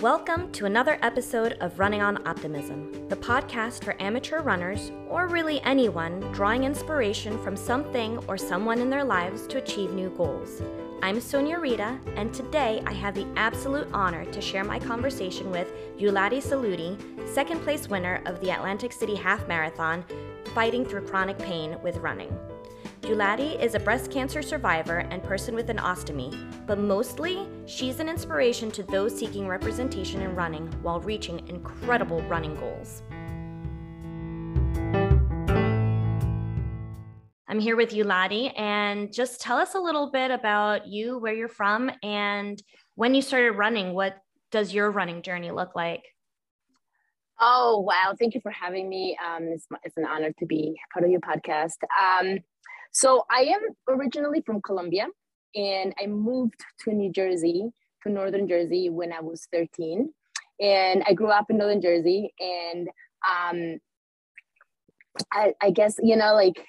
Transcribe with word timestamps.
Welcome 0.00 0.52
to 0.52 0.66
another 0.66 0.98
episode 1.00 1.54
of 1.62 1.78
Running 1.78 2.02
on 2.02 2.28
Optimism, 2.28 3.08
the 3.08 3.16
podcast 3.16 3.82
for 3.82 3.96
amateur 3.98 4.42
runners, 4.42 4.92
or 5.08 5.26
really 5.26 5.62
anyone, 5.62 6.20
drawing 6.32 6.64
inspiration 6.64 7.42
from 7.42 7.56
something 7.56 8.18
or 8.28 8.36
someone 8.36 8.78
in 8.80 8.90
their 8.90 9.04
lives 9.04 9.46
to 9.46 9.56
achieve 9.56 9.94
new 9.94 10.10
goals. 10.10 10.60
I'm 11.00 11.18
Sonia 11.18 11.58
Rita, 11.58 11.98
and 12.14 12.34
today 12.34 12.82
I 12.84 12.92
have 12.92 13.14
the 13.14 13.26
absolute 13.36 13.88
honor 13.94 14.26
to 14.26 14.40
share 14.42 14.64
my 14.64 14.78
conversation 14.78 15.50
with 15.50 15.72
Yuladi 15.96 16.42
Saludi, 16.42 16.98
second 17.26 17.62
place 17.62 17.88
winner 17.88 18.20
of 18.26 18.38
the 18.42 18.50
Atlantic 18.50 18.92
City 18.92 19.14
Half 19.14 19.48
Marathon, 19.48 20.04
fighting 20.54 20.84
through 20.84 21.06
chronic 21.06 21.38
pain 21.38 21.78
with 21.82 21.96
running. 21.96 22.36
Yuladi 23.06 23.56
is 23.62 23.76
a 23.76 23.78
breast 23.78 24.10
cancer 24.10 24.42
survivor 24.42 24.98
and 24.98 25.22
person 25.22 25.54
with 25.54 25.70
an 25.70 25.76
ostomy, 25.76 26.34
but 26.66 26.76
mostly, 26.76 27.46
she's 27.64 28.00
an 28.00 28.08
inspiration 28.08 28.68
to 28.72 28.82
those 28.82 29.16
seeking 29.16 29.46
representation 29.46 30.22
in 30.22 30.34
running 30.34 30.66
while 30.82 30.98
reaching 30.98 31.46
incredible 31.46 32.20
running 32.22 32.56
goals. 32.56 33.04
I'm 37.46 37.60
here 37.60 37.76
with 37.76 37.92
you, 37.92 38.04
Yuladi, 38.04 38.52
and 38.58 39.14
just 39.14 39.40
tell 39.40 39.58
us 39.58 39.76
a 39.76 39.80
little 39.80 40.10
bit 40.10 40.32
about 40.32 40.88
you, 40.88 41.18
where 41.18 41.32
you're 41.32 41.46
from, 41.46 41.92
and 42.02 42.60
when 42.96 43.14
you 43.14 43.22
started 43.22 43.52
running. 43.52 43.94
What 43.94 44.16
does 44.50 44.74
your 44.74 44.90
running 44.90 45.22
journey 45.22 45.52
look 45.52 45.76
like? 45.76 46.02
Oh, 47.40 47.78
wow. 47.86 48.16
Thank 48.18 48.34
you 48.34 48.40
for 48.40 48.50
having 48.50 48.88
me. 48.88 49.16
Um, 49.24 49.44
it's, 49.44 49.66
it's 49.84 49.96
an 49.96 50.06
honor 50.06 50.32
to 50.40 50.46
be 50.46 50.74
part 50.92 51.04
of 51.04 51.10
your 51.12 51.20
podcast. 51.20 51.76
Um, 52.02 52.40
so 52.96 53.26
I 53.30 53.42
am 53.42 53.60
originally 53.90 54.40
from 54.46 54.62
Colombia 54.62 55.06
and 55.54 55.92
I 56.02 56.06
moved 56.06 56.64
to 56.80 56.92
New 56.94 57.12
Jersey, 57.12 57.68
to 58.02 58.08
Northern 58.10 58.48
Jersey 58.48 58.88
when 58.88 59.12
I 59.12 59.20
was 59.20 59.46
13. 59.52 60.10
And 60.60 61.04
I 61.06 61.12
grew 61.12 61.28
up 61.28 61.50
in 61.50 61.58
Northern 61.58 61.82
Jersey 61.82 62.32
and 62.40 62.88
um, 63.28 63.78
I, 65.30 65.52
I 65.60 65.72
guess, 65.72 65.96
you 66.02 66.16
know, 66.16 66.32
like 66.32 66.64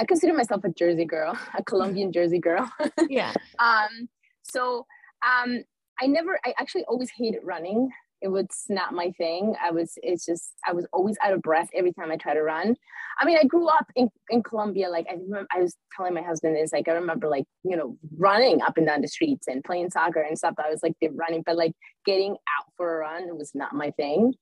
I 0.00 0.04
consider 0.04 0.34
myself 0.34 0.64
a 0.64 0.70
Jersey 0.70 1.04
girl, 1.04 1.38
a 1.56 1.62
Colombian 1.62 2.10
Jersey 2.10 2.40
girl. 2.40 2.68
yeah. 3.08 3.32
um, 3.60 4.08
so 4.42 4.84
um, 5.24 5.62
I 6.00 6.08
never, 6.08 6.40
I 6.44 6.54
actually 6.58 6.86
always 6.88 7.10
hated 7.16 7.38
running 7.44 7.88
it 8.22 8.28
was 8.28 8.46
not 8.68 8.94
my 8.94 9.10
thing. 9.18 9.54
I 9.62 9.72
was, 9.72 9.94
it's 9.96 10.24
just, 10.24 10.52
I 10.66 10.72
was 10.72 10.86
always 10.92 11.16
out 11.22 11.32
of 11.32 11.42
breath 11.42 11.68
every 11.74 11.92
time 11.92 12.12
I 12.12 12.16
try 12.16 12.34
to 12.34 12.42
run. 12.42 12.76
I 13.18 13.24
mean, 13.24 13.36
I 13.36 13.44
grew 13.44 13.68
up 13.68 13.86
in, 13.96 14.08
in 14.30 14.44
Colombia. 14.44 14.88
Like 14.88 15.06
I 15.10 15.14
remember, 15.14 15.48
I 15.52 15.60
was 15.60 15.76
telling 15.96 16.14
my 16.14 16.22
husband 16.22 16.56
is 16.56 16.72
like, 16.72 16.88
I 16.88 16.92
remember 16.92 17.28
like, 17.28 17.44
you 17.64 17.76
know, 17.76 17.98
running 18.16 18.62
up 18.62 18.78
and 18.78 18.86
down 18.86 19.00
the 19.00 19.08
streets 19.08 19.48
and 19.48 19.64
playing 19.64 19.90
soccer 19.90 20.20
and 20.20 20.38
stuff. 20.38 20.54
I 20.58 20.70
was 20.70 20.82
like, 20.84 20.94
running, 21.14 21.42
but 21.44 21.56
like 21.56 21.72
getting 22.06 22.32
out 22.32 22.66
for 22.76 22.96
a 22.96 22.98
run 23.00 23.36
was 23.36 23.50
not 23.54 23.74
my 23.74 23.90
thing. 23.90 24.34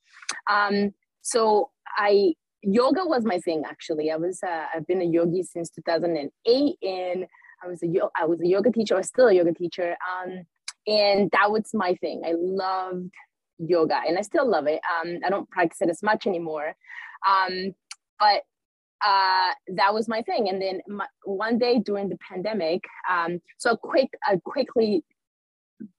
Um, 0.50 0.92
so 1.22 1.70
I, 1.96 2.34
yoga 2.62 3.04
was 3.04 3.24
my 3.24 3.38
thing 3.38 3.62
actually. 3.66 4.10
I 4.10 4.16
was, 4.16 4.40
uh, 4.46 4.66
I've 4.74 4.86
been 4.86 5.00
a 5.00 5.06
yogi 5.06 5.42
since 5.42 5.70
2008 5.70 6.76
and 6.82 7.26
I 7.64 7.66
was 7.66 7.82
a, 7.82 7.88
I 8.14 8.26
was 8.26 8.40
a 8.42 8.46
yoga 8.46 8.70
teacher. 8.70 8.94
I 8.94 8.98
was 8.98 9.08
still 9.08 9.28
a 9.28 9.34
yoga 9.34 9.54
teacher. 9.54 9.96
Um, 10.12 10.44
and 10.86 11.30
that 11.32 11.50
was 11.50 11.70
my 11.74 11.94
thing. 11.94 12.22
I 12.26 12.34
loved 12.36 13.12
yoga 13.66 14.00
and 14.06 14.18
I 14.18 14.22
still 14.22 14.48
love 14.48 14.66
it. 14.66 14.80
Um, 15.00 15.18
I 15.24 15.30
don't 15.30 15.48
practice 15.50 15.80
it 15.80 15.90
as 15.90 16.02
much 16.02 16.26
anymore. 16.26 16.74
Um, 17.28 17.74
but 18.18 18.42
uh, 19.06 19.52
that 19.76 19.94
was 19.94 20.08
my 20.08 20.22
thing. 20.22 20.48
And 20.48 20.60
then 20.60 20.80
my, 20.88 21.06
one 21.24 21.58
day 21.58 21.78
during 21.78 22.08
the 22.08 22.18
pandemic, 22.28 22.84
um, 23.10 23.40
so 23.58 23.76
quick, 23.76 24.10
quickly, 24.44 25.04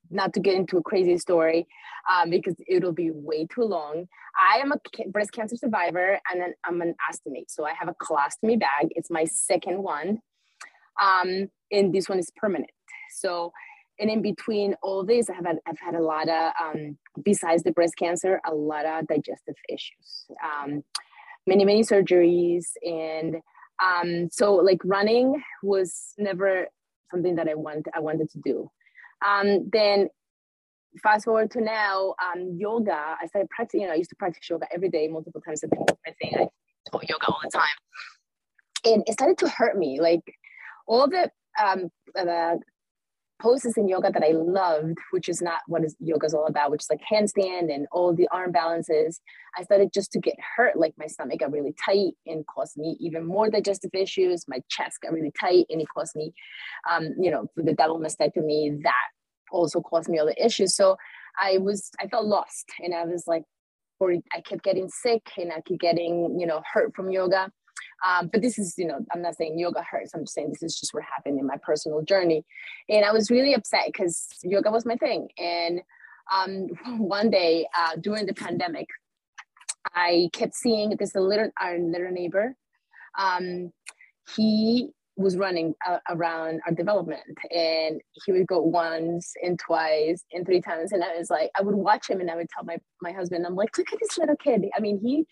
not 0.09 0.33
to 0.33 0.39
get 0.39 0.55
into 0.55 0.77
a 0.77 0.83
crazy 0.83 1.17
story, 1.17 1.65
um, 2.11 2.29
because 2.29 2.55
it'll 2.67 2.91
be 2.91 3.11
way 3.11 3.47
too 3.47 3.63
long. 3.63 4.07
I 4.39 4.57
am 4.57 4.71
a 4.71 4.77
breast 5.09 5.31
cancer 5.31 5.55
survivor 5.55 6.19
and 6.31 6.53
I'm 6.65 6.81
an 6.81 6.95
ostomate. 7.09 7.49
So 7.49 7.65
I 7.65 7.73
have 7.73 7.87
a 7.87 7.95
colostomy 7.95 8.59
bag. 8.59 8.89
It's 8.91 9.09
my 9.09 9.25
second 9.25 9.81
one. 9.81 10.19
Um, 11.01 11.49
and 11.71 11.93
this 11.93 12.09
one 12.09 12.19
is 12.19 12.31
permanent. 12.35 12.69
So 13.11 13.51
and 13.99 14.09
in 14.09 14.21
between 14.21 14.75
all 14.81 15.05
this, 15.05 15.29
I 15.29 15.33
have 15.33 15.45
had, 15.45 15.57
I've 15.67 15.79
had 15.79 15.95
a 15.95 16.01
lot 16.01 16.27
of, 16.27 16.51
um, 16.61 16.97
besides 17.23 17.63
the 17.63 17.71
breast 17.71 17.95
cancer, 17.97 18.41
a 18.45 18.53
lot 18.53 18.85
of 18.85 19.07
digestive 19.07 19.55
issues, 19.69 20.25
um, 20.43 20.83
many, 21.45 21.65
many 21.65 21.83
surgeries. 21.83 22.65
And 22.83 23.37
um, 23.83 24.29
so 24.31 24.55
like 24.55 24.79
running 24.83 25.41
was 25.61 26.13
never 26.17 26.67
something 27.11 27.35
that 27.35 27.47
I 27.47 27.55
want, 27.55 27.87
I 27.93 27.99
wanted 27.99 28.29
to 28.31 28.39
do. 28.43 28.71
Um, 29.25 29.69
then 29.71 30.09
fast 31.03 31.25
forward 31.25 31.51
to 31.51 31.61
now, 31.61 32.15
um, 32.23 32.55
yoga, 32.57 33.15
I 33.21 33.25
started 33.27 33.49
practicing, 33.49 33.81
you 33.81 33.87
know, 33.87 33.93
I 33.93 33.97
used 33.97 34.09
to 34.09 34.15
practice 34.15 34.49
yoga 34.49 34.65
every 34.73 34.89
day, 34.89 35.07
multiple 35.07 35.41
times 35.41 35.63
a 35.63 35.67
day. 35.67 35.77
I 36.07 36.11
think 36.19 36.33
I 36.37 36.47
taught 36.91 37.07
yoga 37.07 37.27
all 37.27 37.39
the 37.43 37.51
time. 37.51 37.67
And 38.83 39.03
it 39.05 39.13
started 39.13 39.37
to 39.39 39.49
hurt 39.49 39.77
me. 39.77 39.99
Like 40.01 40.23
all 40.87 41.07
the 41.07 41.29
um, 41.63 41.89
poses 43.41 43.75
in 43.77 43.87
yoga 43.87 44.11
that 44.11 44.23
I 44.23 44.31
loved, 44.31 44.97
which 45.11 45.27
is 45.27 45.41
not 45.41 45.61
what 45.67 45.83
is 45.83 45.95
yoga 45.99 46.27
is 46.27 46.33
all 46.33 46.47
about, 46.47 46.71
which 46.71 46.83
is 46.83 46.89
like 46.89 47.01
handstand 47.11 47.73
and 47.73 47.87
all 47.91 48.13
the 48.15 48.27
arm 48.31 48.51
balances. 48.51 49.19
I 49.57 49.63
started 49.63 49.91
just 49.93 50.11
to 50.13 50.19
get 50.19 50.35
hurt, 50.55 50.77
like 50.77 50.93
my 50.97 51.07
stomach 51.07 51.39
got 51.39 51.51
really 51.51 51.73
tight 51.83 52.13
and 52.25 52.45
caused 52.47 52.77
me 52.77 52.97
even 52.99 53.25
more 53.25 53.49
digestive 53.49 53.91
issues. 53.93 54.45
My 54.47 54.59
chest 54.69 55.01
got 55.01 55.13
really 55.13 55.33
tight 55.39 55.65
and 55.69 55.81
it 55.81 55.87
caused 55.93 56.15
me, 56.15 56.33
um, 56.89 57.09
you 57.19 57.31
know, 57.31 57.47
the 57.55 57.73
double 57.73 57.99
mastectomy, 57.99 58.81
that 58.83 59.07
also 59.51 59.81
caused 59.81 60.09
me 60.09 60.19
all 60.19 60.25
the 60.25 60.45
issues. 60.45 60.75
So 60.75 60.95
I 61.39 61.57
was, 61.57 61.89
I 61.99 62.07
felt 62.07 62.25
lost 62.25 62.65
and 62.79 62.93
I 62.93 63.05
was 63.05 63.25
like, 63.27 63.43
or 63.99 64.13
I 64.33 64.41
kept 64.41 64.63
getting 64.63 64.89
sick 64.89 65.21
and 65.37 65.51
I 65.51 65.61
kept 65.61 65.79
getting, 65.79 66.37
you 66.39 66.47
know, 66.47 66.61
hurt 66.71 66.95
from 66.95 67.11
yoga. 67.11 67.51
Um, 68.07 68.29
but 68.31 68.41
this 68.41 68.57
is, 68.57 68.75
you 68.77 68.85
know, 68.85 68.99
I'm 69.13 69.21
not 69.21 69.35
saying 69.35 69.59
yoga 69.59 69.83
hurts. 69.83 70.13
I'm 70.13 70.23
just 70.23 70.33
saying 70.33 70.49
this 70.49 70.63
is 70.63 70.79
just 70.79 70.93
what 70.93 71.03
happened 71.03 71.39
in 71.39 71.45
my 71.45 71.57
personal 71.57 72.01
journey. 72.01 72.45
And 72.89 73.05
I 73.05 73.11
was 73.11 73.29
really 73.29 73.53
upset 73.53 73.85
because 73.87 74.27
yoga 74.43 74.71
was 74.71 74.85
my 74.85 74.95
thing. 74.95 75.29
And 75.37 75.81
um, 76.33 76.67
one 76.99 77.29
day 77.29 77.67
uh, 77.77 77.95
during 77.99 78.25
the 78.25 78.33
pandemic, 78.33 78.87
I 79.93 80.29
kept 80.33 80.55
seeing 80.55 80.95
this 80.97 81.15
little 81.15 81.49
our 81.59 81.77
little 81.77 82.11
neighbor. 82.11 82.55
Um, 83.17 83.71
he 84.35 84.91
was 85.17 85.37
running 85.37 85.75
uh, 85.87 85.99
around 86.09 86.61
our 86.65 86.73
development 86.73 87.21
and 87.53 88.01
he 88.25 88.31
would 88.31 88.47
go 88.47 88.61
once 88.61 89.33
and 89.43 89.59
twice 89.59 90.23
and 90.31 90.45
three 90.45 90.61
times 90.61 90.93
and 90.93 91.03
i 91.03 91.17
was 91.17 91.29
like 91.29 91.51
i 91.57 91.61
would 91.61 91.75
watch 91.75 92.09
him 92.09 92.21
and 92.21 92.31
i 92.31 92.35
would 92.35 92.49
tell 92.49 92.63
my, 92.63 92.77
my 93.01 93.11
husband 93.11 93.45
i'm 93.45 93.55
like 93.55 93.77
look 93.77 93.91
at 93.91 93.99
this 93.99 94.17
little 94.17 94.37
kid 94.37 94.65
i 94.75 94.79
mean 94.79 94.99
he 95.03 95.25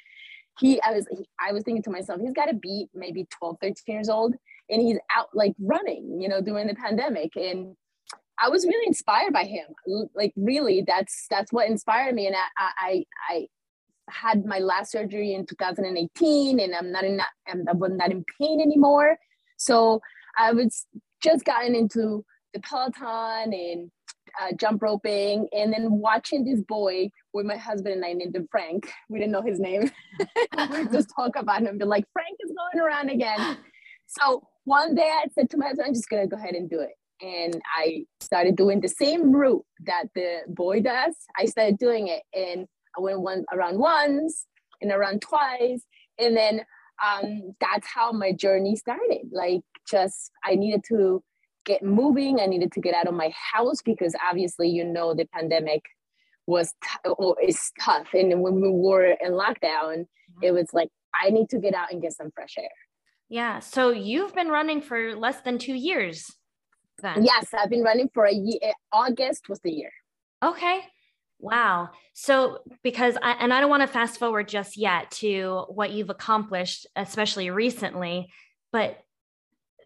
he 0.59 0.81
i 0.81 0.91
was 0.91 1.07
he, 1.11 1.27
i 1.39 1.51
was 1.51 1.63
thinking 1.63 1.83
to 1.83 1.89
myself 1.89 2.19
he's 2.21 2.33
got 2.33 2.45
to 2.45 2.55
be 2.55 2.87
maybe 2.93 3.27
12 3.37 3.57
13 3.61 3.75
years 3.87 4.09
old 4.09 4.35
and 4.69 4.81
he's 4.81 4.97
out 5.15 5.27
like 5.33 5.53
running 5.59 6.19
you 6.21 6.27
know 6.27 6.41
during 6.41 6.67
the 6.67 6.75
pandemic 6.75 7.35
and 7.35 7.75
i 8.41 8.49
was 8.49 8.65
really 8.65 8.87
inspired 8.87 9.33
by 9.33 9.43
him. 9.43 9.65
Like 10.15 10.33
really 10.35 10.83
that's 10.85 11.27
that's 11.29 11.51
what 11.51 11.67
inspired 11.67 12.15
me 12.15 12.27
and 12.27 12.35
i 12.35 12.69
i 12.79 13.03
i 13.29 13.47
had 14.09 14.45
my 14.45 14.59
last 14.59 14.91
surgery 14.91 15.33
in 15.33 15.45
2018 15.45 16.59
and 16.59 16.75
i'm 16.75 16.91
not 16.91 17.03
in 17.03 17.17
that 17.17 17.29
i'm 17.47 17.63
not 17.97 18.11
in 18.11 18.25
pain 18.39 18.61
anymore. 18.61 19.17
So 19.57 20.01
i 20.37 20.51
was 20.51 20.85
just 21.21 21.45
gotten 21.45 21.75
into 21.75 22.23
the 22.53 22.59
peloton 22.61 23.53
and 23.53 23.91
uh, 24.41 24.53
jump 24.59 24.81
roping 24.81 25.47
and 25.51 25.71
then 25.71 25.91
watching 25.91 26.43
this 26.43 26.61
boy 26.61 27.09
with 27.33 27.45
my 27.45 27.57
husband 27.57 27.95
and 27.95 28.05
I 28.05 28.13
named 28.13 28.35
him 28.35 28.47
Frank. 28.51 28.91
We 29.09 29.19
didn't 29.19 29.31
know 29.31 29.41
his 29.41 29.59
name. 29.59 29.91
we 30.19 30.87
just 30.91 31.09
talk 31.15 31.35
about 31.35 31.61
him 31.61 31.77
be 31.77 31.85
like, 31.85 32.05
Frank 32.13 32.37
is 32.39 32.51
going 32.55 32.85
around 32.85 33.09
again. 33.09 33.57
So 34.07 34.43
one 34.65 34.95
day 34.95 35.09
I 35.09 35.25
said 35.33 35.49
to 35.51 35.57
my 35.57 35.67
husband, 35.67 35.87
I'm 35.87 35.93
just 35.93 36.09
gonna 36.09 36.27
go 36.27 36.37
ahead 36.37 36.55
and 36.55 36.69
do 36.69 36.79
it. 36.79 36.91
And 37.21 37.61
I 37.77 38.05
started 38.21 38.55
doing 38.55 38.81
the 38.81 38.87
same 38.87 39.31
route 39.31 39.65
that 39.85 40.05
the 40.15 40.39
boy 40.47 40.81
does. 40.81 41.15
I 41.37 41.45
started 41.45 41.77
doing 41.77 42.07
it 42.07 42.23
and 42.33 42.65
I 42.97 43.01
went 43.01 43.21
one 43.21 43.45
around 43.53 43.77
once 43.77 44.45
and 44.81 44.91
around 44.91 45.21
twice. 45.21 45.83
And 46.17 46.35
then 46.35 46.61
um, 47.05 47.53
that's 47.59 47.87
how 47.87 48.11
my 48.11 48.31
journey 48.31 48.75
started. 48.75 49.29
Like 49.31 49.61
just 49.89 50.31
I 50.43 50.55
needed 50.55 50.83
to 50.89 51.23
get 51.65 51.83
moving. 51.83 52.39
I 52.39 52.45
needed 52.45 52.71
to 52.73 52.81
get 52.81 52.95
out 52.95 53.07
of 53.07 53.13
my 53.13 53.31
house 53.53 53.81
because 53.83 54.15
obviously, 54.27 54.69
you 54.69 54.83
know, 54.83 55.13
the 55.13 55.25
pandemic 55.25 55.83
was 56.47 56.73
t- 56.83 57.09
or 57.09 57.35
is 57.41 57.71
tough. 57.79 58.07
And 58.13 58.41
when 58.41 58.55
we 58.55 58.69
were 58.69 59.05
in 59.05 59.33
lockdown, 59.33 60.05
mm-hmm. 60.05 60.43
it 60.43 60.53
was 60.53 60.67
like, 60.73 60.89
I 61.21 61.29
need 61.29 61.49
to 61.49 61.59
get 61.59 61.73
out 61.73 61.91
and 61.91 62.01
get 62.01 62.13
some 62.13 62.31
fresh 62.33 62.55
air. 62.57 62.69
Yeah. 63.29 63.59
So 63.59 63.91
you've 63.91 64.33
been 64.33 64.47
running 64.47 64.81
for 64.81 65.15
less 65.15 65.41
than 65.41 65.59
two 65.59 65.75
years 65.75 66.25
then? 67.01 67.23
Yes, 67.23 67.47
I've 67.53 67.69
been 67.69 67.83
running 67.83 68.09
for 68.13 68.25
a 68.25 68.33
year. 68.33 68.59
Eh, 68.61 68.73
August 68.91 69.49
was 69.49 69.59
the 69.59 69.71
year. 69.71 69.91
Okay. 70.43 70.81
Wow. 71.39 71.89
So, 72.13 72.59
because 72.83 73.17
I, 73.21 73.31
and 73.33 73.53
I 73.53 73.61
don't 73.61 73.69
want 73.69 73.81
to 73.81 73.87
fast 73.87 74.19
forward 74.19 74.47
just 74.47 74.77
yet 74.77 75.09
to 75.11 75.65
what 75.69 75.91
you've 75.91 76.09
accomplished, 76.09 76.85
especially 76.95 77.49
recently, 77.49 78.29
but 78.71 78.99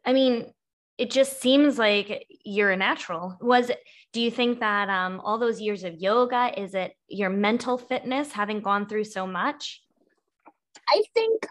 I 0.06 0.14
mean, 0.14 0.52
it 0.98 1.10
just 1.10 1.42
seems 1.42 1.78
like 1.78 2.28
you're 2.46 2.72
a 2.72 2.78
natural. 2.78 3.38
Was 3.42 3.70
it, 3.70 3.80
do 4.12 4.22
you 4.22 4.30
think 4.30 4.60
that 4.60 4.90
um, 4.90 5.20
all 5.22 5.40
those 5.40 5.60
years 5.60 5.84
of 5.84 5.96
yoga, 5.96 6.52
is 6.60 6.76
it 6.76 6.96
your 7.08 7.30
mental 7.30 7.78
fitness 7.78 8.32
having 8.32 8.62
gone 8.62 8.88
through 8.88 9.06
so 9.06 9.26
much? 9.26 9.82
I 10.88 11.02
think 11.14 11.48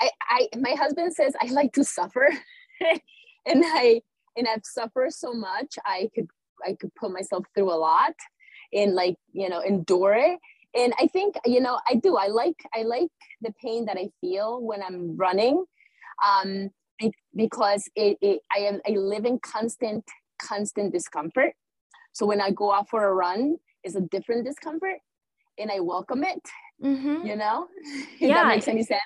I, 0.00 0.10
I 0.28 0.48
my 0.58 0.72
husband 0.72 1.14
says 1.14 1.34
I 1.40 1.50
like 1.50 1.72
to 1.74 1.84
suffer 1.84 2.28
and 2.80 3.62
I 3.64 4.02
and 4.36 4.46
I've 4.46 4.64
suffered 4.64 5.12
so 5.12 5.32
much 5.32 5.76
I 5.84 6.10
could 6.14 6.28
I 6.66 6.74
could 6.74 6.94
put 6.94 7.12
myself 7.12 7.44
through 7.54 7.72
a 7.72 7.74
lot 7.76 8.14
and 8.72 8.94
like 8.94 9.16
you 9.32 9.48
know 9.48 9.60
endure 9.60 10.14
it 10.14 10.38
and 10.74 10.92
I 10.98 11.06
think 11.06 11.36
you 11.44 11.60
know 11.60 11.78
I 11.88 11.94
do 11.94 12.16
I 12.16 12.28
like 12.28 12.56
I 12.74 12.82
like 12.82 13.10
the 13.40 13.52
pain 13.62 13.86
that 13.86 13.98
I 13.98 14.08
feel 14.20 14.60
when 14.60 14.82
I'm 14.82 15.16
running 15.16 15.64
um 16.26 16.70
because 17.34 17.88
it, 17.94 18.18
it 18.20 18.40
I 18.54 18.60
am 18.60 18.80
I 18.86 18.92
live 18.92 19.24
in 19.24 19.38
constant 19.40 20.04
constant 20.40 20.92
discomfort. 20.92 21.52
So 22.12 22.26
when 22.26 22.40
I 22.40 22.50
go 22.50 22.72
out 22.72 22.88
for 22.88 23.06
a 23.06 23.12
run 23.12 23.56
it's 23.84 23.94
a 23.94 24.00
different 24.00 24.44
discomfort 24.44 24.98
and 25.58 25.70
I 25.70 25.80
welcome 25.80 26.24
it 26.24 26.40
mm-hmm. 26.82 27.26
you 27.26 27.36
know? 27.36 27.68
If 28.14 28.20
yeah. 28.20 28.34
that 28.34 28.48
makes 28.48 28.68
any 28.68 28.82
sense. 28.82 29.00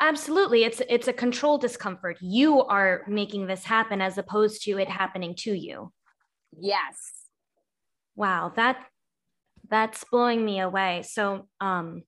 absolutely. 0.00 0.64
It's 0.64 0.80
it's 0.88 1.08
a 1.08 1.12
control 1.12 1.58
discomfort. 1.58 2.16
You 2.20 2.62
are 2.62 3.02
making 3.06 3.46
this 3.46 3.64
happen 3.64 4.00
as 4.00 4.18
opposed 4.18 4.62
to 4.64 4.78
it 4.78 4.88
happening 4.88 5.34
to 5.38 5.52
you. 5.54 5.92
Yes. 6.58 6.96
Wow 8.16 8.52
that 8.56 8.86
that's 9.68 10.04
blowing 10.04 10.44
me 10.44 10.60
away. 10.60 11.02
So 11.06 11.48
um 11.60 12.02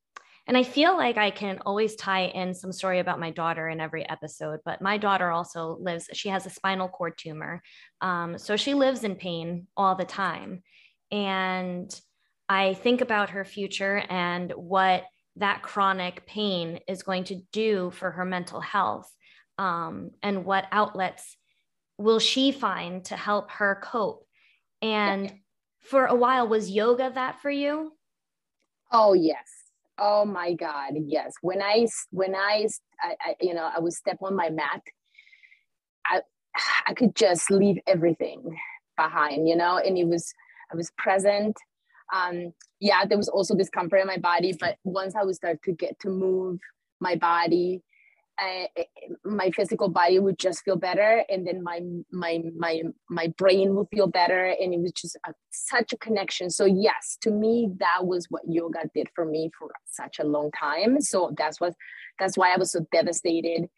and 0.47 0.57
i 0.57 0.63
feel 0.63 0.97
like 0.97 1.17
i 1.17 1.31
can 1.31 1.59
always 1.67 1.97
tie 1.97 2.27
in 2.27 2.55
some 2.55 2.73
story 2.73 2.99
about 2.99 3.21
my 3.21 3.31
daughter 3.31 3.69
in 3.69 3.81
every 3.81 4.09
episode 4.09 4.61
but 4.65 4.81
my 4.83 4.97
daughter 4.97 5.31
also 5.31 5.77
lives 5.81 6.09
she 6.13 6.29
has 6.29 6.47
a 6.47 6.51
spinal 6.51 6.89
cord 6.89 7.15
tumor 7.17 7.63
um, 8.01 8.39
so 8.39 8.57
she 8.57 8.75
lives 8.75 9.05
in 9.05 9.17
pain 9.17 9.67
all 9.77 9.95
the 9.95 10.05
time. 10.05 10.63
And 11.11 11.89
i 12.49 12.75
think 12.75 13.01
about 13.01 13.31
her 13.31 13.45
future 13.45 14.03
and 14.09 14.53
what 14.53 15.05
that 15.37 15.63
chronic 15.63 16.27
pain 16.27 16.81
is 16.89 17.03
going 17.03 17.25
to 17.25 17.41
do 17.53 17.91
for 17.91 18.11
her 18.11 18.25
mental 18.25 18.61
health 18.61 19.11
um, 19.59 20.11
and 20.23 20.45
what 20.45 20.67
outlets 20.73 21.37
will 21.99 22.19
she 22.19 22.53
find 22.53 23.05
to 23.07 23.17
help 23.17 23.51
her 23.53 23.81
cope. 23.83 24.27
And 24.83 25.33
for 25.81 26.07
a 26.07 26.15
while 26.15 26.47
was 26.49 26.71
yoga 26.71 27.11
that 27.15 27.41
for 27.41 27.51
you? 27.51 27.93
Oh 28.93 29.15
yes 29.15 29.56
oh 29.99 30.25
my 30.25 30.53
god 30.55 30.93
yes. 31.07 31.35
When 31.43 31.63
i 31.63 31.87
when 32.11 32.35
i, 32.35 32.67
I, 33.03 33.17
I 33.25 33.35
you 33.41 33.55
know 33.55 33.69
i 33.75 33.81
would 33.81 33.93
step 33.93 34.19
on 34.23 34.35
my 34.37 34.51
mat 34.51 34.83
i 36.07 36.21
i 36.87 36.95
could 36.95 37.15
just 37.15 37.51
leave 37.51 37.79
everything 37.87 38.43
behind 38.97 39.49
you 39.49 39.57
know 39.57 39.79
and 39.79 39.99
it 39.99 40.07
was 40.07 40.33
i 40.73 40.77
was 40.77 40.91
present. 40.99 41.57
Um, 42.15 42.53
yeah, 42.81 43.05
there 43.05 43.19
was 43.19 43.29
also 43.29 43.55
discomfort 43.57 44.01
in 44.01 44.07
my 44.07 44.19
body, 44.19 44.55
but 44.59 44.77
once 44.85 45.15
I 45.17 45.25
would 45.25 45.35
start 45.35 45.63
to 45.65 45.73
get 45.73 45.99
to 46.01 46.09
move 46.09 46.61
my 47.01 47.17
body, 47.17 47.83
uh, 48.39 48.83
my 49.25 49.51
physical 49.51 49.89
body 49.89 50.19
would 50.19 50.39
just 50.39 50.63
feel 50.65 50.77
better, 50.77 51.25
and 51.29 51.47
then 51.47 51.63
my 51.63 51.81
my 52.13 52.43
my 52.57 52.83
my 53.09 53.33
brain 53.39 53.75
would 53.75 53.89
feel 53.91 54.07
better, 54.07 54.55
and 54.61 54.75
it 54.75 54.81
was 54.81 54.93
just 54.93 55.17
a, 55.27 55.33
such 55.51 55.93
a 55.93 55.97
connection. 55.97 56.51
So 56.51 56.65
yes, 56.65 57.17
to 57.23 57.31
me, 57.31 57.71
that 57.79 58.05
was 58.07 58.27
what 58.29 58.43
yoga 58.47 58.91
did 58.95 59.09
for 59.15 59.25
me 59.25 59.51
for 59.59 59.71
such 59.87 60.19
a 60.19 60.25
long 60.25 60.51
time. 60.59 61.01
So 61.01 61.35
that's 61.37 61.61
what 61.61 61.75
that's 62.19 62.37
why 62.37 62.53
I 62.53 62.59
was 62.59 62.73
so 62.73 62.87
devastated 62.93 63.69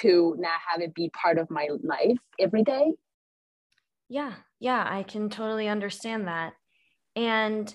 to 0.00 0.36
not 0.38 0.58
have 0.70 0.80
it 0.80 0.94
be 0.94 1.10
part 1.10 1.38
of 1.38 1.50
my 1.50 1.68
life 1.82 2.18
every 2.38 2.62
day. 2.62 2.92
Yeah, 4.08 4.34
yeah, 4.60 4.86
I 4.88 5.04
can 5.04 5.30
totally 5.30 5.68
understand 5.68 6.28
that. 6.28 6.52
And 7.16 7.74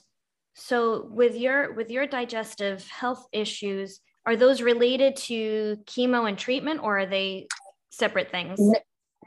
so 0.54 1.08
with 1.12 1.36
your 1.36 1.74
with 1.74 1.90
your 1.90 2.06
digestive 2.06 2.88
health 2.88 3.26
issues, 3.32 4.02
are 4.28 4.36
those 4.36 4.62
related 4.62 5.16
to 5.16 5.78
chemo 5.86 6.28
and 6.28 6.38
treatment 6.38 6.82
or 6.84 7.00
are 7.00 7.06
they 7.06 7.48
separate 7.90 8.30
things? 8.30 8.60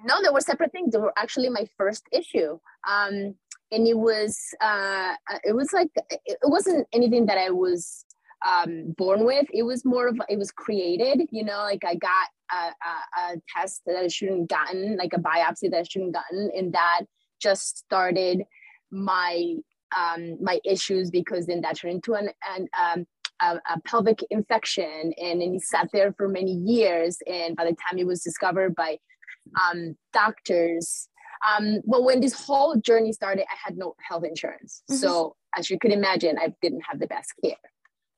No, 0.04 0.22
they 0.22 0.28
were 0.30 0.42
separate 0.42 0.72
things. 0.72 0.92
They 0.92 0.98
were 0.98 1.12
actually 1.16 1.48
my 1.48 1.66
first 1.78 2.04
issue. 2.12 2.58
Um, 2.88 3.34
and 3.72 3.86
it 3.86 3.96
was 3.96 4.38
uh, 4.60 5.14
it 5.42 5.54
was 5.54 5.72
like 5.72 5.88
it 6.26 6.38
wasn't 6.42 6.86
anything 6.92 7.26
that 7.26 7.38
I 7.38 7.50
was 7.50 8.04
um, 8.46 8.94
born 8.98 9.24
with. 9.24 9.46
It 9.52 9.62
was 9.62 9.84
more 9.84 10.08
of 10.08 10.20
it 10.28 10.38
was 10.38 10.50
created. 10.50 11.28
You 11.30 11.44
know, 11.44 11.58
like 11.58 11.82
I 11.84 11.94
got 11.94 12.28
a, 12.52 12.56
a, 12.56 13.32
a 13.32 13.36
test 13.56 13.82
that 13.86 13.96
I 13.96 14.08
shouldn't 14.08 14.50
gotten, 14.50 14.96
like 14.96 15.12
a 15.14 15.18
biopsy 15.18 15.70
that 15.70 15.78
I 15.78 15.82
shouldn't 15.84 16.12
gotten, 16.14 16.50
and 16.54 16.74
that 16.74 17.02
just 17.40 17.78
started 17.78 18.42
my 18.90 19.54
um, 19.96 20.36
my 20.42 20.60
issues 20.64 21.10
because 21.10 21.46
then 21.46 21.62
that 21.62 21.76
turned 21.76 21.94
into 21.94 22.14
an, 22.14 22.30
an 22.54 22.68
um, 22.78 23.06
a, 23.42 23.56
a, 23.56 23.80
pelvic 23.84 24.24
infection 24.30 25.12
and 25.18 25.40
then 25.40 25.52
he 25.52 25.58
sat 25.58 25.88
there 25.92 26.12
for 26.12 26.28
many 26.28 26.52
years 26.52 27.18
and 27.26 27.56
by 27.56 27.64
the 27.64 27.76
time 27.88 27.96
he 27.96 28.04
was 28.04 28.22
discovered 28.22 28.74
by 28.74 28.98
um, 29.68 29.96
doctors 30.12 31.08
um, 31.48 31.80
but 31.86 32.04
when 32.04 32.20
this 32.20 32.34
whole 32.34 32.76
journey 32.76 33.12
started 33.12 33.44
i 33.50 33.56
had 33.64 33.76
no 33.76 33.94
health 34.06 34.24
insurance 34.24 34.82
mm-hmm. 34.90 35.00
so 35.00 35.34
as 35.56 35.70
you 35.70 35.78
could 35.78 35.92
imagine 35.92 36.36
i 36.38 36.52
didn't 36.62 36.82
have 36.88 37.00
the 37.00 37.06
best 37.06 37.32
care 37.42 37.54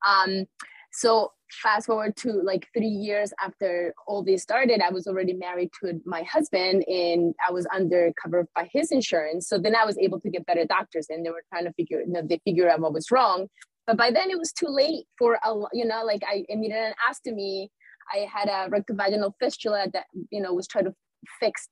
um, 0.07 0.47
so 0.93 1.33
fast 1.53 1.87
forward 1.87 2.17
to 2.17 2.33
like 2.33 2.67
three 2.77 2.87
years 2.87 3.33
after 3.45 3.95
all 4.07 4.23
this 4.23 4.43
started, 4.43 4.81
I 4.81 4.91
was 4.91 5.07
already 5.07 5.33
married 5.33 5.71
to 5.83 6.01
my 6.05 6.23
husband 6.23 6.85
and 6.89 7.35
I 7.47 7.53
was 7.53 7.67
under 7.73 8.13
covered 8.21 8.47
by 8.55 8.69
his 8.73 8.91
insurance. 8.91 9.49
So 9.49 9.59
then 9.59 9.75
I 9.75 9.85
was 9.85 9.99
able 9.99 10.21
to 10.21 10.31
get 10.31 10.47
better 10.47 10.65
doctors 10.65 11.07
and 11.11 11.25
they 11.25 11.31
were 11.31 11.45
trying 11.51 11.65
to 11.65 11.73
figure, 11.73 12.01
you 12.01 12.13
know, 12.13 12.23
they 12.23 12.41
figure 12.45 12.69
out 12.69 12.81
what 12.81 12.93
was 12.93 13.11
wrong. 13.11 13.49
But 13.87 13.97
by 13.97 14.11
then 14.11 14.31
it 14.31 14.39
was 14.39 14.53
too 14.53 14.69
late 14.69 15.07
for 15.19 15.35
a, 15.35 15.55
you 15.73 15.85
know, 15.85 16.05
like 16.05 16.23
I 16.27 16.45
needed 16.49 16.77
an 16.77 16.95
ostomy. 17.09 17.69
I 18.13 18.27
had 18.33 18.49
a 18.49 18.71
rectovaginal 18.71 19.33
fistula 19.41 19.87
that, 19.93 20.05
you 20.31 20.41
know, 20.41 20.55
was 20.55 20.69
trying 20.69 20.85
to 20.85 20.95
fixed 21.41 21.71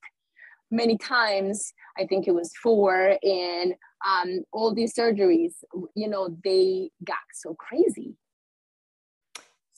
many 0.71 0.97
times. 0.97 1.73
I 1.97 2.05
think 2.05 2.27
it 2.27 2.33
was 2.33 2.51
four 2.61 3.17
and 3.21 3.75
um, 4.07 4.43
all 4.51 4.73
these 4.73 4.93
surgeries, 4.93 5.53
you 5.95 6.07
know, 6.07 6.35
they 6.43 6.89
got 7.05 7.17
so 7.33 7.53
crazy 7.55 8.15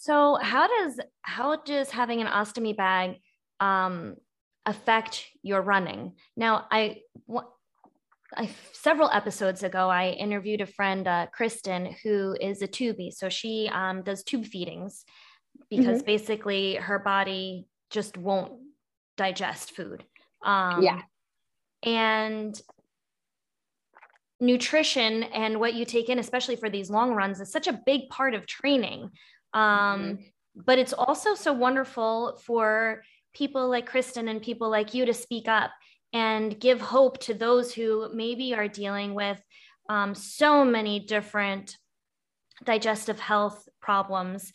so 0.03 0.37
how 0.41 0.67
does 0.67 0.99
how 1.21 1.55
does 1.55 1.89
having 1.89 2.19
an 2.19 2.27
ostomy 2.27 2.75
bag 2.75 3.21
um, 3.61 4.17
affect 4.65 5.29
your 5.43 5.61
running? 5.61 6.15
Now, 6.35 6.67
I, 6.69 6.97
I 8.35 8.49
several 8.73 9.09
episodes 9.11 9.63
ago, 9.63 9.89
I 9.89 10.09
interviewed 10.09 10.61
a 10.61 10.65
friend, 10.65 11.07
uh, 11.07 11.27
Kristen, 11.31 11.95
who 12.03 12.35
is 12.39 12.61
a 12.61 12.67
tubie. 12.67 13.13
So 13.13 13.29
she 13.29 13.69
um, 13.71 14.03
does 14.03 14.23
tube 14.23 14.45
feedings 14.45 15.05
because 15.69 15.99
mm-hmm. 15.99 16.05
basically 16.05 16.75
her 16.75 16.99
body 16.99 17.67
just 17.89 18.17
won't 18.17 18.53
digest 19.17 19.75
food. 19.75 20.03
Um, 20.43 20.81
yeah. 20.81 21.01
And 21.83 22.59
nutrition 24.39 25.23
and 25.23 25.59
what 25.59 25.73
you 25.73 25.85
take 25.85 26.09
in, 26.09 26.19
especially 26.19 26.55
for 26.55 26.69
these 26.69 26.89
long 26.89 27.13
runs, 27.13 27.39
is 27.39 27.51
such 27.51 27.67
a 27.67 27.79
big 27.85 28.09
part 28.09 28.33
of 28.33 28.45
training. 28.47 29.11
Um, 29.53 29.61
mm-hmm. 29.63 30.23
But 30.55 30.79
it's 30.79 30.93
also 30.93 31.35
so 31.35 31.53
wonderful 31.53 32.39
for 32.43 33.03
people 33.33 33.69
like 33.69 33.87
Kristen 33.87 34.27
and 34.27 34.41
people 34.41 34.69
like 34.69 34.93
you 34.93 35.05
to 35.05 35.13
speak 35.13 35.47
up 35.47 35.71
and 36.13 36.59
give 36.59 36.79
hope 36.79 37.17
to 37.19 37.33
those 37.33 37.73
who 37.73 38.09
maybe 38.13 38.53
are 38.53 38.67
dealing 38.67 39.13
with 39.13 39.41
um, 39.89 40.15
so 40.15 40.63
many 40.63 40.99
different 40.99 41.77
digestive 42.63 43.19
health 43.19 43.67
problems 43.81 44.53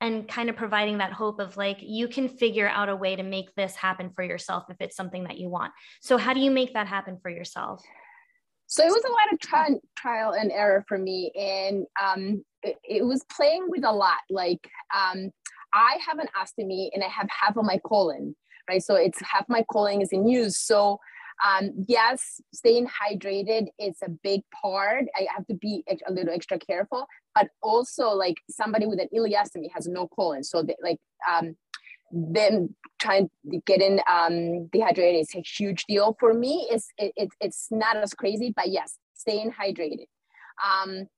and 0.00 0.28
kind 0.28 0.50
of 0.50 0.56
providing 0.56 0.98
that 0.98 1.12
hope 1.12 1.40
of 1.40 1.56
like 1.56 1.78
you 1.80 2.06
can 2.06 2.28
figure 2.28 2.68
out 2.68 2.90
a 2.90 2.96
way 2.96 3.16
to 3.16 3.22
make 3.22 3.54
this 3.54 3.74
happen 3.74 4.10
for 4.14 4.22
yourself 4.22 4.64
if 4.68 4.76
it's 4.80 4.96
something 4.96 5.24
that 5.24 5.38
you 5.38 5.48
want. 5.48 5.72
So 6.02 6.18
how 6.18 6.34
do 6.34 6.40
you 6.40 6.50
make 6.50 6.74
that 6.74 6.86
happen 6.86 7.18
for 7.22 7.30
yourself? 7.30 7.82
So 8.66 8.84
it 8.84 8.90
was 8.90 9.04
a 9.04 9.12
lot 9.12 9.32
of 9.32 9.38
tri- 9.40 9.80
trial 9.96 10.32
and 10.32 10.50
error 10.50 10.84
for 10.86 10.98
me 10.98 11.30
and 11.34 11.86
um, 12.02 12.44
it, 12.62 12.76
it, 12.82 13.06
was 13.06 13.24
playing 13.30 13.66
with 13.68 13.84
a 13.84 13.92
lot. 13.92 14.18
Like 14.28 14.68
um, 14.94 15.30
i 15.72 15.98
have 16.06 16.18
an 16.18 16.28
ostomy 16.40 16.90
and 16.94 17.04
i 17.04 17.08
have 17.08 17.28
half 17.30 17.56
of 17.56 17.64
my 17.64 17.78
colon 17.84 18.34
right 18.68 18.82
so 18.82 18.94
it's 18.94 19.20
half 19.20 19.48
my 19.48 19.64
colon 19.70 20.00
is 20.00 20.10
in 20.12 20.26
use 20.26 20.58
so 20.58 20.98
um, 21.46 21.70
yes 21.86 22.40
staying 22.54 22.86
hydrated 22.86 23.66
is 23.78 23.96
a 24.02 24.08
big 24.08 24.40
part 24.62 25.04
i 25.16 25.26
have 25.34 25.46
to 25.46 25.54
be 25.54 25.84
a 26.06 26.12
little 26.12 26.32
extra 26.32 26.58
careful 26.58 27.06
but 27.34 27.48
also 27.62 28.08
like 28.08 28.36
somebody 28.48 28.86
with 28.86 28.98
an 28.98 29.08
ileostomy 29.14 29.70
has 29.74 29.86
no 29.86 30.08
colon 30.08 30.42
so 30.42 30.62
they, 30.62 30.76
like 30.82 30.98
um, 31.30 31.54
then 32.12 32.74
trying 33.00 33.28
to 33.50 33.60
get 33.66 33.80
in 33.80 34.00
um, 34.10 34.66
dehydrated 34.68 35.22
is 35.22 35.34
a 35.34 35.42
huge 35.42 35.84
deal 35.84 36.16
for 36.18 36.32
me. 36.32 36.66
It's 36.70 36.88
it, 36.98 37.12
it, 37.16 37.28
it's 37.40 37.68
not 37.70 37.96
as 37.96 38.14
crazy, 38.14 38.52
but 38.54 38.68
yes, 38.68 38.98
staying 39.14 39.52
hydrated. 39.52 40.06
Um, 40.64 41.08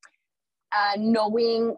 uh, 0.76 0.97
knowing 0.99 1.76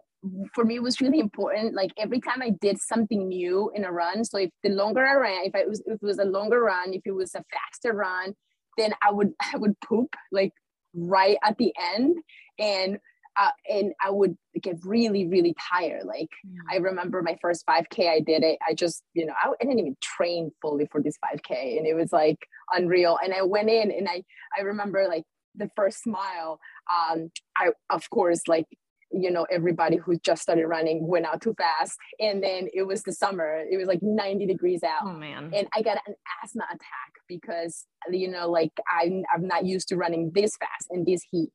for 0.53 0.63
me 0.63 0.75
it 0.75 0.83
was 0.83 1.01
really 1.01 1.19
important. 1.19 1.73
Like 1.73 1.91
every 1.97 2.19
time 2.19 2.41
I 2.41 2.51
did 2.61 2.79
something 2.79 3.27
new 3.27 3.71
in 3.75 3.85
a 3.85 3.91
run, 3.91 4.23
so 4.23 4.37
if 4.37 4.49
the 4.63 4.69
longer 4.69 5.05
I 5.05 5.15
ran, 5.15 5.45
if, 5.45 5.55
I 5.55 5.65
was, 5.65 5.81
if 5.85 5.95
it 5.95 6.01
was 6.01 6.19
a 6.19 6.25
longer 6.25 6.61
run, 6.61 6.93
if 6.93 7.01
it 7.05 7.11
was 7.11 7.33
a 7.35 7.43
faster 7.51 7.93
run, 7.93 8.33
then 8.77 8.93
I 9.05 9.11
would 9.11 9.33
I 9.53 9.57
would 9.57 9.79
poop 9.81 10.15
like 10.31 10.53
right 10.93 11.37
at 11.43 11.57
the 11.57 11.73
end 11.95 12.17
and 12.59 12.99
uh, 13.39 13.49
and 13.69 13.93
I 14.03 14.09
would 14.09 14.35
get 14.61 14.75
really, 14.83 15.25
really 15.25 15.55
tired. 15.57 16.03
Like 16.03 16.29
mm. 16.45 16.57
I 16.69 16.77
remember 16.77 17.21
my 17.21 17.37
first 17.41 17.65
5K, 17.65 18.09
I 18.09 18.19
did 18.19 18.43
it. 18.43 18.59
I 18.67 18.73
just, 18.73 19.03
you 19.13 19.25
know, 19.25 19.33
I, 19.41 19.49
I, 19.49 19.63
didn't 19.63 19.79
even 19.79 19.95
train 20.01 20.51
fully 20.61 20.85
for 20.91 21.01
this 21.01 21.17
5K, 21.23 21.77
and 21.77 21.87
it 21.87 21.93
was 21.93 22.11
like 22.11 22.39
unreal. 22.73 23.17
And 23.23 23.33
I 23.33 23.43
went 23.43 23.69
in, 23.69 23.89
and 23.89 24.09
I, 24.09 24.23
I 24.57 24.63
remember 24.63 25.07
like 25.07 25.23
the 25.55 25.69
first 25.75 26.03
smile. 26.03 26.59
Um, 26.91 27.31
I 27.57 27.71
of 27.89 28.09
course 28.09 28.41
like 28.47 28.65
you 29.13 29.31
know 29.31 29.45
everybody 29.51 29.97
who 29.97 30.17
just 30.19 30.41
started 30.41 30.67
running 30.67 31.07
went 31.07 31.25
out 31.25 31.41
too 31.41 31.53
fast. 31.57 31.97
And 32.19 32.43
then 32.43 32.67
it 32.73 32.83
was 32.83 33.03
the 33.03 33.13
summer 33.13 33.63
it 33.69 33.77
was 33.77 33.87
like 33.87 34.01
90 34.01 34.45
degrees 34.45 34.83
out. 34.83 35.03
Oh 35.05 35.13
man. 35.13 35.51
And 35.53 35.67
i 35.75 35.81
got 35.81 35.97
an 36.07 36.15
asthma 36.43 36.63
attack 36.69 37.13
because 37.27 37.85
you 38.09 38.29
know 38.29 38.49
like 38.49 38.71
i'm, 38.91 39.23
I'm 39.33 39.47
not 39.47 39.65
used 39.65 39.89
to 39.89 39.97
running 39.97 40.31
this 40.33 40.55
fast 40.57 40.87
in 40.91 41.05
this 41.05 41.23
heat. 41.29 41.49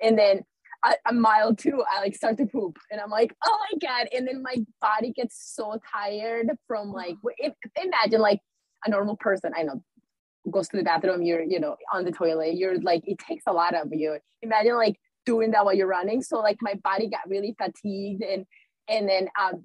And 0.00 0.18
then 0.18 0.42
a, 0.84 0.94
a 1.08 1.12
mile 1.12 1.54
two 1.54 1.82
i 1.90 2.00
like 2.00 2.14
start 2.14 2.36
to 2.38 2.46
poop. 2.46 2.78
And 2.90 3.00
i'm 3.00 3.10
like 3.10 3.34
oh 3.44 3.58
my 3.72 3.86
god. 3.86 4.08
And 4.12 4.26
then 4.26 4.42
my 4.42 4.56
body 4.80 5.12
gets 5.12 5.54
so 5.54 5.78
tired 5.92 6.50
from 6.66 6.92
like 6.92 7.16
if, 7.38 7.52
imagine 7.82 8.20
like 8.20 8.40
a 8.84 8.90
normal 8.90 9.16
person 9.16 9.52
i 9.56 9.62
know 9.62 9.80
goes 10.50 10.68
to 10.68 10.76
the 10.76 10.82
bathroom 10.82 11.22
you're 11.22 11.42
you 11.42 11.60
know 11.60 11.76
on 11.94 12.04
the 12.04 12.10
toilet 12.10 12.56
you're 12.56 12.76
like 12.80 13.02
it 13.06 13.16
takes 13.18 13.44
a 13.46 13.52
lot 13.52 13.74
of 13.74 13.88
you. 13.92 14.18
Imagine 14.42 14.74
like 14.74 14.98
doing 15.24 15.52
that 15.52 15.64
while 15.64 15.74
you're 15.74 15.86
running. 15.86 16.22
So 16.22 16.38
like 16.40 16.58
my 16.60 16.74
body 16.82 17.08
got 17.08 17.28
really 17.28 17.54
fatigued 17.58 18.22
and 18.22 18.46
and 18.88 19.08
then 19.08 19.28
um 19.40 19.62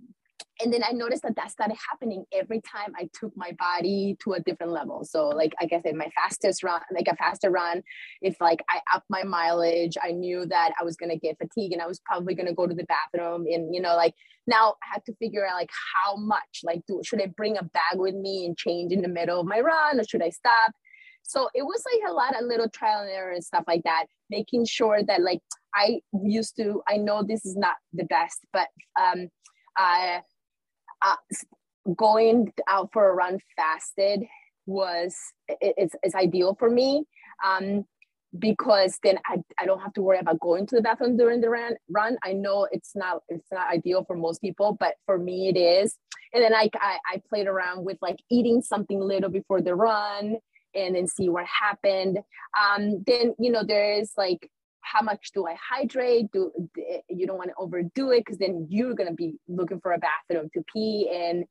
and 0.62 0.74
then 0.74 0.84
I 0.84 0.92
noticed 0.92 1.24
that 1.24 1.36
that 1.36 1.52
started 1.52 1.78
happening 1.92 2.26
every 2.34 2.62
time 2.62 2.94
I 2.98 3.10
took 3.14 3.36
my 3.36 3.52
body 3.60 4.18
to 4.24 4.34
a 4.34 4.40
different 4.40 4.72
level. 4.72 5.04
So, 5.04 5.30
like, 5.30 5.54
like 5.62 5.72
I 5.72 5.82
said, 5.82 5.96
my 5.96 6.10
fastest 6.16 6.64
run, 6.64 6.82
like 6.92 7.08
a 7.08 7.16
faster 7.16 7.52
run, 7.52 7.84
if 8.22 8.36
like 8.42 8.64
I 8.70 8.80
up 8.94 9.04
my 9.10 9.24
mileage, 9.24 9.98
I 10.02 10.12
knew 10.12 10.46
that 10.48 10.74
I 10.80 10.84
was 10.84 10.96
gonna 10.96 11.18
get 11.18 11.38
fatigued 11.38 11.74
and 11.74 11.82
I 11.82 11.88
was 11.88 12.00
probably 12.00 12.34
gonna 12.34 12.54
go 12.54 12.66
to 12.66 12.74
the 12.74 12.86
bathroom. 12.86 13.46
And 13.48 13.74
you 13.74 13.82
know, 13.82 13.96
like 13.96 14.16
now 14.48 14.76
I 14.84 14.94
had 14.94 15.06
to 15.06 15.16
figure 15.16 15.46
out 15.46 15.56
like 15.56 15.72
how 15.94 16.16
much, 16.16 16.62
like, 16.64 16.82
do 16.88 17.02
should 17.04 17.22
I 17.22 17.28
bring 17.28 17.58
a 17.58 17.64
bag 17.64 17.96
with 17.96 18.16
me 18.16 18.46
and 18.46 18.58
change 18.58 18.92
in 18.92 19.02
the 19.02 19.08
middle 19.08 19.40
of 19.40 19.48
my 19.48 19.60
run, 19.60 20.00
or 20.00 20.04
should 20.06 20.24
I 20.24 20.30
stop? 20.30 20.72
So 21.28 21.50
it 21.54 21.62
was 21.62 21.84
like 21.94 22.10
a 22.10 22.14
lot 22.14 22.40
of 22.40 22.48
little 22.48 22.70
trial 22.70 23.02
and 23.02 23.12
error 23.12 23.34
and 23.34 23.44
stuff 23.44 23.66
like 23.68 23.84
that, 23.84 24.06
making 24.30 24.66
sure 24.66 25.04
that 25.04 25.22
like 25.22 25.42
I 25.76 26.00
used 26.24 26.56
to, 26.56 26.82
I 26.88 26.98
know 26.98 27.22
this 27.22 27.46
is 27.46 27.56
not 27.58 27.76
the 27.94 28.06
best, 28.06 28.40
but 28.54 28.68
um, 29.00 29.28
uh, 29.78 30.20
uh, 31.06 31.16
going 31.96 32.52
out 32.68 32.90
for 32.94 33.10
a 33.10 33.14
run 33.14 33.40
fasted 33.58 34.24
was 34.66 35.16
it, 35.50 35.76
it's, 35.78 35.96
it's 36.02 36.16
ideal 36.16 36.56
for 36.58 36.70
me 36.70 37.04
um, 37.46 37.86
because 38.40 38.98
then 39.04 39.20
I, 39.26 39.38
I 39.60 39.66
don't 39.66 39.82
have 39.82 39.94
to 39.94 40.02
worry 40.02 40.20
about 40.20 40.40
going 40.40 40.66
to 40.68 40.76
the 40.76 40.82
bathroom 40.82 41.18
during 41.18 41.42
the 41.42 41.50
run 41.50 41.76
run. 41.90 42.18
I 42.24 42.34
know 42.34 42.68
it's 42.72 42.96
not 42.96 43.22
it's 43.30 43.52
not 43.52 43.70
ideal 43.70 44.04
for 44.06 44.16
most 44.16 44.42
people 44.42 44.78
but 44.80 44.96
for 45.06 45.18
me 45.18 45.50
it 45.50 45.58
is. 45.58 45.96
And 46.34 46.44
then 46.44 46.54
I, 46.54 46.70
I 46.76 46.98
i 47.14 47.22
played 47.30 47.48
around 47.48 47.86
with 47.86 47.98
like 48.02 48.18
eating 48.30 48.62
something 48.62 49.00
little 49.00 49.30
before 49.30 49.62
the 49.62 49.76
run 49.76 50.38
and 50.74 50.96
then 50.96 51.08
see 51.08 51.30
what 51.30 51.46
happened. 51.46 52.20
Um, 52.60 53.04
then 53.06 53.36
you 53.40 53.52
know 53.52 53.64
there's 53.64 54.12
like 54.18 54.50
how 54.82 55.02
much 55.02 55.32
do 55.34 55.46
I 55.46 55.56
hydrate? 55.62 56.32
Do 56.32 56.52
you 57.10 57.28
don't 57.28 57.38
want 57.38 57.50
to 57.50 57.56
overdo 57.58 58.12
it 58.12 58.24
because 58.26 58.38
then 58.38 58.68
you're 58.70 58.94
gonna 58.94 59.14
be 59.14 59.36
looking 59.48 59.82
for 59.82 59.94
a 59.94 60.00
bathroom 60.00 60.50
to 60.54 60.64
pee 60.72 61.10
and 61.14 61.44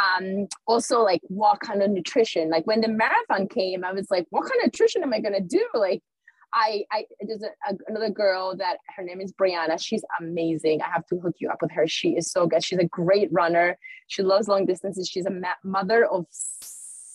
um, 0.00 0.46
also 0.66 1.00
like 1.00 1.20
what 1.24 1.60
kind 1.60 1.82
of 1.82 1.90
nutrition? 1.90 2.50
Like 2.50 2.66
when 2.66 2.80
the 2.80 2.88
marathon 2.88 3.48
came, 3.48 3.84
I 3.84 3.92
was 3.92 4.10
like, 4.10 4.26
what 4.30 4.42
kind 4.42 4.60
of 4.60 4.66
nutrition 4.66 5.02
am 5.02 5.12
I 5.12 5.20
gonna 5.20 5.40
do? 5.40 5.66
Like 5.74 6.02
I, 6.52 6.84
I 6.92 7.04
there's 7.20 7.42
a, 7.42 7.72
a, 7.72 7.76
another 7.88 8.10
girl 8.10 8.56
that 8.56 8.76
her 8.96 9.02
name 9.02 9.20
is 9.20 9.32
Brianna. 9.32 9.82
She's 9.82 10.04
amazing. 10.20 10.82
I 10.82 10.88
have 10.88 11.06
to 11.06 11.18
hook 11.18 11.34
you 11.40 11.50
up 11.50 11.60
with 11.60 11.72
her. 11.72 11.88
She 11.88 12.10
is 12.10 12.30
so 12.30 12.46
good. 12.46 12.62
She's 12.62 12.78
a 12.78 12.84
great 12.84 13.28
runner. 13.32 13.76
She 14.06 14.22
loves 14.22 14.46
long 14.46 14.66
distances. 14.66 15.08
She's 15.08 15.26
a 15.26 15.30
ma- 15.30 15.48
mother 15.64 16.06
of 16.06 16.26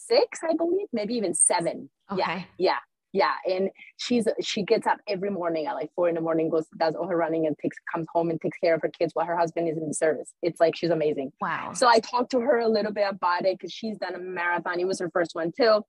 six, 0.09 0.39
I 0.43 0.53
believe, 0.55 0.87
maybe 0.91 1.13
even 1.15 1.33
seven. 1.33 1.89
Okay. 2.11 2.47
Yeah, 2.57 2.77
yeah, 3.13 3.33
yeah. 3.45 3.55
And 3.55 3.69
she's 3.97 4.27
she 4.41 4.63
gets 4.63 4.87
up 4.87 4.97
every 5.07 5.29
morning 5.29 5.67
at 5.67 5.75
like 5.75 5.91
four 5.95 6.09
in 6.09 6.15
the 6.15 6.21
morning, 6.21 6.49
goes 6.49 6.65
does 6.77 6.95
all 6.95 7.07
her 7.07 7.15
running, 7.15 7.45
and 7.45 7.55
takes 7.61 7.77
comes 7.93 8.07
home 8.13 8.29
and 8.29 8.41
takes 8.41 8.57
care 8.57 8.75
of 8.75 8.81
her 8.81 8.89
kids 8.89 9.13
while 9.13 9.25
her 9.25 9.37
husband 9.37 9.69
is 9.69 9.77
in 9.77 9.87
the 9.87 9.93
service. 9.93 10.33
It's 10.41 10.59
like 10.59 10.75
she's 10.75 10.89
amazing. 10.89 11.31
Wow. 11.39 11.73
So 11.73 11.87
I 11.87 11.99
talked 11.99 12.31
to 12.31 12.39
her 12.39 12.59
a 12.59 12.67
little 12.67 12.91
bit 12.91 13.07
about 13.09 13.45
it 13.45 13.57
because 13.57 13.71
she's 13.71 13.97
done 13.97 14.15
a 14.15 14.19
marathon. 14.19 14.79
It 14.79 14.87
was 14.87 14.99
her 14.99 15.09
first 15.11 15.35
one 15.35 15.51
too. 15.55 15.83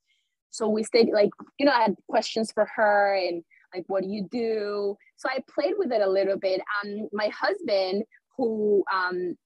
So 0.50 0.69
we 0.69 0.83
stayed 0.85 1.09
like 1.11 1.31
you 1.59 1.67
know 1.67 1.73
I 1.73 1.83
had 1.83 1.95
questions 2.09 2.53
for 2.53 2.69
her 2.77 3.15
and 3.15 3.43
like 3.75 3.85
what 3.87 4.03
do 4.03 4.09
you 4.09 4.29
do? 4.31 4.97
So 5.17 5.29
I 5.29 5.43
played 5.53 5.75
with 5.79 5.93
it 5.93 6.03
a 6.03 6.11
little 6.11 6.39
bit. 6.39 6.61
Um, 6.83 7.09
my 7.12 7.29
husband 7.29 8.05
who 8.37 8.85
um 8.93 9.37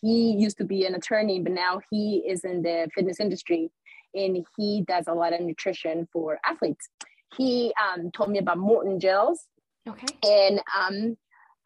he 0.00 0.32
used 0.32 0.58
to 0.58 0.64
be 0.64 0.86
an 0.86 0.94
attorney, 0.94 1.40
but 1.40 1.52
now 1.52 1.80
he 1.90 2.24
is 2.26 2.44
in 2.44 2.62
the 2.62 2.88
fitness 2.94 3.20
industry 3.20 3.70
and 4.14 4.44
he 4.56 4.84
does 4.86 5.06
a 5.08 5.14
lot 5.14 5.32
of 5.32 5.40
nutrition 5.40 6.08
for 6.12 6.38
athletes. 6.46 6.88
He 7.36 7.72
um, 7.82 8.10
told 8.12 8.30
me 8.30 8.38
about 8.38 8.58
Maurten 8.58 9.00
gels. 9.00 9.46
Okay. 9.88 10.06
And 10.22 10.60
um, 10.78 11.16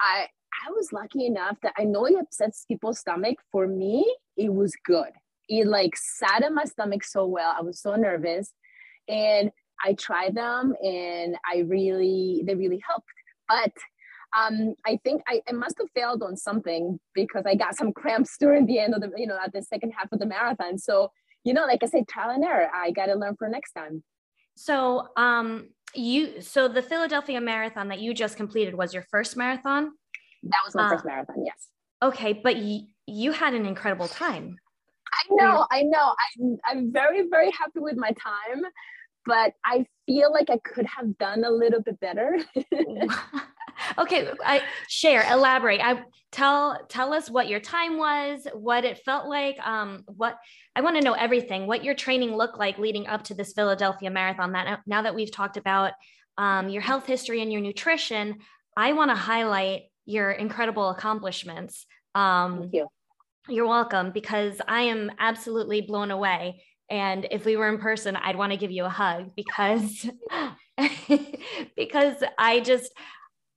I 0.00 0.26
I 0.66 0.70
was 0.72 0.92
lucky 0.92 1.26
enough 1.26 1.58
that 1.62 1.74
I 1.78 1.84
know 1.84 2.06
it 2.06 2.16
upsets 2.18 2.64
people's 2.66 2.98
stomach. 2.98 3.38
For 3.52 3.66
me, 3.66 4.04
it 4.36 4.52
was 4.52 4.72
good. 4.84 5.10
It 5.48 5.66
like 5.66 5.94
sat 5.96 6.44
in 6.44 6.54
my 6.54 6.64
stomach 6.64 7.04
so 7.04 7.26
well. 7.26 7.54
I 7.56 7.62
was 7.62 7.80
so 7.80 7.94
nervous, 7.94 8.52
and 9.08 9.50
I 9.84 9.94
tried 9.94 10.34
them, 10.34 10.74
and 10.82 11.36
I 11.44 11.60
really 11.60 12.42
they 12.44 12.54
really 12.54 12.82
helped. 12.86 13.06
But 13.48 13.72
um, 14.36 14.74
I 14.86 14.98
think 15.04 15.22
I, 15.26 15.40
I 15.48 15.52
must 15.52 15.78
have 15.78 15.90
failed 15.94 16.22
on 16.22 16.36
something 16.36 16.98
because 17.14 17.44
I 17.46 17.54
got 17.54 17.76
some 17.76 17.92
cramps 17.94 18.36
during 18.38 18.66
the 18.66 18.78
end 18.78 18.94
of 18.94 19.00
the, 19.00 19.10
you 19.16 19.26
know, 19.26 19.38
at 19.42 19.52
the 19.52 19.62
second 19.62 19.92
half 19.92 20.12
of 20.12 20.18
the 20.18 20.26
marathon. 20.26 20.78
So 20.78 21.10
you 21.44 21.54
know, 21.54 21.64
like 21.66 21.82
I 21.82 21.86
said, 21.86 22.08
trial 22.08 22.30
and 22.30 22.44
error. 22.44 22.68
I 22.74 22.90
got 22.90 23.06
to 23.06 23.14
learn 23.14 23.36
for 23.36 23.48
next 23.48 23.72
time. 23.72 24.02
So, 24.56 25.08
um, 25.16 25.68
you, 25.94 26.40
so 26.40 26.68
the 26.68 26.82
Philadelphia 26.82 27.40
Marathon 27.40 27.88
that 27.88 28.00
you 28.00 28.12
just 28.12 28.36
completed 28.36 28.74
was 28.74 28.92
your 28.92 29.04
first 29.10 29.36
marathon? 29.36 29.92
That 30.42 30.58
was 30.64 30.74
my 30.74 30.84
uh, 30.84 30.88
first 30.90 31.04
marathon, 31.04 31.44
yes. 31.44 31.68
Okay, 32.02 32.32
but 32.32 32.56
y- 32.56 32.86
you 33.06 33.32
had 33.32 33.54
an 33.54 33.66
incredible 33.66 34.08
time. 34.08 34.58
I 35.12 35.34
know, 35.34 35.66
I 35.70 35.82
know. 35.82 36.14
I'm, 36.40 36.58
I'm 36.64 36.92
very, 36.92 37.28
very 37.28 37.50
happy 37.50 37.78
with 37.80 37.96
my 37.96 38.10
time, 38.10 38.62
but 39.24 39.54
I 39.64 39.86
feel 40.06 40.32
like 40.32 40.50
I 40.50 40.58
could 40.58 40.86
have 40.86 41.16
done 41.18 41.44
a 41.44 41.50
little 41.50 41.82
bit 41.82 41.98
better. 42.00 42.38
okay 43.98 44.30
i 44.44 44.62
share 44.88 45.24
elaborate. 45.30 45.80
I 45.80 46.02
tell 46.30 46.78
tell 46.88 47.12
us 47.12 47.30
what 47.30 47.48
your 47.48 47.60
time 47.60 47.96
was 47.96 48.46
what 48.52 48.84
it 48.84 48.98
felt 48.98 49.28
like 49.28 49.56
um 49.66 50.04
what 50.06 50.36
i 50.76 50.82
want 50.82 50.94
to 50.94 51.02
know 51.02 51.14
everything 51.14 51.66
what 51.66 51.82
your 51.82 51.94
training 51.94 52.36
looked 52.36 52.58
like 52.58 52.76
leading 52.76 53.06
up 53.06 53.24
to 53.24 53.34
this 53.34 53.54
philadelphia 53.54 54.10
marathon 54.10 54.52
that 54.52 54.80
now 54.86 55.00
that 55.00 55.14
we've 55.14 55.32
talked 55.32 55.56
about 55.56 55.92
um, 56.36 56.68
your 56.68 56.82
health 56.82 57.06
history 57.06 57.40
and 57.40 57.50
your 57.50 57.62
nutrition 57.62 58.36
i 58.76 58.92
want 58.92 59.10
to 59.10 59.14
highlight 59.14 59.84
your 60.08 60.30
incredible 60.30 60.88
accomplishments. 60.88 61.86
Um 62.14 62.60
Thank 62.60 62.74
you. 62.74 62.88
you're 63.48 63.68
welcome 63.68 64.10
because 64.10 64.60
i 64.66 64.82
am 64.82 65.12
absolutely 65.18 65.82
blown 65.82 66.10
away. 66.10 66.64
And 66.90 67.28
if 67.30 67.44
we 67.44 67.56
were 67.56 67.68
in 67.68 67.78
person 67.78 68.16
i'd 68.16 68.36
want 68.36 68.52
to 68.52 68.58
give 68.58 68.70
you 68.70 68.86
a 68.86 68.88
hug 68.88 69.34
because 69.36 70.08
because 71.76 72.16
i 72.38 72.60
just 72.60 72.90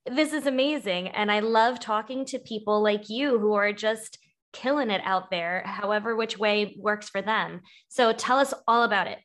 this 0.06 0.32
is 0.32 0.46
amazing. 0.46 1.08
And 1.08 1.30
I 1.30 1.40
love 1.40 1.78
talking 1.78 2.24
to 2.26 2.38
people 2.38 2.82
like 2.82 3.08
you 3.08 3.38
who 3.38 3.54
are 3.54 3.72
just 3.72 4.18
killing 4.52 4.90
it 4.90 5.00
out 5.04 5.30
there, 5.30 5.62
however, 5.64 6.14
which 6.16 6.38
way 6.38 6.76
works 6.78 7.08
for 7.08 7.22
them. 7.22 7.60
So 7.88 8.12
tell 8.12 8.38
us 8.38 8.52
all 8.66 8.82
about 8.82 9.06
it. 9.06 9.18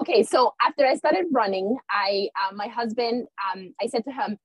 Okay, 0.00 0.24
so 0.24 0.54
after 0.60 0.84
I 0.84 0.96
started 0.96 1.26
running, 1.32 1.76
I 1.88 2.28
uh, 2.42 2.54
my 2.54 2.66
husband, 2.66 3.28
um, 3.52 3.74
I 3.80 3.86
said 3.86 4.04
to 4.04 4.12
him, 4.12 4.38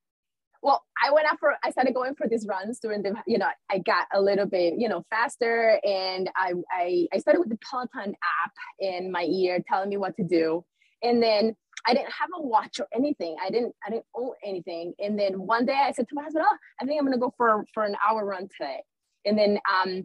well, 0.61 0.83
I 1.03 1.11
went 1.11 1.25
out 1.31 1.39
for 1.39 1.55
I 1.63 1.71
started 1.71 1.95
going 1.95 2.13
for 2.15 2.27
these 2.27 2.45
runs 2.47 2.79
during 2.79 3.01
the 3.01 3.15
you 3.25 3.39
know 3.39 3.47
I 3.71 3.79
got 3.79 4.05
a 4.13 4.21
little 4.21 4.45
bit 4.45 4.75
you 4.77 4.87
know 4.89 5.03
faster 5.09 5.79
and 5.83 6.29
I 6.35 6.53
I, 6.71 7.07
I 7.13 7.17
started 7.17 7.39
with 7.39 7.49
the 7.49 7.57
Peloton 7.57 8.13
app 8.43 8.51
in 8.79 9.11
my 9.11 9.23
ear 9.23 9.63
telling 9.67 9.89
me 9.89 9.97
what 9.97 10.15
to 10.17 10.23
do, 10.23 10.63
and 11.01 11.21
then 11.23 11.55
I 11.87 11.93
didn't 11.93 12.11
have 12.11 12.29
a 12.35 12.41
watch 12.41 12.79
or 12.79 12.87
anything. 12.93 13.35
I 13.43 13.49
didn't 13.49 13.75
I 13.85 13.89
didn't 13.89 14.05
own 14.15 14.33
anything. 14.43 14.93
And 14.99 15.17
then 15.17 15.41
one 15.45 15.65
day 15.65 15.81
I 15.81 15.91
said 15.91 16.07
to 16.09 16.15
my 16.15 16.23
husband, 16.23 16.45
"Oh, 16.47 16.57
I 16.81 16.85
think 16.85 16.99
I'm 16.99 17.05
gonna 17.05 17.17
go 17.17 17.33
for 17.37 17.65
for 17.73 17.83
an 17.83 17.95
hour 18.07 18.25
run 18.25 18.47
today." 18.57 18.83
And 19.25 19.37
then 19.37 19.59
um, 19.71 20.03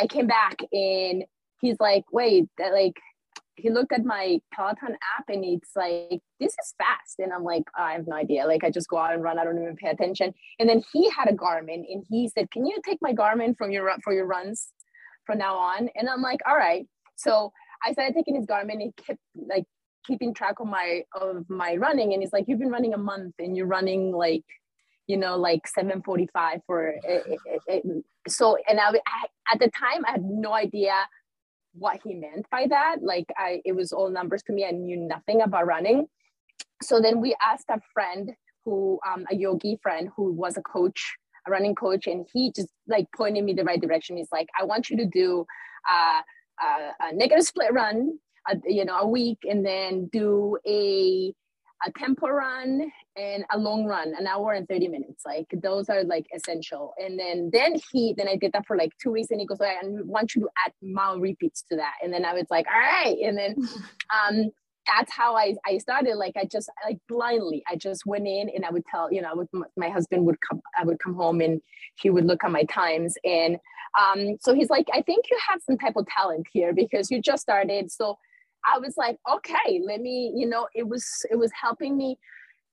I 0.00 0.06
came 0.06 0.26
back 0.26 0.56
and 0.72 1.24
he's 1.60 1.76
like, 1.80 2.04
"Wait, 2.12 2.46
that 2.58 2.72
like." 2.72 2.94
He 3.58 3.70
looked 3.70 3.92
at 3.94 4.04
my 4.04 4.38
Peloton 4.52 4.98
app 5.18 5.24
and 5.28 5.42
it's 5.42 5.70
like, 5.74 6.20
"This 6.38 6.52
is 6.52 6.74
fast." 6.76 7.18
And 7.18 7.32
I'm 7.32 7.42
like, 7.42 7.62
oh, 7.78 7.82
"I 7.82 7.92
have 7.94 8.06
no 8.06 8.14
idea. 8.14 8.46
Like, 8.46 8.64
I 8.64 8.70
just 8.70 8.88
go 8.88 8.98
out 8.98 9.14
and 9.14 9.22
run. 9.22 9.38
I 9.38 9.44
don't 9.44 9.60
even 9.60 9.76
pay 9.76 9.88
attention." 9.88 10.34
And 10.58 10.68
then 10.68 10.82
he 10.92 11.08
had 11.10 11.28
a 11.28 11.32
Garmin 11.32 11.84
and 11.90 12.04
he 12.10 12.28
said, 12.28 12.50
"Can 12.50 12.66
you 12.66 12.76
take 12.84 12.98
my 13.00 13.14
Garmin 13.14 13.56
from 13.56 13.70
your 13.70 13.90
for 14.04 14.12
your 14.12 14.26
runs 14.26 14.68
from 15.24 15.38
now 15.38 15.56
on?" 15.56 15.88
And 15.96 16.08
I'm 16.08 16.20
like, 16.20 16.40
"All 16.46 16.56
right." 16.56 16.86
So 17.16 17.50
I 17.84 17.92
started 17.92 18.14
taking 18.14 18.36
his 18.36 18.46
Garmin 18.46 18.82
and 18.82 18.94
kept 18.96 19.20
like 19.34 19.64
keeping 20.06 20.34
track 20.34 20.60
of 20.60 20.66
my 20.66 21.02
of 21.20 21.48
my 21.48 21.76
running. 21.76 22.12
And 22.12 22.22
he's 22.22 22.32
like 22.32 22.44
you've 22.48 22.58
been 22.58 22.70
running 22.70 22.94
a 22.94 22.98
month 22.98 23.34
and 23.38 23.56
you're 23.56 23.66
running 23.66 24.12
like 24.12 24.44
you 25.06 25.16
know 25.16 25.36
like 25.36 25.66
745 25.66 26.60
for 26.66 26.88
it, 26.88 27.00
it, 27.04 27.62
it, 27.68 28.04
so 28.28 28.56
and 28.68 28.80
I, 28.80 28.88
I 28.90 29.26
at 29.52 29.60
the 29.60 29.70
time 29.70 30.04
i 30.04 30.10
had 30.10 30.24
no 30.24 30.52
idea 30.52 30.92
what 31.78 32.00
he 32.02 32.14
meant 32.14 32.46
by 32.50 32.66
that. 32.68 32.96
Like 33.02 33.26
i 33.38 33.60
it 33.64 33.72
was 33.72 33.92
all 33.92 34.10
numbers 34.10 34.42
to 34.44 34.52
me. 34.52 34.64
I 34.64 34.70
knew 34.72 34.96
nothing 34.96 35.42
about 35.42 35.66
running. 35.66 36.06
So 36.82 37.00
then 37.00 37.20
we 37.20 37.36
asked 37.44 37.66
a 37.70 37.80
friend 37.92 38.32
who 38.64 38.98
um, 39.06 39.24
a 39.30 39.34
yogi 39.36 39.78
friend 39.82 40.10
who 40.16 40.32
was 40.32 40.56
a 40.56 40.62
coach 40.62 41.16
a 41.46 41.50
running 41.50 41.74
coach 41.74 42.06
and 42.08 42.26
he 42.32 42.50
just 42.50 42.68
like 42.88 43.06
pointed 43.16 43.44
me 43.44 43.52
the 43.52 43.64
right 43.64 43.80
direction. 43.80 44.16
He's 44.16 44.32
like 44.32 44.48
i 44.60 44.64
want 44.64 44.90
you 44.90 44.96
to 44.96 45.06
do 45.06 45.46
uh, 45.90 46.20
a, 46.60 47.06
a 47.08 47.14
negative 47.14 47.44
split 47.44 47.72
run 47.72 48.18
a, 48.48 48.56
you 48.66 48.84
know 48.84 48.98
a 48.98 49.08
week 49.08 49.38
and 49.44 49.64
then 49.64 50.08
do 50.12 50.58
a 50.66 51.34
a 51.84 51.92
tempo 51.92 52.28
run 52.28 52.90
and 53.16 53.44
a 53.52 53.58
long 53.58 53.84
run 53.84 54.14
an 54.18 54.26
hour 54.26 54.52
and 54.52 54.68
30 54.68 54.88
minutes. 54.88 55.24
Like 55.26 55.46
those 55.62 55.88
are 55.88 56.04
like 56.04 56.26
essential. 56.34 56.94
And 56.98 57.18
then 57.18 57.50
then 57.52 57.76
he 57.92 58.14
then 58.16 58.28
i 58.28 58.36
did 58.36 58.52
that 58.52 58.66
for 58.66 58.76
like 58.76 58.92
two 59.02 59.12
weeks 59.12 59.30
and 59.30 59.40
he 59.40 59.46
goes 59.46 59.60
i 59.60 59.76
want 59.82 60.34
you 60.34 60.42
to 60.42 60.48
add 60.64 60.72
mile 60.82 61.18
repeats 61.18 61.62
to 61.70 61.76
that. 61.76 61.94
And 62.02 62.12
then 62.12 62.24
i 62.24 62.32
was 62.32 62.46
like 62.50 62.66
all 62.66 62.80
right 62.80 63.16
and 63.22 63.36
then 63.36 63.56
um 64.14 64.50
that's 64.94 65.12
how 65.12 65.36
I, 65.36 65.54
I 65.66 65.78
started. 65.78 66.16
Like 66.16 66.36
i 66.36 66.44
just 66.44 66.70
like 66.84 66.98
blindly 67.08 67.62
i 67.68 67.76
just 67.76 68.06
went 68.06 68.26
in 68.26 68.50
and 68.54 68.64
i 68.64 68.70
would 68.70 68.84
tell 68.90 69.12
you 69.12 69.20
know 69.20 69.32
would, 69.34 69.48
my 69.76 69.88
husband 69.88 70.24
would 70.26 70.40
come 70.40 70.60
i 70.78 70.84
would 70.84 70.98
come 70.98 71.14
home 71.14 71.40
and 71.40 71.60
he 71.96 72.10
would 72.10 72.26
look 72.26 72.44
at 72.44 72.50
my 72.50 72.64
times. 72.64 73.16
And 73.24 73.58
um, 73.98 74.36
so 74.40 74.54
he's 74.54 74.70
like 74.70 74.86
i 74.92 75.02
think 75.02 75.26
you 75.30 75.38
have 75.48 75.60
some 75.62 75.78
type 75.78 75.96
of 75.96 76.06
talent 76.06 76.46
here 76.52 76.72
because 76.72 77.10
you 77.10 77.20
just 77.20 77.42
started. 77.42 77.90
So 77.90 78.18
I 78.66 78.78
was 78.78 78.94
like, 78.96 79.18
okay, 79.30 79.80
let 79.84 80.00
me, 80.00 80.32
you 80.34 80.48
know, 80.48 80.68
it 80.74 80.88
was 80.88 81.06
it 81.30 81.36
was 81.36 81.50
helping 81.60 81.96
me 81.96 82.18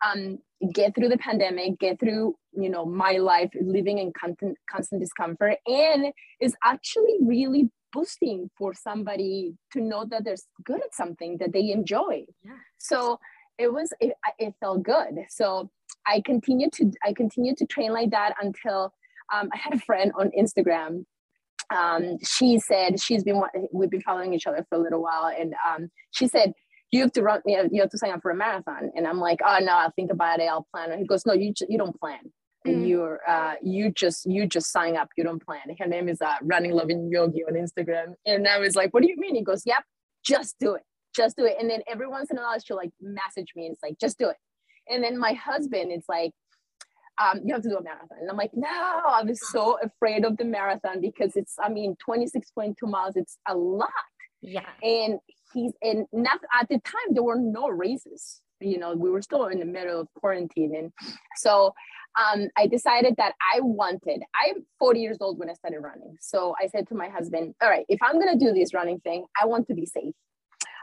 um, 0.05 0.39
get 0.73 0.95
through 0.95 1.09
the 1.09 1.17
pandemic, 1.17 1.79
get 1.79 1.99
through, 1.99 2.35
you 2.53 2.69
know, 2.69 2.85
my 2.85 3.13
life 3.13 3.51
living 3.61 3.99
in 3.99 4.11
constant 4.13 4.57
constant 4.69 5.01
discomfort, 5.01 5.57
and 5.67 6.13
is 6.39 6.55
actually 6.63 7.17
really 7.21 7.69
boosting 7.91 8.49
for 8.57 8.73
somebody 8.73 9.53
to 9.71 9.79
know 9.79 10.05
that 10.05 10.23
they're 10.23 10.35
good 10.65 10.81
at 10.83 10.93
something 10.95 11.37
that 11.37 11.53
they 11.53 11.71
enjoy. 11.71 12.25
Yeah. 12.43 12.53
So 12.79 13.19
it 13.57 13.71
was 13.71 13.93
it, 13.99 14.13
it 14.39 14.53
felt 14.59 14.83
good. 14.83 15.25
So 15.29 15.69
I 16.07 16.21
continued 16.21 16.73
to 16.73 16.91
I 17.05 17.13
continued 17.13 17.57
to 17.57 17.65
train 17.65 17.93
like 17.93 18.11
that 18.11 18.35
until 18.41 18.93
um, 19.33 19.49
I 19.53 19.57
had 19.57 19.73
a 19.73 19.79
friend 19.79 20.11
on 20.17 20.31
Instagram 20.37 21.05
um, 21.75 22.17
she 22.23 22.59
said 22.59 22.99
she's 22.99 23.23
been 23.23 23.41
we've 23.71 23.89
been 23.89 24.01
following 24.01 24.33
each 24.33 24.47
other 24.47 24.65
for 24.69 24.75
a 24.77 24.81
little 24.81 25.01
while, 25.01 25.31
and 25.37 25.53
um, 25.67 25.89
she 26.11 26.27
said 26.27 26.53
you 26.91 27.01
have 27.01 27.11
to 27.13 27.23
run 27.23 27.41
you, 27.45 27.57
know, 27.57 27.69
you 27.71 27.81
have 27.81 27.89
to 27.89 27.97
sign 27.97 28.11
up 28.11 28.21
for 28.21 28.31
a 28.31 28.35
marathon, 28.35 28.91
and 28.95 29.07
I'm 29.07 29.19
like, 29.19 29.39
oh 29.45 29.59
no, 29.61 29.73
I'll 29.73 29.91
think 29.91 30.11
about 30.11 30.39
it, 30.39 30.43
I'll 30.43 30.67
plan. 30.73 30.91
And 30.91 30.99
he 30.99 31.07
goes, 31.07 31.25
no, 31.25 31.33
you 31.33 31.53
you 31.67 31.77
don't 31.77 31.99
plan. 31.99 32.19
Mm. 32.65 32.87
You're 32.87 33.19
uh, 33.27 33.55
you 33.61 33.91
just 33.91 34.25
you 34.25 34.47
just 34.47 34.71
sign 34.71 34.95
up. 34.95 35.09
You 35.17 35.23
don't 35.23 35.43
plan. 35.43 35.61
Her 35.77 35.87
name 35.87 36.07
is 36.07 36.21
uh, 36.21 36.35
Running 36.41 36.71
Loving 36.71 37.09
Yogi 37.11 37.43
on 37.43 37.53
Instagram, 37.53 38.13
and 38.25 38.47
I 38.47 38.59
was 38.59 38.75
like, 38.75 38.93
what 38.93 39.03
do 39.03 39.09
you 39.09 39.17
mean? 39.17 39.35
He 39.35 39.43
goes, 39.43 39.63
yep, 39.65 39.83
just 40.23 40.57
do 40.59 40.75
it, 40.75 40.83
just 41.15 41.37
do 41.37 41.45
it. 41.45 41.57
And 41.59 41.69
then 41.69 41.81
every 41.87 42.07
once 42.07 42.31
in 42.31 42.37
a 42.37 42.41
while 42.41 42.57
she'll 42.59 42.77
like 42.77 42.91
message 43.01 43.51
me 43.55 43.65
and 43.65 43.73
it's 43.73 43.83
like, 43.83 43.99
just 43.99 44.17
do 44.17 44.29
it. 44.29 44.37
And 44.89 45.03
then 45.03 45.17
my 45.17 45.33
husband, 45.33 45.91
it's 45.91 46.09
like, 46.09 46.31
um, 47.21 47.41
you 47.43 47.53
have 47.53 47.63
to 47.63 47.69
do 47.69 47.77
a 47.77 47.83
marathon. 47.83 48.17
And 48.21 48.29
I'm 48.29 48.37
like, 48.37 48.51
no, 48.53 48.67
I 48.67 49.23
was 49.23 49.39
so 49.51 49.77
afraid 49.83 50.25
of 50.25 50.37
the 50.37 50.45
marathon 50.45 51.01
because 51.01 51.35
it's, 51.35 51.55
I 51.61 51.69
mean, 51.69 51.95
26.2 52.07 52.73
miles, 52.83 53.15
it's 53.15 53.37
a 53.47 53.55
lot. 53.55 53.89
Yeah. 54.41 54.65
And 54.81 55.19
he's, 55.53 55.73
and 55.81 56.05
not, 56.11 56.39
at 56.59 56.67
the 56.69 56.79
time, 56.79 57.13
there 57.13 57.23
were 57.23 57.39
no 57.39 57.69
races. 57.69 58.41
You 58.59 58.77
know, 58.77 58.93
we 58.95 59.09
were 59.09 59.21
still 59.21 59.45
in 59.47 59.59
the 59.59 59.65
middle 59.65 60.01
of 60.01 60.07
quarantine. 60.15 60.75
And 60.75 60.91
so 61.37 61.73
um, 62.19 62.47
I 62.57 62.67
decided 62.67 63.15
that 63.17 63.33
I 63.53 63.59
wanted, 63.61 64.21
I'm 64.35 64.65
40 64.79 64.99
years 64.99 65.17
old 65.21 65.39
when 65.39 65.49
I 65.49 65.53
started 65.53 65.79
running. 65.79 66.15
So 66.21 66.55
I 66.61 66.67
said 66.67 66.87
to 66.89 66.95
my 66.95 67.09
husband, 67.09 67.55
all 67.61 67.69
right, 67.69 67.85
if 67.89 67.99
I'm 68.01 68.19
going 68.19 68.37
to 68.37 68.45
do 68.45 68.53
this 68.53 68.73
running 68.73 68.99
thing, 68.99 69.25
I 69.41 69.45
want 69.45 69.67
to 69.67 69.73
be 69.73 69.85
safe. 69.85 70.13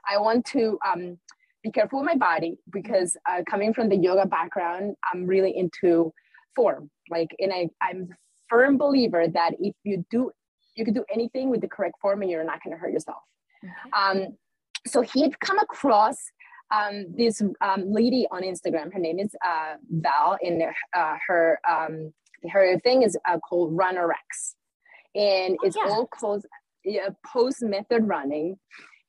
I 0.09 0.19
want 0.19 0.47
to, 0.47 0.79
um, 0.87 1.19
be 1.63 1.71
careful 1.71 2.01
with 2.01 2.07
my 2.07 2.17
body 2.17 2.59
because 2.73 3.17
uh, 3.29 3.43
coming 3.49 3.75
from 3.75 3.89
the 3.89 3.97
yoga 3.97 4.27
background, 4.27 4.95
I'm 5.13 5.27
really 5.27 5.57
into 5.57 6.13
form. 6.57 6.91
Like, 7.11 7.29
and 7.39 7.53
I, 7.53 7.69
I'm 7.83 8.09
a 8.11 8.15
firm 8.49 8.79
believer 8.79 9.27
that 9.29 9.53
if 9.61 9.75
you 9.85 10.05
do, 10.11 10.31
you 10.75 10.85
can 10.85 10.95
do 10.95 11.05
anything 11.13 11.51
with 11.51 11.61
the 11.61 11.69
correct 11.69 11.97
form 12.01 12.23
and 12.23 12.31
you're 12.31 12.45
not 12.45 12.63
going 12.65 12.75
to 12.75 12.81
hurt 12.81 12.93
yourself. 12.93 13.23
Mm-hmm. 13.65 14.21
Um, 14.21 14.37
so 14.87 15.03
he'd 15.03 15.39
come 15.41 15.59
across 15.59 16.17
um, 16.71 17.07
this 17.17 17.43
um, 17.61 17.93
lady 17.93 18.27
on 18.31 18.43
Instagram. 18.43 18.93
Her 18.93 18.99
name 18.99 19.19
is 19.19 19.35
uh, 19.45 19.75
Val, 19.91 20.39
and 20.41 20.63
uh, 20.97 21.17
her 21.27 21.59
um, 21.69 22.13
her 22.51 22.79
thing 22.81 23.03
is 23.03 23.19
uh, 23.29 23.39
called 23.39 23.77
RunnerX, 23.77 24.55
and 25.15 25.57
oh, 25.61 25.67
it's 25.67 25.77
yeah. 25.77 25.91
all 25.91 26.07
called 26.07 26.47
uh, 26.87 27.11
Pose 27.27 27.61
Method 27.61 28.07
running 28.07 28.57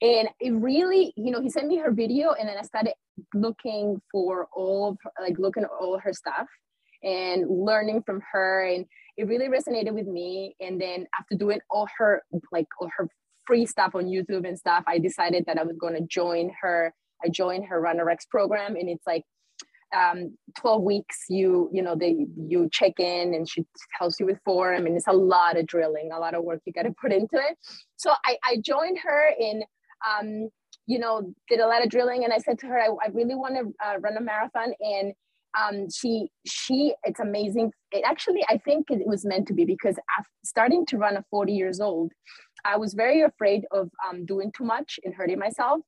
and 0.01 0.29
it 0.39 0.51
really 0.51 1.13
you 1.15 1.31
know 1.31 1.41
he 1.41 1.49
sent 1.49 1.67
me 1.67 1.77
her 1.77 1.91
video 1.91 2.31
and 2.31 2.49
then 2.49 2.57
i 2.57 2.63
started 2.63 2.93
looking 3.33 4.01
for 4.11 4.47
all 4.53 4.97
her, 5.03 5.11
like 5.21 5.37
looking 5.37 5.63
at 5.63 5.69
all 5.69 5.99
her 5.99 6.13
stuff 6.13 6.47
and 7.03 7.45
learning 7.49 8.03
from 8.03 8.21
her 8.31 8.65
and 8.65 8.85
it 9.17 9.27
really 9.27 9.47
resonated 9.47 9.93
with 9.93 10.07
me. 10.07 10.55
And 10.59 10.79
then 10.79 11.05
after 11.19 11.35
doing 11.35 11.59
all 11.69 11.87
her 11.97 12.23
like 12.51 12.67
all 12.79 12.89
her 12.97 13.07
free 13.45 13.65
stuff 13.65 13.95
on 13.95 14.05
youtube 14.05 14.47
and 14.47 14.57
stuff 14.57 14.83
i 14.87 14.99
decided 14.99 15.45
that 15.47 15.57
i 15.57 15.63
was 15.63 15.75
going 15.77 15.95
to 15.95 16.01
join 16.01 16.51
her. 16.61 16.93
I 17.23 17.29
joined 17.29 17.65
her 17.65 17.79
runnerx 17.79 18.25
program 18.25 18.75
and 18.75 18.89
it's 18.89 19.05
like 19.05 19.23
um, 19.95 20.37
12 20.57 20.83
weeks 20.83 21.25
you 21.27 21.69
you 21.73 21.83
know 21.83 21.95
they 21.95 22.25
you 22.37 22.69
check 22.71 22.93
in 22.97 23.33
and 23.33 23.47
she 23.49 23.65
tells 23.97 24.19
you 24.19 24.25
with 24.25 24.39
form 24.45 24.85
and 24.85 24.95
it's 24.95 25.07
a 25.07 25.13
lot 25.13 25.57
of 25.57 25.67
drilling 25.67 26.11
a 26.13 26.19
lot 26.19 26.33
of 26.33 26.45
work 26.45 26.61
you 26.65 26.71
got 26.71 26.83
to 26.83 26.93
put 26.99 27.11
into 27.11 27.35
it. 27.35 27.57
So 27.97 28.11
I, 28.25 28.37
I 28.43 28.57
joined 28.63 28.99
her 29.03 29.31
in 29.37 29.63
um, 30.07 30.49
you 30.87 30.99
know, 30.99 31.33
did 31.49 31.59
a 31.59 31.67
lot 31.67 31.83
of 31.83 31.89
drilling. 31.89 32.23
And 32.23 32.33
I 32.33 32.37
said 32.37 32.59
to 32.59 32.67
her, 32.67 32.79
I, 32.79 32.87
I 32.87 33.09
really 33.13 33.35
want 33.35 33.55
to 33.55 33.73
uh, 33.85 33.99
run 33.99 34.17
a 34.17 34.21
marathon. 34.21 34.73
And 34.79 35.13
um, 35.59 35.87
she, 35.89 36.29
she, 36.45 36.93
it's 37.03 37.19
amazing. 37.19 37.71
It 37.91 38.03
actually, 38.05 38.43
I 38.49 38.57
think 38.57 38.87
it 38.89 39.05
was 39.05 39.25
meant 39.25 39.47
to 39.47 39.53
be 39.53 39.65
because 39.65 39.97
after 40.17 40.29
starting 40.43 40.85
to 40.87 40.97
run 40.97 41.17
at 41.17 41.25
40 41.29 41.53
years 41.53 41.79
old, 41.79 42.11
I 42.63 42.77
was 42.77 42.93
very 42.93 43.21
afraid 43.21 43.65
of 43.71 43.89
um, 44.07 44.25
doing 44.25 44.51
too 44.55 44.63
much 44.63 44.99
and 45.03 45.13
hurting 45.13 45.39
myself. 45.39 45.81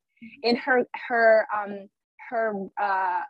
And 0.43 0.57
her, 0.57 0.85
her, 1.09 1.47
um, 1.55 1.87
her 2.29 2.53
uh, 2.81 3.21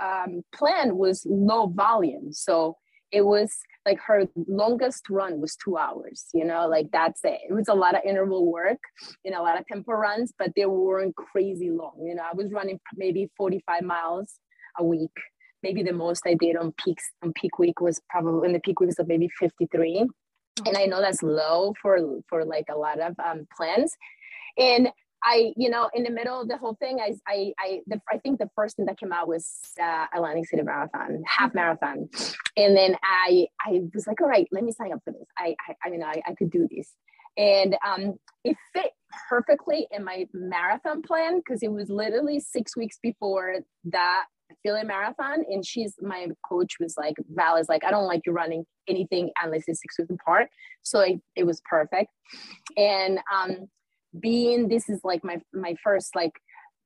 um, 0.00 0.42
plan 0.54 0.96
was 0.96 1.26
low 1.28 1.66
volume. 1.66 2.32
So 2.32 2.76
it 3.12 3.24
was 3.24 3.52
like 3.84 3.98
her 4.00 4.26
longest 4.48 5.10
run 5.10 5.40
was 5.40 5.56
two 5.56 5.76
hours 5.76 6.26
you 6.34 6.44
know 6.44 6.66
like 6.66 6.86
that's 6.92 7.20
it. 7.24 7.40
It 7.48 7.52
was 7.52 7.68
a 7.68 7.74
lot 7.74 7.94
of 7.94 8.02
interval 8.04 8.50
work 8.50 8.78
and 9.24 9.34
a 9.34 9.42
lot 9.42 9.58
of 9.58 9.66
tempo 9.66 9.92
runs 9.92 10.32
but 10.38 10.52
they 10.56 10.66
weren't 10.66 11.14
crazy 11.14 11.70
long 11.70 12.04
you 12.04 12.14
know. 12.14 12.22
I 12.22 12.34
was 12.34 12.52
running 12.52 12.80
maybe 12.94 13.30
45 13.36 13.82
miles 13.82 14.38
a 14.78 14.84
week. 14.84 15.16
Maybe 15.62 15.82
the 15.82 15.92
most 15.92 16.22
i 16.26 16.34
did 16.34 16.56
on 16.56 16.72
peaks 16.72 17.04
on 17.22 17.32
peak 17.34 17.58
week 17.58 17.80
was 17.80 18.00
probably 18.10 18.48
in 18.48 18.52
the 18.52 18.60
peak 18.60 18.80
weeks 18.80 18.98
of 18.98 19.06
maybe 19.06 19.28
53 19.38 20.08
and 20.66 20.76
i 20.76 20.84
know 20.86 21.00
that's 21.00 21.22
low 21.22 21.72
for 21.80 21.98
for 22.28 22.44
like 22.44 22.66
a 22.70 22.76
lot 22.76 23.00
of 23.00 23.14
um, 23.24 23.46
plans. 23.56 23.92
And 24.58 24.90
I, 25.24 25.52
you 25.56 25.70
know, 25.70 25.88
in 25.94 26.02
the 26.02 26.10
middle 26.10 26.40
of 26.40 26.48
the 26.48 26.56
whole 26.56 26.74
thing, 26.74 26.98
I, 27.00 27.14
I, 27.26 27.52
I, 27.58 27.80
the, 27.86 28.00
I 28.10 28.18
think 28.18 28.38
the 28.38 28.50
first 28.56 28.76
thing 28.76 28.86
that 28.86 28.98
came 28.98 29.12
out 29.12 29.28
was 29.28 29.48
uh, 29.80 30.06
Atlantic 30.14 30.46
City 30.48 30.62
Marathon, 30.62 31.22
half 31.26 31.50
mm-hmm. 31.50 31.58
marathon, 31.58 32.08
and 32.56 32.76
then 32.76 32.96
I, 33.02 33.46
I 33.64 33.82
was 33.94 34.06
like, 34.06 34.20
all 34.20 34.28
right, 34.28 34.48
let 34.50 34.64
me 34.64 34.72
sign 34.72 34.92
up 34.92 35.00
for 35.04 35.12
this. 35.12 35.26
I, 35.38 35.54
I, 35.68 35.74
I 35.86 35.90
mean, 35.90 36.02
I, 36.02 36.22
I 36.26 36.34
could 36.34 36.50
do 36.50 36.66
this, 36.70 36.92
and 37.36 37.76
um, 37.86 38.14
it 38.44 38.56
fit 38.72 38.90
perfectly 39.28 39.86
in 39.90 40.04
my 40.04 40.26
marathon 40.32 41.02
plan 41.02 41.38
because 41.38 41.62
it 41.62 41.70
was 41.70 41.88
literally 41.88 42.40
six 42.40 42.76
weeks 42.76 42.98
before 43.02 43.56
that 43.84 44.24
Philly 44.64 44.82
marathon, 44.84 45.44
and 45.48 45.64
she's 45.64 45.94
my 46.00 46.26
coach 46.48 46.74
was 46.80 46.94
like, 46.96 47.14
Val 47.30 47.56
is 47.56 47.68
like, 47.68 47.84
I 47.84 47.90
don't 47.90 48.06
like 48.06 48.22
you 48.26 48.32
running 48.32 48.64
anything 48.88 49.30
unless 49.42 49.62
it's 49.66 49.80
six 49.80 49.98
weeks 49.98 50.10
apart, 50.10 50.48
so 50.82 51.00
it, 51.00 51.20
it 51.36 51.44
was 51.44 51.62
perfect, 51.68 52.10
and 52.76 53.20
um 53.32 53.68
being 54.18 54.68
this 54.68 54.88
is 54.88 55.00
like 55.04 55.24
my 55.24 55.40
my 55.52 55.74
first 55.82 56.14
like 56.14 56.32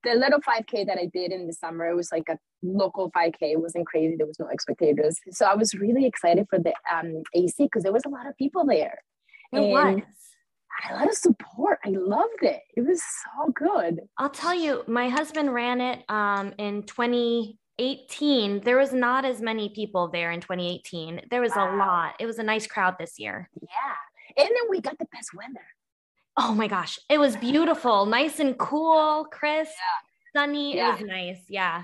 the 0.03 0.13
little 0.13 0.39
5k 0.39 0.85
that 0.85 0.97
i 0.97 1.05
did 1.05 1.31
in 1.31 1.47
the 1.47 1.53
summer 1.53 1.87
it 1.87 1.95
was 1.95 2.11
like 2.11 2.29
a 2.29 2.37
local 2.63 3.11
5k 3.11 3.35
it 3.41 3.61
wasn't 3.61 3.85
crazy. 3.85 4.15
There 4.15 4.27
was 4.27 4.39
no 4.39 4.47
spectators 4.59 5.19
so 5.31 5.45
i 5.45 5.55
was 5.55 5.73
really 5.73 6.05
excited 6.05 6.47
for 6.49 6.59
the 6.59 6.73
um 6.91 7.23
ac 7.35 7.55
because 7.59 7.83
there 7.83 7.93
was 7.93 8.05
a 8.05 8.09
lot 8.09 8.27
of 8.27 8.37
people 8.37 8.65
there. 8.65 8.99
It 9.53 9.59
and 9.59 9.67
was 9.71 10.01
a 10.89 10.93
lot 10.93 11.07
of 11.07 11.15
support. 11.15 11.79
I 11.85 11.89
loved 11.89 12.43
it. 12.43 12.59
It 12.75 12.81
was 12.81 13.01
so 13.01 13.51
good. 13.51 14.01
I'll 14.17 14.29
tell 14.29 14.53
you 14.53 14.83
my 14.87 15.09
husband 15.09 15.53
ran 15.53 15.81
it 15.81 16.03
um 16.09 16.53
in 16.57 16.83
2018 16.83 18.61
there 18.61 18.77
was 18.77 18.93
not 18.93 19.25
as 19.25 19.41
many 19.41 19.69
people 19.69 20.07
there 20.07 20.31
in 20.31 20.41
2018 20.41 21.21
there 21.29 21.41
was 21.41 21.53
wow. 21.55 21.75
a 21.75 21.77
lot. 21.77 22.15
It 22.19 22.25
was 22.25 22.39
a 22.39 22.43
nice 22.43 22.67
crowd 22.67 22.95
this 22.99 23.19
year. 23.19 23.49
Yeah. 23.61 24.43
And 24.43 24.47
then 24.47 24.69
we 24.69 24.81
got 24.81 24.97
the 24.99 25.07
best 25.11 25.33
weather 25.33 25.65
oh 26.37 26.53
my 26.53 26.67
gosh, 26.67 26.99
it 27.09 27.17
was 27.17 27.35
beautiful, 27.35 28.05
nice 28.05 28.39
and 28.39 28.57
cool, 28.57 29.25
crisp. 29.31 29.71
Yeah. 29.71 30.41
sunny. 30.41 30.75
Yeah. 30.75 30.89
It 30.89 31.01
was 31.01 31.09
nice. 31.09 31.41
Yeah. 31.49 31.83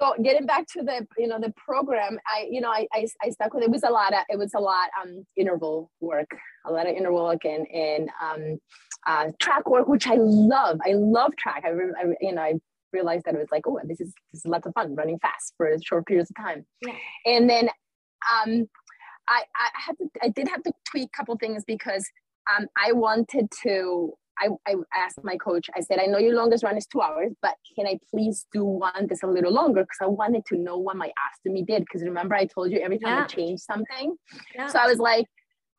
So 0.00 0.12
getting 0.22 0.44
back 0.46 0.66
to 0.72 0.82
the 0.82 1.06
you 1.16 1.28
know 1.28 1.38
the 1.40 1.52
program, 1.56 2.18
I 2.26 2.48
you 2.50 2.60
know 2.60 2.70
I, 2.70 2.86
I, 2.92 3.06
I 3.22 3.30
stuck 3.30 3.54
with 3.54 3.62
it. 3.62 3.66
it. 3.66 3.70
was 3.70 3.84
a 3.84 3.90
lot 3.90 4.12
of 4.12 4.20
it 4.28 4.36
was 4.36 4.52
a 4.54 4.60
lot 4.60 4.88
um 5.00 5.24
interval 5.36 5.90
work, 6.00 6.30
a 6.66 6.72
lot 6.72 6.88
of 6.88 6.96
interval 6.96 7.24
work 7.24 7.44
and 7.44 7.66
and 7.68 8.10
um 8.20 8.58
uh, 9.06 9.30
track 9.38 9.68
work, 9.68 9.86
which 9.86 10.06
I 10.06 10.14
love. 10.16 10.80
I 10.84 10.94
love 10.94 11.36
track. 11.36 11.64
I, 11.64 11.68
I 11.70 12.14
you 12.20 12.32
know 12.32 12.42
I 12.42 12.54
realized 12.92 13.26
that 13.26 13.34
it 13.34 13.38
was 13.38 13.50
like 13.52 13.66
oh 13.66 13.78
this 13.84 14.00
is 14.00 14.12
this 14.32 14.40
is 14.40 14.46
lots 14.46 14.66
of 14.66 14.74
fun 14.74 14.94
running 14.96 15.18
fast 15.20 15.54
for 15.56 15.70
short 15.82 16.06
periods 16.06 16.30
of 16.30 16.36
time, 16.36 16.66
yeah. 16.80 16.94
and 17.26 17.48
then 17.48 17.68
um 18.32 18.66
I 19.28 19.44
I 19.56 19.68
had 19.74 19.96
to 19.98 20.08
I 20.22 20.28
did 20.28 20.48
have 20.48 20.64
to 20.64 20.72
tweak 20.90 21.10
a 21.14 21.16
couple 21.16 21.36
things 21.36 21.62
because 21.64 22.04
um 22.52 22.66
I 22.76 22.92
wanted 22.92 23.50
to 23.62 24.14
I, 24.38 24.48
I 24.66 24.74
asked 24.94 25.22
my 25.22 25.36
coach, 25.36 25.70
I 25.76 25.80
said, 25.80 25.98
I 25.98 26.06
know 26.06 26.18
your 26.18 26.34
longest 26.34 26.64
run 26.64 26.76
is 26.76 26.86
two 26.86 27.00
hours, 27.00 27.32
but 27.40 27.54
can 27.76 27.86
I 27.86 27.98
please 28.10 28.46
do 28.52 28.64
one 28.64 29.06
that's 29.08 29.22
a 29.22 29.26
little 29.26 29.52
longer? 29.52 29.82
Because 29.82 29.98
I 30.00 30.06
wanted 30.06 30.44
to 30.46 30.56
know 30.56 30.76
what 30.76 30.96
my 30.96 31.08
ostomy 31.08 31.66
did. 31.66 31.84
Because 31.84 32.02
remember, 32.02 32.34
I 32.34 32.46
told 32.46 32.70
you 32.70 32.80
every 32.80 32.98
time 32.98 33.16
yeah. 33.16 33.24
I 33.24 33.26
changed 33.26 33.62
something. 33.62 34.16
Yeah. 34.54 34.66
So 34.68 34.78
I 34.78 34.86
was 34.86 34.98
like, 34.98 35.26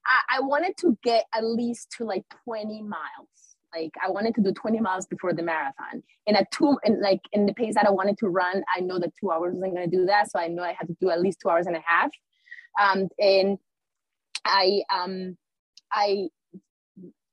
I, 0.06 0.38
I 0.38 0.39
wanted 0.41 0.78
to 0.78 0.97
get 1.04 1.25
at 1.34 1.43
least 1.43 1.93
to 1.97 2.06
like 2.06 2.23
20 2.45 2.82
miles. 2.84 3.01
Like 3.73 3.91
I 4.01 4.10
wanted 4.10 4.36
to 4.36 4.41
do 4.41 4.54
20 4.54 4.80
miles 4.80 5.06
before 5.06 5.34
the 5.34 5.43
marathon. 5.43 6.01
And 6.28 6.38
at 6.38 6.49
two, 6.51 6.78
and 6.84 7.01
like 7.01 7.21
in 7.34 7.45
the 7.45 7.54
pace 7.54 7.75
that 7.75 7.86
I 7.86 7.91
wanted 7.91 8.17
to 8.19 8.28
run, 8.28 8.63
I 8.75 8.80
know 8.80 8.99
that 8.99 9.12
two 9.19 9.32
hours 9.32 9.54
wasn't 9.54 9.75
going 9.75 9.89
to 9.89 9.97
do 9.97 10.06
that. 10.06 10.32
So 10.32 10.39
I 10.39 10.47
know 10.47 10.63
I 10.63 10.75
had 10.78 10.88
to 10.88 10.95
do 11.01 11.10
at 11.10 11.21
least 11.21 11.39
two 11.41 11.49
hours 11.49 11.67
and 11.67 11.75
a 11.75 11.84
half. 11.86 12.10
Um, 12.80 13.10
and 13.19 13.58
I, 14.45 14.84
um, 14.93 15.38
I 15.91 16.30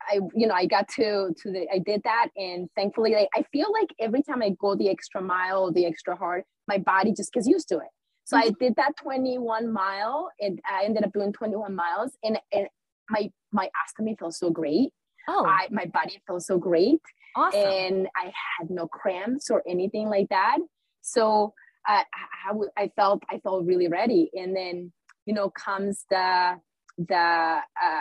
I, 0.08 0.20
you 0.34 0.46
know, 0.46 0.54
I 0.54 0.66
got 0.66 0.88
to 0.96 1.34
to 1.36 1.52
the, 1.52 1.66
I 1.72 1.78
did 1.78 2.02
that, 2.04 2.28
and 2.36 2.68
thankfully, 2.76 3.16
I, 3.16 3.28
I 3.34 3.44
feel 3.52 3.72
like 3.72 3.90
every 4.00 4.22
time 4.22 4.42
I 4.42 4.50
go 4.60 4.74
the 4.74 4.88
extra 4.88 5.20
mile, 5.20 5.72
the 5.72 5.86
extra 5.86 6.16
hard, 6.16 6.44
my 6.68 6.78
body 6.78 7.12
just 7.12 7.32
gets 7.32 7.46
used 7.46 7.68
to 7.68 7.76
it. 7.76 7.88
So 8.24 8.36
mm-hmm. 8.36 8.48
I 8.48 8.52
did 8.60 8.76
that 8.76 8.92
21 9.02 9.72
mile, 9.72 10.30
and 10.40 10.60
I 10.68 10.84
ended 10.84 11.04
up 11.04 11.12
doing 11.12 11.32
21 11.32 11.74
miles, 11.74 12.12
and 12.22 12.38
and 12.52 12.68
my 13.10 13.30
my 13.52 13.68
ostomy 13.68 14.18
felt 14.18 14.34
so 14.34 14.50
great. 14.50 14.90
Oh, 15.28 15.44
I, 15.46 15.68
my 15.70 15.86
body 15.86 16.20
felt 16.26 16.42
so 16.42 16.58
great, 16.58 17.00
awesome. 17.36 17.60
and 17.60 18.08
I 18.16 18.32
had 18.58 18.70
no 18.70 18.88
cramps 18.88 19.50
or 19.50 19.62
anything 19.68 20.08
like 20.08 20.28
that. 20.30 20.58
So 21.00 21.54
I, 21.86 22.04
I, 22.48 22.82
I 22.82 22.90
felt 22.96 23.22
I 23.30 23.38
felt 23.38 23.66
really 23.66 23.88
ready, 23.88 24.30
and 24.34 24.56
then 24.56 24.92
you 25.26 25.34
know 25.34 25.50
comes 25.50 26.04
the 26.10 26.56
the 26.98 27.14
uh, 27.16 28.00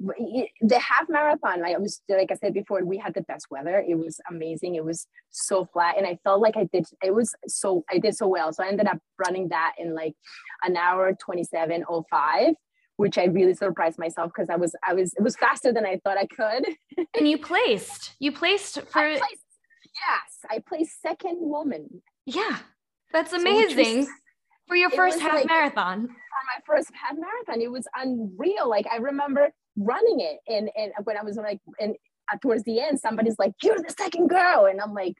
the 0.00 0.78
half 0.78 1.08
marathon 1.08 1.60
like 1.60 1.74
i 1.74 1.78
was 1.78 2.00
like 2.08 2.30
i 2.30 2.34
said 2.34 2.54
before 2.54 2.82
we 2.84 2.96
had 2.96 3.12
the 3.14 3.20
best 3.22 3.46
weather. 3.50 3.84
It 3.86 3.96
was 3.98 4.18
amazing. 4.30 4.74
It 4.74 4.84
was 4.84 5.06
so 5.30 5.66
flat 5.66 5.98
and 5.98 6.06
i 6.06 6.18
felt 6.24 6.40
like 6.40 6.56
i 6.56 6.64
did 6.72 6.86
it 7.04 7.14
was 7.14 7.34
so 7.46 7.84
i 7.90 7.98
did 7.98 8.16
so 8.16 8.26
well. 8.26 8.52
So 8.52 8.64
i 8.64 8.68
ended 8.68 8.86
up 8.86 8.98
running 9.18 9.48
that 9.48 9.74
in 9.78 9.94
like 9.94 10.14
an 10.62 10.76
hour 10.76 11.10
2705 11.10 12.54
which 12.96 13.18
i 13.18 13.24
really 13.24 13.54
surprised 13.54 13.98
myself 13.98 14.30
because 14.34 14.48
i 14.50 14.56
was 14.56 14.74
i 14.86 14.94
was 14.94 15.12
it 15.14 15.22
was 15.22 15.36
faster 15.36 15.72
than 15.72 15.84
i 15.84 16.00
thought 16.02 16.16
i 16.16 16.26
could. 16.26 16.66
And 17.18 17.28
you 17.28 17.38
placed 17.38 18.14
you 18.20 18.32
placed 18.32 18.80
for 18.82 19.00
I 19.00 19.18
placed, 19.18 19.44
yes 19.94 20.50
i 20.50 20.62
placed 20.66 21.02
second 21.02 21.38
woman. 21.40 22.02
Yeah 22.24 22.58
that's 23.12 23.32
amazing. 23.32 24.04
So 24.04 24.12
for 24.68 24.76
your 24.76 24.90
first 24.90 25.18
half 25.20 25.34
like, 25.34 25.46
marathon. 25.46 26.06
For 26.06 26.06
my 26.06 26.60
first 26.64 26.90
half 26.94 27.16
marathon 27.18 27.60
it 27.60 27.70
was 27.70 27.86
unreal. 27.94 28.68
Like 28.68 28.86
i 28.90 28.96
remember 28.96 29.50
running 29.80 30.20
it. 30.20 30.38
And 30.46 30.70
and 30.76 30.92
when 31.04 31.16
I 31.16 31.22
was 31.22 31.36
like, 31.36 31.60
and 31.80 31.96
towards 32.42 32.64
the 32.64 32.80
end, 32.80 33.00
somebody's 33.00 33.38
like, 33.38 33.52
"You're 33.62 33.78
the 33.78 33.94
second 33.96 34.28
girl," 34.28 34.66
and 34.66 34.80
I'm 34.80 34.94
like, 34.94 35.14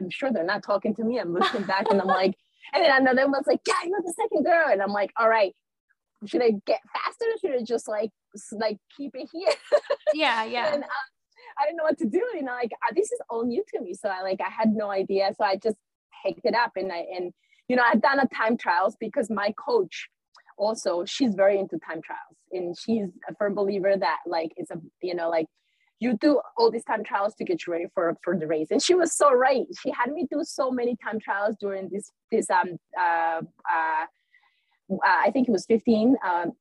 I'm 0.00 0.10
sure 0.10 0.32
they're 0.32 0.44
not 0.44 0.62
talking 0.62 0.94
to 0.96 1.04
me. 1.04 1.18
I'm 1.18 1.32
looking 1.32 1.62
back, 1.64 1.86
and 1.90 2.00
I'm 2.00 2.06
like, 2.06 2.34
and 2.74 2.84
then 2.84 3.00
another 3.00 3.30
one's 3.30 3.46
like, 3.46 3.60
"Yeah, 3.66 3.74
you're 3.86 4.02
the 4.02 4.14
second 4.14 4.44
girl," 4.44 4.68
and 4.68 4.82
I'm 4.82 4.92
like, 4.92 5.12
"All 5.18 5.28
right." 5.28 5.54
Should 6.26 6.42
I 6.42 6.52
get 6.66 6.80
faster? 6.92 7.24
Or 7.24 7.38
should 7.40 7.58
I 7.58 7.64
just 7.64 7.88
like 7.88 8.10
like 8.52 8.78
keep 8.96 9.12
it 9.14 9.28
here? 9.32 9.52
Yeah, 10.14 10.44
yeah. 10.44 10.74
and, 10.74 10.82
um, 10.82 10.90
I 11.58 11.64
didn't 11.64 11.78
know 11.78 11.84
what 11.84 11.98
to 11.98 12.06
do. 12.06 12.22
You 12.34 12.42
know, 12.42 12.52
like 12.52 12.72
uh, 12.86 12.92
this 12.94 13.12
is 13.12 13.20
all 13.28 13.44
new 13.44 13.62
to 13.74 13.80
me. 13.80 13.94
So 13.94 14.08
I 14.08 14.22
like 14.22 14.40
I 14.40 14.50
had 14.50 14.74
no 14.74 14.90
idea. 14.90 15.30
So 15.36 15.44
I 15.44 15.56
just 15.56 15.76
picked 16.24 16.44
it 16.44 16.54
up 16.54 16.72
and 16.76 16.92
I 16.92 17.06
and 17.16 17.32
you 17.68 17.76
know 17.76 17.82
I've 17.82 18.02
done 18.02 18.20
a 18.20 18.26
time 18.28 18.56
trials 18.56 18.96
because 19.00 19.30
my 19.30 19.54
coach 19.58 20.08
also 20.60 21.04
she's 21.04 21.34
very 21.34 21.58
into 21.58 21.78
time 21.78 22.00
trials 22.02 22.36
and 22.52 22.76
she's 22.78 23.08
a 23.28 23.34
firm 23.34 23.54
believer 23.54 23.94
that 23.96 24.18
like 24.26 24.52
it's 24.56 24.70
a 24.70 24.80
you 25.02 25.14
know 25.14 25.28
like 25.28 25.46
you 26.00 26.16
do 26.16 26.40
all 26.56 26.70
these 26.70 26.84
time 26.84 27.04
trials 27.04 27.34
to 27.34 27.44
get 27.44 27.66
you 27.66 27.72
ready 27.72 27.86
for 27.94 28.16
for 28.24 28.36
the 28.36 28.46
race. 28.46 28.68
And 28.70 28.82
she 28.82 28.94
was 28.94 29.14
so 29.14 29.32
right. 29.32 29.66
She 29.82 29.90
had 29.90 30.10
me 30.10 30.26
do 30.30 30.40
so 30.42 30.70
many 30.70 30.96
time 30.96 31.20
trials 31.20 31.56
during 31.60 31.88
this 31.92 32.10
this 32.32 32.48
um 32.50 32.78
uh, 32.98 33.42
uh, 33.70 34.04
uh 34.92 34.96
i 35.04 35.30
think 35.30 35.48
it 35.48 35.52
was 35.52 35.66
15 35.66 36.16
um 36.28 36.52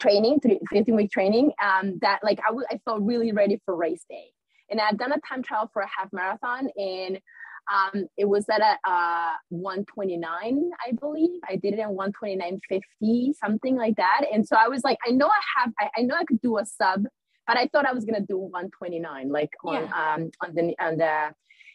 training 0.00 0.38
15 0.70 0.96
week 0.96 1.10
training 1.10 1.52
um 1.62 1.98
that 2.02 2.20
like 2.22 2.40
I, 2.40 2.48
w- 2.48 2.66
I 2.70 2.78
felt 2.84 3.02
really 3.02 3.32
ready 3.32 3.60
for 3.64 3.74
race 3.74 4.04
day. 4.08 4.26
And 4.70 4.80
i've 4.80 4.98
done 4.98 5.12
a 5.12 5.20
time 5.28 5.42
trial 5.42 5.70
for 5.72 5.82
a 5.82 5.88
half 5.88 6.12
marathon 6.12 6.68
and 6.76 7.20
um, 7.72 8.06
it 8.16 8.26
was 8.26 8.46
at 8.48 8.60
a 8.60 8.88
uh, 8.88 9.32
129, 9.48 10.70
I 10.86 10.92
believe. 10.92 11.40
I 11.48 11.56
did 11.56 11.74
it 11.74 11.80
in 11.80 11.96
129.50, 11.96 13.34
something 13.34 13.76
like 13.76 13.96
that. 13.96 14.26
And 14.32 14.46
so 14.46 14.56
I 14.56 14.68
was 14.68 14.84
like, 14.84 14.98
I 15.06 15.10
know 15.10 15.26
I 15.26 15.60
have, 15.60 15.72
I, 15.80 15.90
I 15.98 16.02
know 16.02 16.14
I 16.14 16.24
could 16.24 16.40
do 16.40 16.58
a 16.58 16.64
sub, 16.64 17.04
but 17.46 17.56
I 17.56 17.68
thought 17.68 17.86
I 17.86 17.92
was 17.92 18.04
gonna 18.04 18.20
do 18.20 18.38
129, 18.38 19.28
like 19.30 19.50
on 19.64 19.74
yeah. 19.74 20.14
um 20.14 20.30
on 20.42 20.54
the 20.54 20.74
on 20.80 20.96
the 20.96 21.34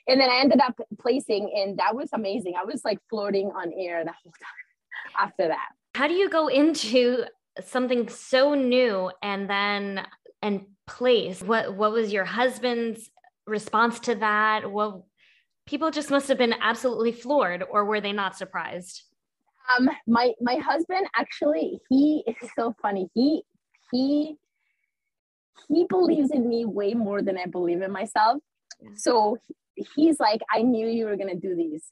and 0.09 0.19
then 0.19 0.29
I 0.29 0.39
ended 0.39 0.59
up 0.59 0.79
placing, 0.99 1.51
and 1.55 1.77
that 1.77 1.95
was 1.95 2.09
amazing. 2.13 2.55
I 2.59 2.65
was 2.65 2.83
like 2.83 2.97
floating 3.09 3.51
on 3.55 3.71
air 3.77 4.03
the 4.03 4.11
whole 4.23 4.33
time 4.33 5.17
after 5.17 5.47
that. 5.47 5.69
How 5.93 6.07
do 6.07 6.15
you 6.15 6.29
go 6.29 6.47
into 6.47 7.25
something 7.63 8.09
so 8.09 8.55
new 8.55 9.11
and 9.21 9.49
then 9.49 10.05
and 10.41 10.65
place? 10.87 11.41
What 11.43 11.75
what 11.75 11.91
was 11.91 12.11
your 12.11 12.25
husband's 12.25 13.09
response 13.45 13.99
to 14.01 14.15
that? 14.15 14.71
What 14.71 15.03
people 15.69 15.91
just 15.91 16.09
must 16.09 16.27
have 16.27 16.37
been 16.37 16.55
absolutely 16.61 17.11
floored 17.11 17.63
or 17.69 17.85
were 17.85 18.01
they 18.01 18.11
not 18.11 18.35
surprised? 18.35 19.03
Um 19.77 19.89
my 20.07 20.33
my 20.41 20.55
husband 20.55 21.07
actually 21.15 21.79
he 21.89 22.23
is 22.25 22.49
so 22.57 22.73
funny. 22.81 23.07
He 23.13 23.43
he 23.91 24.35
he 25.67 25.85
believes 25.87 26.31
in 26.31 26.49
me 26.49 26.65
way 26.65 26.93
more 26.93 27.21
than 27.21 27.37
i 27.37 27.45
believe 27.45 27.81
in 27.81 27.91
myself. 27.91 28.41
So 28.95 29.37
he's 29.95 30.19
like 30.19 30.41
i 30.53 30.61
knew 30.61 30.87
you 30.87 31.05
were 31.05 31.15
going 31.15 31.29
to 31.29 31.35
do 31.47 31.55
these 31.55 31.83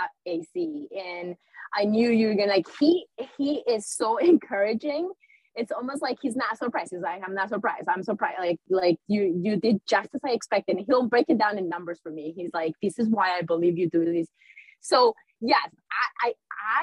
uh, 0.00 0.06
ac 0.26 0.88
and 0.96 1.36
i 1.74 1.84
knew 1.84 2.10
you 2.10 2.28
were 2.28 2.34
going 2.34 2.48
to 2.48 2.54
like 2.54 2.66
he 2.80 3.06
he 3.36 3.62
is 3.68 3.86
so 3.86 4.16
encouraging 4.32 5.10
it's 5.54 5.72
almost 5.72 6.02
like 6.02 6.18
he's 6.22 6.36
not 6.36 6.58
surprised. 6.58 6.92
He's 6.92 7.02
like, 7.02 7.22
I'm 7.26 7.34
not 7.34 7.48
surprised. 7.48 7.88
I'm 7.88 8.02
surprised. 8.02 8.38
Like, 8.38 8.58
like 8.68 8.96
you, 9.08 9.38
you 9.42 9.56
did 9.56 9.80
just 9.88 10.08
as 10.14 10.20
I 10.26 10.30
expected. 10.30 10.76
And 10.76 10.84
he'll 10.86 11.08
break 11.08 11.26
it 11.28 11.38
down 11.38 11.58
in 11.58 11.68
numbers 11.68 12.00
for 12.02 12.10
me. 12.10 12.32
He's 12.36 12.50
like, 12.54 12.72
this 12.82 12.98
is 12.98 13.08
why 13.08 13.36
I 13.36 13.42
believe 13.42 13.78
you 13.78 13.88
do 13.88 14.04
this. 14.04 14.28
So 14.80 15.14
yes, 15.40 15.68
I, 16.22 16.28
I, 16.28 16.32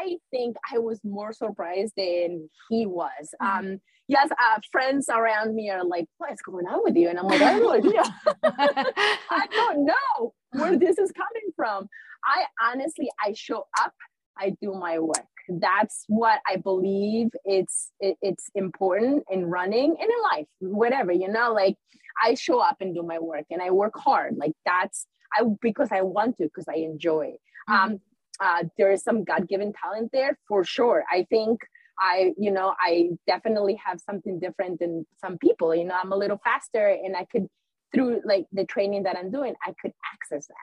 I 0.02 0.18
think 0.32 0.56
I 0.72 0.78
was 0.78 1.00
more 1.04 1.34
surprised 1.34 1.94
than 1.98 2.50
he 2.70 2.86
was. 2.86 3.34
Mm-hmm. 3.42 3.68
Um, 3.68 3.82
yes, 4.08 4.30
uh, 4.32 4.60
friends 4.72 5.10
around 5.10 5.56
me 5.56 5.70
are 5.70 5.84
like, 5.84 6.06
what 6.18 6.32
is 6.32 6.42
going 6.42 6.68
on 6.68 6.82
with 6.84 6.96
you? 6.96 7.10
And 7.10 7.18
I'm 7.18 7.26
like, 7.26 7.42
I 7.42 7.52
have 7.54 7.62
no 7.62 7.74
idea. 7.74 8.04
I 8.44 9.48
don't 9.52 9.86
know 9.86 10.34
where 10.52 10.78
this 10.78 10.98
is 10.98 11.12
coming 11.12 11.52
from. 11.56 11.88
I 12.24 12.46
honestly, 12.72 13.10
I 13.24 13.34
show 13.34 13.66
up, 13.82 13.94
I 14.38 14.56
do 14.62 14.74
my 14.74 15.00
work 15.00 15.26
that's 15.50 16.06
what 16.08 16.40
I 16.48 16.58
believe 16.58 17.30
it's 17.46 17.92
it, 18.00 18.18
it's 18.22 18.50
important 18.56 19.24
in 19.30 19.46
running 19.46 19.96
and 20.00 20.10
in 20.10 20.22
life, 20.32 20.48
whatever, 20.60 21.12
you 21.12 21.28
know, 21.28 21.54
like 21.54 21.76
I 22.24 22.36
show 22.36 22.60
up 22.60 22.78
and 22.82 22.94
do 22.94 23.04
my 23.04 23.20
work 23.20 23.46
and 23.50 23.62
I 23.62 23.72
work 23.72 23.94
hard. 23.98 24.38
Like 24.38 24.54
that's 24.66 25.08
I 25.34 25.44
because 25.62 25.90
I 25.92 26.02
want 26.02 26.38
to, 26.38 26.44
because 26.44 26.68
I 26.68 26.78
enjoy. 26.78 27.34
Mm-hmm. 27.70 27.74
Um 27.74 28.00
uh, 28.42 28.64
there 28.78 28.90
is 28.90 29.04
some 29.04 29.26
God-given 29.26 29.74
talent 29.74 30.12
there 30.14 30.40
for 30.48 30.64
sure. 30.64 31.04
I 31.12 31.26
think 31.30 31.60
I, 32.00 32.32
you 32.38 32.52
know, 32.52 32.74
I 32.80 33.10
definitely 33.28 33.78
have 33.86 34.00
something 34.00 34.40
different 34.40 34.80
than 34.80 35.06
some 35.20 35.38
people. 35.38 35.76
You 35.76 35.84
know, 35.84 35.98
I'm 36.02 36.14
a 36.14 36.16
little 36.16 36.40
faster 36.42 36.88
and 36.88 37.18
I 37.18 37.26
could 37.26 37.48
through 37.94 38.22
like 38.24 38.46
the 38.52 38.66
training 38.66 39.04
that 39.04 39.18
I'm 39.18 39.32
doing, 39.32 39.56
I 39.66 39.74
could 39.82 39.92
access 40.14 40.48
that. 40.48 40.56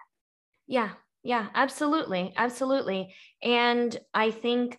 Yeah, 0.67 0.91
yeah, 1.27 1.49
absolutely. 1.55 2.33
Absolutely. 2.37 3.13
And 3.43 3.97
I 4.15 4.31
think 4.31 4.79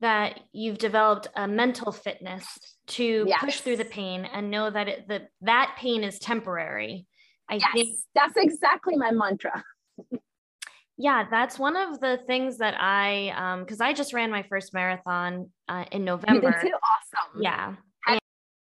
that 0.00 0.40
you've 0.52 0.78
developed 0.78 1.26
a 1.34 1.48
mental 1.48 1.90
fitness 1.90 2.46
to 2.86 3.24
yes. 3.26 3.40
push 3.40 3.60
through 3.60 3.76
the 3.76 3.84
pain 3.84 4.24
and 4.24 4.50
know 4.50 4.70
that 4.70 4.88
it, 4.88 5.08
that 5.08 5.28
that 5.42 5.76
pain 5.78 6.04
is 6.04 6.18
temporary. 6.20 7.06
I 7.48 7.54
yes, 7.54 7.70
think 7.74 7.98
that's 8.14 8.36
exactly 8.36 8.96
my 8.96 9.10
mantra. 9.10 9.64
yeah, 10.96 11.26
that's 11.28 11.58
one 11.58 11.76
of 11.76 11.98
the 11.98 12.20
things 12.24 12.58
that 12.58 12.80
I, 12.80 13.30
um, 13.30 13.66
cause 13.66 13.80
I 13.80 13.92
just 13.92 14.14
ran 14.14 14.30
my 14.30 14.44
first 14.44 14.72
marathon 14.72 15.50
uh, 15.68 15.84
in 15.90 16.04
November. 16.04 16.52
too. 16.62 16.68
Awesome. 16.68 17.42
Yeah. 17.42 17.74
And 18.06 18.20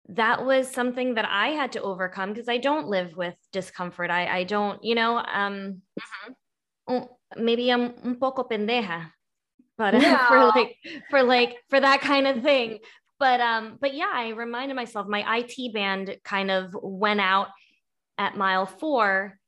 that 0.09 0.45
was 0.45 0.69
something 0.69 1.15
that 1.15 1.25
I 1.29 1.49
had 1.49 1.71
to 1.71 1.81
overcome 1.81 2.33
because 2.33 2.49
I 2.49 2.57
don't 2.57 2.89
live 2.89 3.15
with 3.15 3.35
discomfort. 3.53 4.11
I, 4.11 4.39
I 4.39 4.43
don't, 4.43 4.83
you 4.83 4.95
know, 4.95 5.17
um, 5.17 5.81
mm-hmm 5.97 6.33
oh, 6.87 7.17
maybe 7.37 7.71
I'm 7.71 7.93
un 8.03 8.15
poco 8.15 8.43
pendeja, 8.43 9.11
but 9.77 9.95
uh, 9.95 10.27
for 10.27 10.45
like 10.45 10.75
for 11.09 11.23
like 11.23 11.55
for 11.69 11.79
that 11.79 12.01
kind 12.01 12.27
of 12.27 12.43
thing. 12.43 12.79
But 13.19 13.39
um, 13.39 13.77
but 13.79 13.93
yeah, 13.93 14.11
I 14.13 14.29
reminded 14.29 14.75
myself 14.75 15.07
my 15.07 15.23
IT 15.37 15.73
band 15.73 16.17
kind 16.23 16.51
of 16.51 16.75
went 16.81 17.21
out 17.21 17.47
at 18.17 18.37
mile 18.37 18.65
four, 18.65 19.39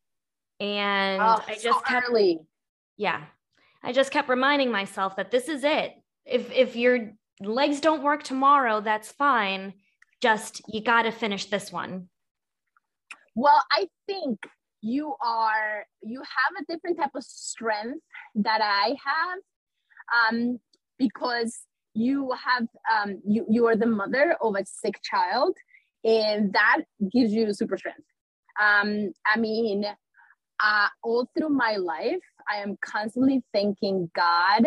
and 0.60 1.22
oh, 1.22 1.44
I 1.48 1.54
just 1.54 1.64
so 1.64 1.80
kept 1.82 2.10
early. 2.10 2.40
yeah, 2.96 3.24
I 3.84 3.92
just 3.92 4.12
kept 4.12 4.30
reminding 4.30 4.72
myself 4.72 5.18
that 5.18 5.32
this 5.32 5.50
is 5.50 5.64
it. 5.64 5.94
If 6.26 6.52
if 6.52 6.76
your 6.76 7.14
legs 7.42 7.82
don't 7.82 8.04
work 8.04 8.24
tomorrow, 8.24 8.82
that's 8.82 9.12
fine. 9.12 9.74
Just 10.22 10.62
you 10.68 10.82
got 10.82 11.04
to 11.04 11.12
finish 11.12 11.46
this 11.46 11.72
one. 11.72 12.10
Well, 13.36 13.62
I 13.72 13.88
think 14.08 14.40
you 14.82 15.16
are 15.22 15.86
you 16.04 16.20
have 16.22 16.62
a 16.62 16.72
different 16.72 16.98
type 16.98 17.12
of 17.16 17.24
strength 17.24 18.00
that 18.36 18.62
I 18.62 18.96
have 19.06 19.40
um, 20.14 20.60
because 20.98 21.60
you 21.94 22.32
have 22.46 22.68
um, 22.94 23.20
you 23.28 23.46
you 23.50 23.68
are 23.68 23.76
the 23.76 23.88
mother 23.88 24.36
of 24.42 24.56
a 24.56 24.66
sick 24.66 25.00
child, 25.04 25.58
and 26.04 26.54
that 26.54 26.82
gives 27.12 27.34
you 27.34 27.52
super 27.54 27.78
strength. 27.78 28.06
Um, 28.62 29.12
I 29.26 29.40
mean, 29.40 29.86
uh, 30.64 30.88
all 31.04 31.30
through 31.38 31.50
my 31.50 31.78
life, 31.78 32.24
I 32.50 32.58
am 32.58 32.78
constantly 32.82 33.44
thanking 33.54 34.10
God. 34.16 34.66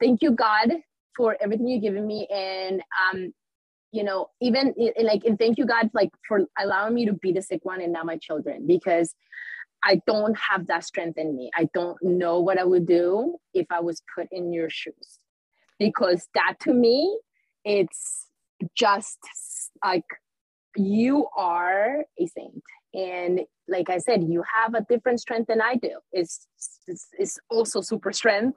Thank 0.00 0.22
you, 0.22 0.32
God, 0.32 0.72
for 1.16 1.36
everything 1.40 1.68
you've 1.68 1.82
given 1.82 2.06
me, 2.06 2.26
and 2.30 2.82
um, 3.12 3.32
you 3.92 4.04
know, 4.04 4.28
even 4.40 4.74
like, 5.00 5.24
and 5.24 5.38
thank 5.38 5.58
you, 5.58 5.66
God, 5.66 5.90
like 5.94 6.10
for 6.26 6.40
allowing 6.58 6.94
me 6.94 7.06
to 7.06 7.12
be 7.12 7.32
the 7.32 7.42
sick 7.42 7.64
one 7.64 7.80
and 7.80 7.92
not 7.92 8.06
my 8.06 8.16
children, 8.18 8.66
because 8.66 9.14
I 9.84 10.00
don't 10.06 10.36
have 10.38 10.66
that 10.66 10.84
strength 10.84 11.18
in 11.18 11.36
me. 11.36 11.50
I 11.54 11.68
don't 11.72 11.96
know 12.02 12.40
what 12.40 12.58
I 12.58 12.64
would 12.64 12.86
do 12.86 13.36
if 13.54 13.66
I 13.70 13.80
was 13.80 14.02
put 14.14 14.26
in 14.32 14.52
your 14.52 14.68
shoes, 14.70 15.18
because 15.78 16.28
that 16.34 16.54
to 16.60 16.72
me, 16.72 17.18
it's 17.64 18.26
just 18.74 19.18
like 19.84 20.04
you 20.76 21.26
are 21.36 22.04
a 22.18 22.26
saint. 22.26 22.62
And 22.94 23.40
like 23.68 23.90
i 23.90 23.98
said 23.98 24.24
you 24.28 24.42
have 24.62 24.74
a 24.74 24.86
different 24.88 25.20
strength 25.20 25.48
than 25.48 25.60
i 25.60 25.74
do. 25.74 25.90
It's 26.12 26.46
it's, 26.86 27.08
it's 27.18 27.38
also 27.50 27.80
super 27.80 28.12
strength. 28.12 28.56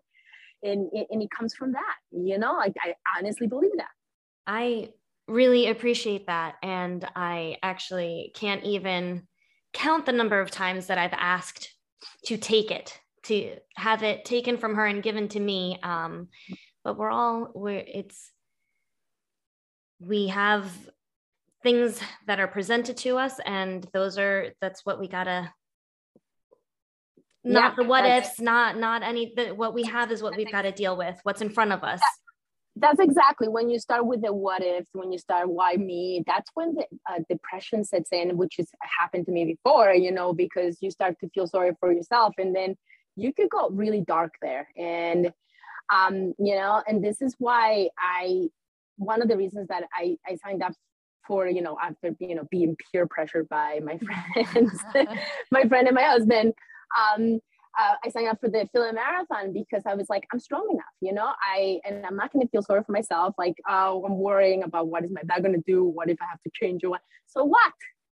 And, 0.61 0.89
and 1.09 1.21
it 1.23 1.29
comes 1.31 1.53
from 1.55 1.71
that 1.73 1.95
you 2.11 2.37
know? 2.37 2.53
Like 2.53 2.73
i 2.81 2.93
honestly 3.17 3.47
believe 3.47 3.71
that. 3.77 3.89
I 4.47 4.89
really 5.29 5.67
appreciate 5.67 6.27
that. 6.27 6.55
And 6.63 7.07
I 7.15 7.57
actually 7.63 8.31
can't 8.35 8.63
even 8.63 9.27
count 9.73 10.05
the 10.05 10.11
number 10.11 10.39
of 10.39 10.51
times 10.51 10.87
that 10.87 10.97
I've 10.97 11.13
asked 11.13 11.73
to 12.25 12.37
take 12.37 12.71
it, 12.71 12.99
to 13.23 13.55
have 13.75 14.03
it 14.03 14.25
taken 14.25 14.57
from 14.57 14.75
her 14.75 14.85
and 14.85 15.03
given 15.03 15.27
to 15.29 15.39
me. 15.39 15.79
Um, 15.83 16.29
but 16.83 16.97
we're 16.97 17.11
all, 17.11 17.51
we're, 17.53 17.83
it's, 17.85 18.31
we 19.99 20.27
have 20.27 20.71
things 21.61 21.99
that 22.25 22.39
are 22.39 22.47
presented 22.47 22.97
to 22.97 23.17
us, 23.17 23.39
and 23.45 23.85
those 23.93 24.17
are, 24.17 24.53
that's 24.61 24.85
what 24.85 24.99
we 24.99 25.07
gotta, 25.07 25.51
not 27.43 27.73
Yeah, 27.77 27.83
the 27.83 27.89
what 27.89 28.05
ifs, 28.05 28.39
not, 28.39 28.77
not 28.77 29.03
any, 29.03 29.33
the, 29.35 29.49
what 29.49 29.73
we 29.73 29.83
have 29.83 30.11
is 30.11 30.23
what 30.23 30.37
we've 30.37 30.51
got 30.51 30.61
to 30.61 30.71
deal 30.71 30.97
with, 30.97 31.19
what's 31.23 31.41
in 31.41 31.49
front 31.49 31.73
of 31.73 31.83
us. 31.83 32.01
That's 32.79 32.99
exactly 32.99 33.47
when 33.47 33.69
you 33.69 33.79
start 33.79 34.05
with 34.05 34.21
the 34.21 34.33
what 34.33 34.63
ifs 34.63 34.89
when 34.93 35.11
you 35.11 35.19
start 35.19 35.49
why 35.49 35.75
me? 35.75 36.23
That's 36.25 36.49
when 36.53 36.75
the 36.75 36.85
uh, 37.09 37.19
depression 37.29 37.83
sets 37.83 38.09
in 38.11 38.37
which 38.37 38.55
has 38.57 38.69
happened 38.99 39.25
to 39.27 39.31
me 39.31 39.45
before 39.45 39.93
you 39.93 40.11
know 40.11 40.33
because 40.33 40.77
you 40.81 40.91
start 40.91 41.15
to 41.21 41.29
feel 41.29 41.47
sorry 41.47 41.71
for 41.79 41.91
yourself 41.91 42.33
and 42.37 42.55
then 42.55 42.75
you 43.15 43.33
could 43.33 43.49
go 43.49 43.69
really 43.69 44.01
dark 44.01 44.33
there. 44.41 44.67
And 44.77 45.31
um 45.93 46.33
you 46.37 46.55
know 46.55 46.81
and 46.87 47.03
this 47.03 47.21
is 47.21 47.35
why 47.39 47.89
i 47.99 48.47
one 48.97 49.21
of 49.21 49.27
the 49.27 49.37
reasons 49.37 49.67
that 49.67 49.83
i 49.93 50.15
i 50.27 50.35
signed 50.35 50.61
up 50.61 50.73
for 51.27 51.47
you 51.47 51.61
know 51.61 51.77
after 51.81 52.15
you 52.19 52.35
know 52.35 52.47
being 52.51 52.75
peer 52.91 53.07
pressured 53.07 53.47
by 53.49 53.79
my 53.83 53.97
friends 54.53 54.83
my 55.51 55.63
friend 55.63 55.87
and 55.87 55.95
my 55.95 56.03
husband 56.03 56.53
um 56.99 57.39
uh, 57.79 57.95
I 58.03 58.09
signed 58.09 58.27
up 58.27 58.39
for 58.41 58.49
the 58.49 58.67
Philly 58.73 58.91
Marathon 58.91 59.53
because 59.53 59.83
I 59.85 59.95
was 59.95 60.09
like, 60.09 60.27
I'm 60.33 60.39
strong 60.39 60.67
enough, 60.69 60.85
you 61.01 61.13
know. 61.13 61.31
I 61.41 61.79
and 61.85 62.05
I'm 62.05 62.15
not 62.15 62.31
to 62.33 62.47
feel 62.47 62.61
sorry 62.61 62.83
for 62.83 62.91
myself. 62.91 63.35
Like, 63.37 63.55
oh, 63.67 64.03
I'm 64.05 64.17
worrying 64.17 64.63
about 64.63 64.87
what 64.87 65.05
is 65.05 65.11
my 65.11 65.21
going 65.39 65.53
to 65.53 65.63
do? 65.65 65.85
What 65.85 66.09
if 66.09 66.17
I 66.21 66.25
have 66.29 66.41
to 66.43 66.51
change 66.53 66.83
or 66.83 66.89
what? 66.89 67.01
So 67.27 67.45
what? 67.45 67.73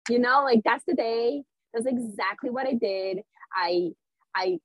You 0.08 0.18
know, 0.18 0.42
like 0.42 0.62
that's 0.64 0.84
the 0.86 0.94
day. 0.94 1.44
That's 1.72 1.86
exactly 1.86 2.50
what 2.50 2.66
I 2.66 2.74
did. 2.74 3.20
I 3.54 3.90
I 4.34 4.58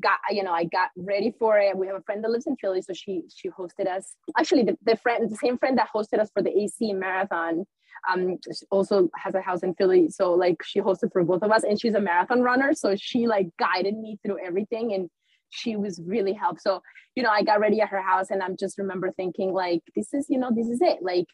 got 0.00 0.18
you 0.30 0.42
know 0.42 0.52
I 0.52 0.64
got 0.64 0.90
ready 0.96 1.32
for 1.38 1.58
it. 1.58 1.76
We 1.76 1.86
have 1.86 1.96
a 1.96 2.02
friend 2.02 2.24
that 2.24 2.30
lives 2.30 2.46
in 2.46 2.56
Philly, 2.56 2.82
so 2.82 2.92
she 2.92 3.22
she 3.32 3.48
hosted 3.48 3.86
us. 3.86 4.16
Actually, 4.36 4.64
the, 4.64 4.76
the 4.84 4.96
friend, 4.96 5.30
the 5.30 5.36
same 5.36 5.56
friend 5.56 5.78
that 5.78 5.88
hosted 5.94 6.18
us 6.18 6.30
for 6.34 6.42
the 6.42 6.50
AC 6.50 6.92
Marathon, 6.94 7.64
um 8.10 8.38
also 8.70 9.08
has 9.16 9.34
a 9.34 9.40
house 9.40 9.62
in 9.62 9.74
Philly. 9.74 10.08
So 10.10 10.32
like 10.32 10.62
she 10.64 10.80
hosted 10.80 11.12
for 11.12 11.22
both 11.24 11.42
of 11.42 11.50
us 11.50 11.64
and 11.64 11.80
she's 11.80 11.94
a 11.94 12.00
marathon 12.00 12.42
runner. 12.42 12.74
So 12.74 12.96
she 12.96 13.26
like 13.26 13.48
guided 13.58 13.96
me 13.96 14.18
through 14.24 14.44
everything 14.44 14.92
and 14.92 15.08
she 15.52 15.76
was 15.76 16.00
really 16.04 16.32
helped. 16.32 16.62
So, 16.62 16.82
you 17.14 17.22
know, 17.22 17.30
I 17.30 17.42
got 17.42 17.60
ready 17.60 17.80
at 17.80 17.90
her 17.90 18.02
house 18.02 18.30
and 18.30 18.42
I'm 18.42 18.56
just 18.56 18.78
remember 18.78 19.12
thinking 19.12 19.52
like, 19.52 19.82
this 19.94 20.12
is, 20.12 20.26
you 20.28 20.38
know, 20.38 20.50
this 20.54 20.66
is 20.66 20.80
it. 20.80 20.98
Like, 21.02 21.26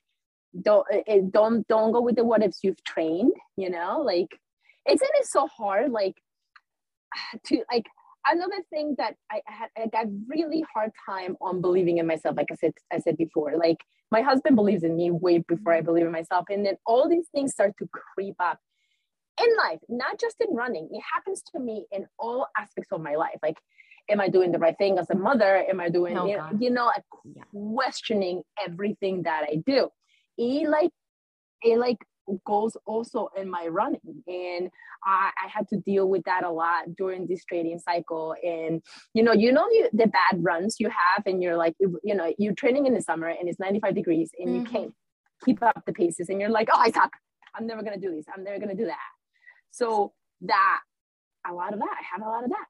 don't, 0.60 0.84
don't, 1.30 1.66
don't 1.68 1.92
go 1.92 2.00
with 2.00 2.16
the 2.16 2.24
what 2.24 2.42
ifs 2.42 2.60
you've 2.62 2.82
trained, 2.84 3.32
you 3.56 3.70
know, 3.70 4.02
like, 4.04 4.28
isn't 4.88 5.10
it 5.14 5.26
so 5.26 5.46
hard? 5.46 5.92
Like 5.92 6.14
to 7.46 7.62
like, 7.72 7.86
another 8.30 8.62
thing 8.70 8.94
that 8.98 9.14
I 9.30 9.40
had, 9.46 9.68
I 9.76 9.86
got 9.88 10.06
really 10.28 10.64
hard 10.72 10.90
time 11.08 11.36
on 11.40 11.60
believing 11.60 11.98
in 11.98 12.06
myself. 12.06 12.36
Like 12.36 12.48
I 12.50 12.56
said, 12.56 12.72
I 12.92 12.98
said 12.98 13.16
before, 13.16 13.56
like 13.56 13.78
my 14.10 14.22
husband 14.22 14.56
believes 14.56 14.84
in 14.84 14.96
me 14.96 15.10
way 15.10 15.38
before 15.38 15.72
I 15.74 15.80
believe 15.80 16.06
in 16.06 16.12
myself. 16.12 16.46
And 16.48 16.64
then 16.64 16.76
all 16.86 17.08
these 17.08 17.28
things 17.34 17.52
start 17.52 17.72
to 17.78 17.88
creep 17.92 18.36
up 18.40 18.58
in 19.40 19.48
life, 19.56 19.78
not 19.88 20.18
just 20.20 20.36
in 20.40 20.54
running. 20.54 20.88
It 20.90 21.02
happens 21.14 21.42
to 21.54 21.60
me 21.60 21.86
in 21.92 22.06
all 22.18 22.48
aspects 22.56 22.90
of 22.92 23.00
my 23.00 23.14
life. 23.14 23.38
Like, 23.42 23.56
am 24.10 24.20
I 24.20 24.28
doing 24.28 24.52
the 24.52 24.58
right 24.58 24.76
thing 24.78 24.98
as 24.98 25.10
a 25.10 25.14
mother? 25.16 25.64
Am 25.68 25.80
I 25.80 25.88
doing, 25.88 26.16
Oh, 26.16 26.26
you 26.26 26.36
know, 26.36 26.50
you 26.58 26.70
know, 26.70 26.86
like 26.86 27.04
Yeah. 27.24 27.42
questioning 27.52 28.42
everything 28.64 29.22
that 29.24 29.44
I 29.44 29.62
do. 29.66 29.90
It 30.38 30.68
like, 30.68 30.90
it 31.62 31.78
like 31.78 31.98
goes 32.44 32.76
also 32.86 33.28
in 33.36 33.48
my 33.50 33.66
running. 33.68 34.22
And 34.26 34.70
I, 35.04 35.30
I 35.44 35.48
had 35.48 35.68
to 35.68 35.76
deal 35.78 36.08
with 36.08 36.24
that 36.24 36.44
a 36.44 36.50
lot 36.50 36.94
during 36.96 37.26
this 37.26 37.44
training 37.44 37.78
cycle. 37.78 38.34
And, 38.42 38.82
you 39.14 39.22
know, 39.22 39.32
you 39.32 39.52
know, 39.52 39.66
you, 39.70 39.88
the 39.92 40.06
bad 40.06 40.36
runs 40.42 40.76
you 40.78 40.88
have, 40.88 41.24
and 41.26 41.42
you're 41.42 41.56
like, 41.56 41.74
you 41.80 41.98
you 42.02 42.14
know, 42.14 42.32
you're 42.38 42.54
training 42.54 42.86
in 42.86 42.94
the 42.94 43.02
summer 43.02 43.28
and 43.28 43.48
it's 43.48 43.58
95 43.60 43.94
degrees 43.94 44.30
and 44.38 44.54
you 44.54 44.62
Mhm. 44.62 44.70
can't 44.70 44.94
keep 45.44 45.62
up 45.62 45.82
the 45.86 45.92
paces 45.92 46.28
and 46.28 46.40
you're 46.40 46.50
like, 46.50 46.68
oh, 46.72 46.78
I 46.78 46.90
suck. 46.90 47.12
I'm 47.54 47.66
never 47.66 47.82
going 47.82 48.00
to 48.00 48.06
do 48.06 48.14
this. 48.14 48.26
I'm 48.34 48.44
never 48.44 48.58
going 48.58 48.76
to 48.76 48.82
do 48.82 48.86
that. 48.86 48.98
So 49.70 50.12
that, 50.42 50.80
a 51.48 51.52
lot 51.52 51.72
of 51.72 51.78
that, 51.78 51.94
I 51.98 52.02
have 52.12 52.22
a 52.26 52.28
lot 52.30 52.44
of 52.44 52.50
that. 52.50 52.66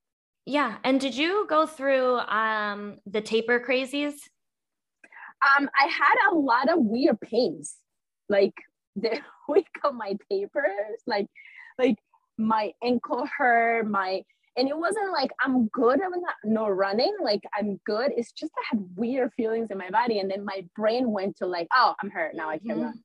Yeah. 0.46 0.76
And 0.84 1.00
did 1.00 1.14
you 1.16 1.46
go 1.48 1.66
through 1.66 2.18
um, 2.18 2.98
the 3.06 3.20
taper 3.20 3.60
crazies? 3.60 4.14
Um, 5.58 5.68
I 5.78 5.86
had 5.86 6.32
a 6.32 6.34
lot 6.34 6.68
of 6.68 6.78
weird 6.80 7.20
pains, 7.20 7.76
like 8.28 8.54
the 9.02 9.20
week 9.48 9.68
of 9.84 9.94
my 9.94 10.16
papers 10.30 11.00
like, 11.06 11.26
like 11.78 11.96
my 12.36 12.72
ankle 12.82 13.26
hurt, 13.36 13.88
my, 13.88 14.22
and 14.56 14.68
it 14.68 14.76
wasn't 14.76 15.12
like 15.12 15.30
I'm 15.44 15.66
good, 15.68 16.00
I'm 16.02 16.20
not 16.20 16.34
no 16.44 16.68
running, 16.68 17.14
like 17.22 17.42
I'm 17.56 17.80
good. 17.84 18.12
It's 18.16 18.32
just 18.32 18.52
I 18.56 18.76
had 18.76 18.86
weird 18.96 19.32
feelings 19.36 19.68
in 19.70 19.78
my 19.78 19.90
body, 19.90 20.18
and 20.18 20.30
then 20.30 20.44
my 20.44 20.64
brain 20.74 21.10
went 21.12 21.36
to 21.38 21.46
like, 21.46 21.68
oh, 21.74 21.94
I'm 22.02 22.10
hurt 22.10 22.34
now, 22.34 22.48
I 22.50 22.58
can't 22.58 22.78
Mhm. 22.78 22.82
run. 22.84 23.04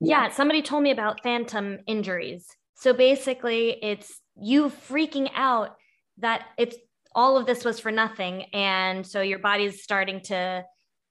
Yeah. 0.00 0.28
Somebody 0.30 0.62
told 0.62 0.82
me 0.82 0.90
about 0.90 1.22
phantom 1.22 1.80
injuries. 1.86 2.46
So 2.74 2.92
basically, 2.94 3.82
it's 3.82 4.20
you 4.40 4.66
freaking 4.66 5.30
out 5.34 5.76
that 6.18 6.46
it's 6.56 6.76
all 7.14 7.36
of 7.36 7.46
this 7.46 7.64
was 7.64 7.78
for 7.80 7.90
nothing. 7.90 8.44
And 8.54 9.06
so 9.06 9.20
your 9.20 9.40
body's 9.40 9.82
starting 9.82 10.20
to 10.22 10.64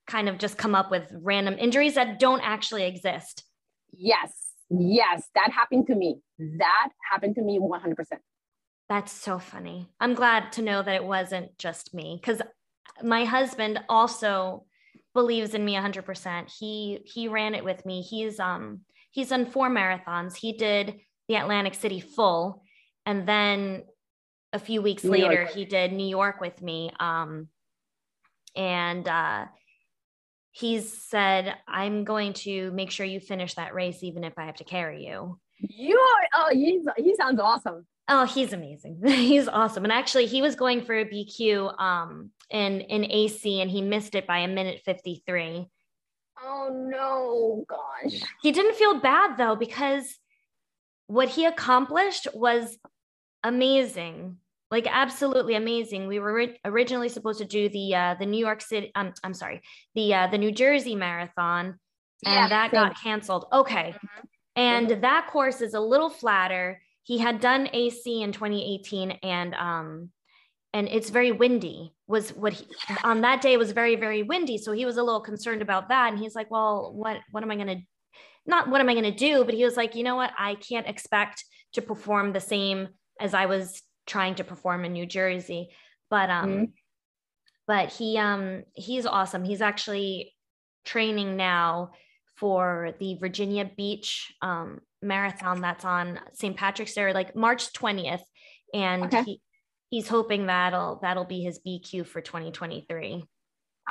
kind 0.08 0.28
of 0.28 0.38
just 0.38 0.58
come 0.58 0.74
up 0.74 0.90
with 0.90 1.12
random 1.14 1.56
injuries 1.60 1.96
that 1.96 2.20
don't 2.20 2.42
actually 2.42 2.86
exist. 2.86 3.44
Yes, 3.92 4.32
yes, 4.70 5.28
that 5.36 5.52
happened 5.52 5.88
to 5.88 5.96
me. 5.96 6.22
That 6.38 6.90
happened 7.12 7.36
to 7.36 7.42
me 7.42 7.60
100%. 7.60 7.96
That's 8.88 9.12
so 9.12 9.38
funny. 9.38 9.88
I'm 10.00 10.16
glad 10.16 10.52
to 10.54 10.62
know 10.62 10.82
that 10.82 10.96
it 10.96 11.04
wasn't 11.04 11.58
just 11.58 11.94
me 11.94 12.20
because 12.20 12.42
my 13.04 13.24
husband 13.24 13.80
also 13.88 14.66
believes 15.14 15.54
in 15.54 15.64
me 15.64 15.76
100%. 15.76 16.52
He 16.60 17.02
he 17.06 17.28
ran 17.28 17.54
it 17.54 17.64
with 17.64 17.86
me. 17.86 18.02
He's 18.02 18.40
um 18.40 18.82
he's 19.12 19.30
done 19.30 19.46
four 19.46 19.70
marathons. 19.70 20.36
He 20.36 20.54
did 20.54 21.00
the 21.28 21.36
Atlantic 21.36 21.76
City 21.76 22.00
full 22.00 22.64
and 23.06 23.28
then 23.28 23.84
a 24.54 24.60
few 24.60 24.82
weeks 24.82 25.04
New 25.04 25.16
York. 25.16 25.30
later 25.30 25.46
he 25.46 25.66
did 25.66 25.94
New 25.94 26.08
York 26.08 26.42
with 26.42 26.60
me 26.62 26.92
um 27.00 27.48
and 28.56 29.08
uh 29.08 29.46
he's 30.52 31.02
said 31.04 31.56
I'm 31.68 32.04
going 32.04 32.34
to 32.34 32.72
make 32.72 32.92
sure 32.92 33.06
you 33.06 33.20
finish 33.20 33.56
that 33.56 33.74
race 33.74 34.04
even 34.04 34.24
if 34.24 34.38
I 34.38 34.46
have 34.46 34.58
to 34.58 34.64
carry 34.64 35.06
you. 35.06 35.40
You 35.60 35.98
are, 36.00 36.28
oh, 36.42 36.50
he, 36.54 36.82
he 36.98 37.16
sounds 37.16 37.40
awesome. 37.40 37.86
Oh, 38.08 38.26
he's 38.26 38.54
amazing. 38.54 39.02
he's 39.06 39.48
awesome. 39.48 39.84
And 39.84 39.94
actually, 39.94 40.26
he 40.26 40.42
was 40.42 40.56
going 40.56 40.82
for 40.82 40.98
a 40.98 41.06
BQ 41.06 41.80
um, 41.80 42.32
in 42.50 42.82
in 42.82 43.06
AC, 43.10 43.62
and 43.62 43.70
he 43.70 43.82
missed 43.82 44.16
it 44.16 44.26
by 44.26 44.40
a 44.40 44.48
minute 44.48 44.82
fifty 44.84 45.22
three. 45.28 45.68
Oh 46.44 46.88
no, 46.90 47.66
gosh. 47.68 48.22
He 48.42 48.52
didn't 48.52 48.76
feel 48.76 49.00
bad 49.00 49.38
though 49.38 49.56
because 49.56 50.18
what 51.08 51.30
he 51.30 51.46
accomplished 51.46 52.28
was 52.34 52.78
amazing 53.44 54.38
like 54.72 54.88
absolutely 54.90 55.56
amazing 55.56 56.08
we 56.08 56.20
were 56.20 56.34
ri- 56.34 56.60
originally 56.66 57.10
supposed 57.10 57.40
to 57.40 57.46
do 57.46 57.70
the 57.70 57.96
uh 57.96 58.16
the 58.20 58.26
new 58.26 58.44
york 58.44 58.62
city 58.62 58.92
um, 58.96 59.14
i'm 59.24 59.34
sorry 59.34 59.62
the 59.96 60.14
uh 60.14 60.28
the 60.28 60.38
new 60.38 60.52
jersey 60.52 60.96
marathon 60.96 61.78
and 62.26 62.34
yeah, 62.34 62.50
that 62.50 62.72
same. 62.72 62.82
got 62.82 63.02
canceled 63.02 63.46
okay 63.52 63.94
mm-hmm. 63.96 64.26
and 64.56 64.90
mm-hmm. 64.90 65.02
that 65.02 65.28
course 65.28 65.62
is 65.62 65.74
a 65.74 65.80
little 65.80 66.10
flatter 66.10 66.82
he 67.04 67.18
had 67.18 67.40
done 67.40 67.70
ac 67.74 68.22
in 68.22 68.32
2018 68.32 69.12
and 69.24 69.54
um 69.56 70.10
and 70.74 70.88
it's 70.88 71.10
very 71.10 71.32
windy 71.32 71.94
was 72.08 72.30
what 72.32 72.54
he 72.54 72.68
on 73.04 73.22
that 73.22 73.42
day 73.42 73.58
was 73.58 73.72
very 73.72 73.96
very 73.96 74.24
windy 74.24 74.58
so 74.58 74.72
he 74.72 74.86
was 74.86 74.98
a 74.98 75.04
little 75.04 75.22
concerned 75.22 75.62
about 75.62 75.90
that 75.90 76.12
and 76.12 76.20
he's 76.20 76.36
like 76.36 76.52
well 76.52 76.94
what 76.94 77.18
what 77.32 77.44
am 77.44 77.52
i 77.52 77.56
going 77.56 77.68
to 77.68 77.82
not 78.50 78.70
what 78.70 78.82
am 78.82 78.90
I 78.90 78.94
going 78.94 79.06
to 79.06 79.12
do, 79.12 79.46
but 79.46 79.54
he 79.54 79.64
was 79.64 79.78
like, 79.78 79.96
you 79.96 80.04
know 80.04 80.16
what? 80.16 80.32
I 80.38 80.56
can't 80.56 80.88
expect 80.88 81.46
to 81.74 81.82
perform 81.82 82.34
the 82.34 82.40
same 82.40 82.90
as 83.22 83.34
I 83.34 83.46
was 83.46 83.82
trying 84.10 84.36
to 84.36 84.44
perform 84.44 84.84
in 84.84 84.94
New 84.94 85.06
Jersey. 85.06 85.70
But 86.10 86.30
um 86.30 86.50
mm-hmm. 86.50 86.64
but 87.68 87.94
he 87.94 88.18
um 88.18 88.64
he's 88.74 89.06
awesome. 89.06 89.46
He's 89.46 89.62
actually 89.62 90.34
training 90.84 91.38
now 91.38 91.92
for 92.36 92.94
the 93.00 93.16
Virginia 93.16 93.70
Beach 93.78 94.34
um 94.42 94.82
marathon 95.02 95.62
that's 95.62 95.86
on 95.86 96.20
St. 96.34 96.58
Patrick's 96.58 96.94
Day, 96.94 97.14
like 97.14 97.36
March 97.36 97.72
20th. 97.74 98.24
And 98.74 99.06
okay. 99.06 99.24
he 99.24 99.42
he's 99.90 100.08
hoping 100.08 100.48
that'll 100.48 101.00
that'll 101.02 101.26
be 101.26 101.42
his 101.42 101.60
BQ 101.66 102.06
for 102.08 102.22
2023. 102.22 103.24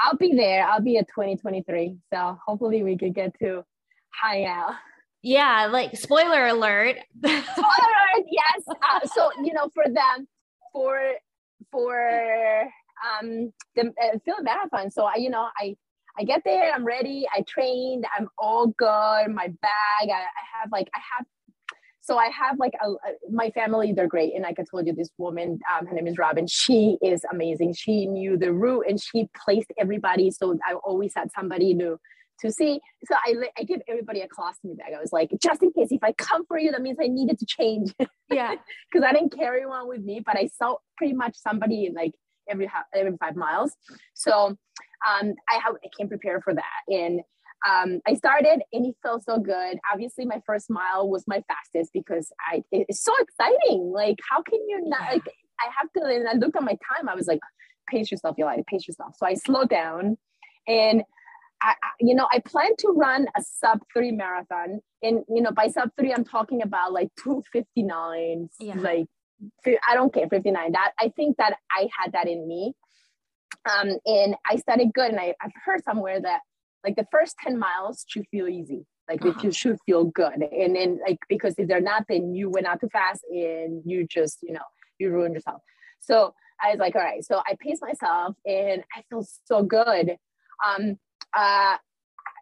I'll 0.01 0.17
be 0.17 0.35
there. 0.35 0.65
I'll 0.65 0.81
be 0.81 0.99
at 0.99 1.09
2023. 1.09 1.97
So 2.13 2.39
hopefully 2.47 2.83
we 2.83 2.97
could 2.97 3.15
get 3.15 3.37
to 3.41 3.65
hang 4.13 4.47
out. 4.47 4.75
Yeah, 5.23 5.67
like 5.67 5.97
spoiler 5.97 6.47
alert. 6.47 6.97
spoiler 7.19 7.37
alert, 7.37 8.27
yes. 8.31 8.65
Uh, 8.69 9.07
so 9.07 9.31
you 9.43 9.53
know, 9.53 9.69
for 9.75 9.85
them, 9.85 10.29
for 10.73 11.01
for 11.73 12.63
um 13.21 13.53
the 13.75 13.89
uh, 13.89 14.19
Philly 14.25 14.43
Marathon. 14.43 14.91
So 14.91 15.05
I, 15.05 15.17
you 15.17 15.31
know, 15.31 15.49
I 15.59 15.77
I 16.19 16.25
get 16.25 16.43
there, 16.45 16.73
I'm 16.73 16.85
ready, 16.85 17.27
I 17.35 17.43
trained, 17.43 18.05
I'm 18.17 18.29
all 18.39 18.69
good. 18.69 19.29
My 19.29 19.49
bag, 19.63 20.09
I, 20.09 20.23
I 20.23 20.61
have 20.61 20.71
like 20.73 20.89
I 20.95 21.01
have 21.17 21.27
so 22.01 22.17
I 22.17 22.31
have 22.31 22.59
like 22.59 22.73
a, 22.83 22.93
my 23.31 23.51
family, 23.51 23.93
they're 23.93 24.09
great. 24.09 24.33
And 24.35 24.43
like 24.45 24.59
I 24.59 24.65
told 24.71 24.87
you, 24.87 24.95
this 24.95 25.11
woman, 25.19 25.59
um, 25.71 25.87
her 25.87 25.95
name 25.95 26.07
is 26.07 26.17
Robin. 26.17 26.47
She 26.47 26.97
is 27.03 27.23
amazing. 27.31 27.75
She 27.75 28.07
knew 28.07 28.39
the 28.39 28.51
route 28.51 28.87
and 28.89 28.99
she 28.99 29.29
placed 29.45 29.71
everybody. 29.79 30.31
So 30.31 30.59
I 30.67 30.73
always 30.73 31.13
had 31.15 31.31
somebody 31.33 31.77
to 31.77 31.99
to 32.41 32.53
see. 32.53 32.81
So 33.05 33.15
I, 33.15 33.35
I 33.59 33.65
give 33.65 33.81
everybody 33.89 34.21
a 34.21 34.29
colostomy 34.29 34.77
bag. 34.77 34.93
I 34.97 35.01
was 35.01 35.13
like, 35.13 35.31
just 35.43 35.63
in 35.63 35.73
case 35.73 35.89
if 35.91 36.03
I 36.03 36.13
come 36.13 36.47
for 36.47 36.59
you, 36.59 36.71
that 36.73 36.83
means 36.83 36.99
I 37.03 37.09
needed 37.09 37.39
to 37.39 37.47
change. 37.47 37.93
Yeah. 38.31 38.57
Because 38.93 39.09
I 39.09 39.15
didn't 39.15 39.35
carry 39.35 39.65
one 39.65 39.89
with 39.89 40.03
me, 40.03 40.21
but 40.25 40.37
I 40.37 40.51
saw 40.59 40.77
pretty 40.99 41.15
much 41.15 41.35
somebody 41.35 41.87
in 41.87 41.95
like 41.95 42.13
every 42.47 42.71
every 42.95 43.17
five 43.19 43.37
miles. 43.37 43.75
So 44.13 44.33
um, 44.39 45.35
I 45.49 45.55
have 45.65 45.77
I 45.83 45.89
came 45.97 46.09
prepared 46.09 46.43
for 46.45 46.55
that. 46.55 46.65
And 46.89 47.23
um, 47.67 48.01
I 48.07 48.13
started 48.13 48.61
and 48.71 48.85
it 48.85 48.95
felt 49.03 49.25
so 49.25 49.39
good. 49.39 49.79
Obviously, 49.91 50.27
my 50.27 50.43
first 50.45 50.69
mile 50.69 51.09
was 51.09 51.25
my 51.27 51.43
fastest 51.49 51.91
because 51.95 52.31
I 52.53 52.63
it's 52.71 53.03
so 53.03 53.15
exciting. 53.19 53.93
Like, 53.95 54.19
how 54.31 54.43
can 54.43 54.61
you 54.69 54.83
not 54.85 55.11
like 55.11 55.27
I 55.61 55.71
have 55.81 55.91
to 55.97 56.15
and 56.15 56.29
I 56.29 56.35
looked 56.35 56.57
at 56.57 56.63
my 56.63 56.77
time, 56.97 57.09
I 57.09 57.15
was 57.15 57.27
like, 57.27 57.41
pace 57.91 58.11
yourself, 58.11 58.37
Yolanda, 58.39 58.65
pace 58.69 58.87
yourself. 58.87 59.15
So 59.17 59.27
I 59.27 59.35
slowed 59.35 59.71
down 59.71 60.17
and 60.67 61.03
I, 61.63 61.75
you 62.01 62.15
know, 62.15 62.29
I 62.33 62.41
plan 62.41 62.77
to 62.79 62.89
run 62.89 63.27
a 63.37 63.43
sub 63.43 63.81
three 63.93 64.13
marathon. 64.13 64.81
And, 65.03 65.25
you 65.29 65.43
know, 65.43 65.51
by 65.51 65.69
sub 65.69 65.91
three, 65.99 66.13
I'm 66.13 66.25
talking 66.25 66.63
about 66.63 66.93
like 66.93 67.09
259, 67.23 68.49
yeah. 68.61 68.75
like, 68.77 69.07
I 69.89 69.95
don't 69.95 70.13
care, 70.13 70.29
59. 70.29 70.73
That 70.73 70.93
I 70.99 71.13
think 71.17 71.37
that 71.39 71.57
I 71.71 71.89
had 71.97 72.13
that 72.13 72.29
in 72.29 72.47
me. 72.47 72.75
Um, 73.69 73.99
and 74.07 74.37
I 74.49 74.57
started 74.57 74.93
good. 74.93 75.11
And 75.11 75.21
I, 75.21 75.35
I've 75.41 75.53
heard 75.65 75.83
somewhere 75.85 76.21
that 76.21 76.41
like 76.85 76.97
the 76.97 77.07
first 77.11 77.37
10 77.43 77.59
miles 77.59 78.05
should 78.07 78.27
feel 78.31 78.49
easy. 78.49 78.87
Like 79.09 79.25
uh-huh. 79.25 79.41
you 79.43 79.53
should 79.53 79.79
feel 79.87 80.05
good. 80.05 80.43
And 80.53 80.77
then 80.77 81.01
like, 81.07 81.19
because 81.29 81.55
if 81.59 81.69
they're 81.69 81.81
not, 81.81 82.05
then 82.09 82.35
you 82.35 82.51
went 82.51 82.67
out 82.67 82.81
too 82.81 82.89
fast 82.91 83.23
and 83.31 83.83
you 83.85 84.07
just, 84.07 84.39
you 84.43 84.53
know, 84.53 84.61
you 84.99 85.11
ruined 85.11 85.35
yourself. 85.35 85.63
So 86.01 86.35
I 86.63 86.71
was 86.71 86.79
like, 86.79 86.95
all 86.95 87.03
right. 87.03 87.25
So 87.25 87.39
I 87.39 87.57
paced 87.61 87.83
myself 87.83 88.37
and 88.45 88.83
I 88.97 89.03
feel 89.09 89.27
so 89.45 89.63
good. 89.63 90.17
Um, 90.67 90.99
uh, 91.37 91.77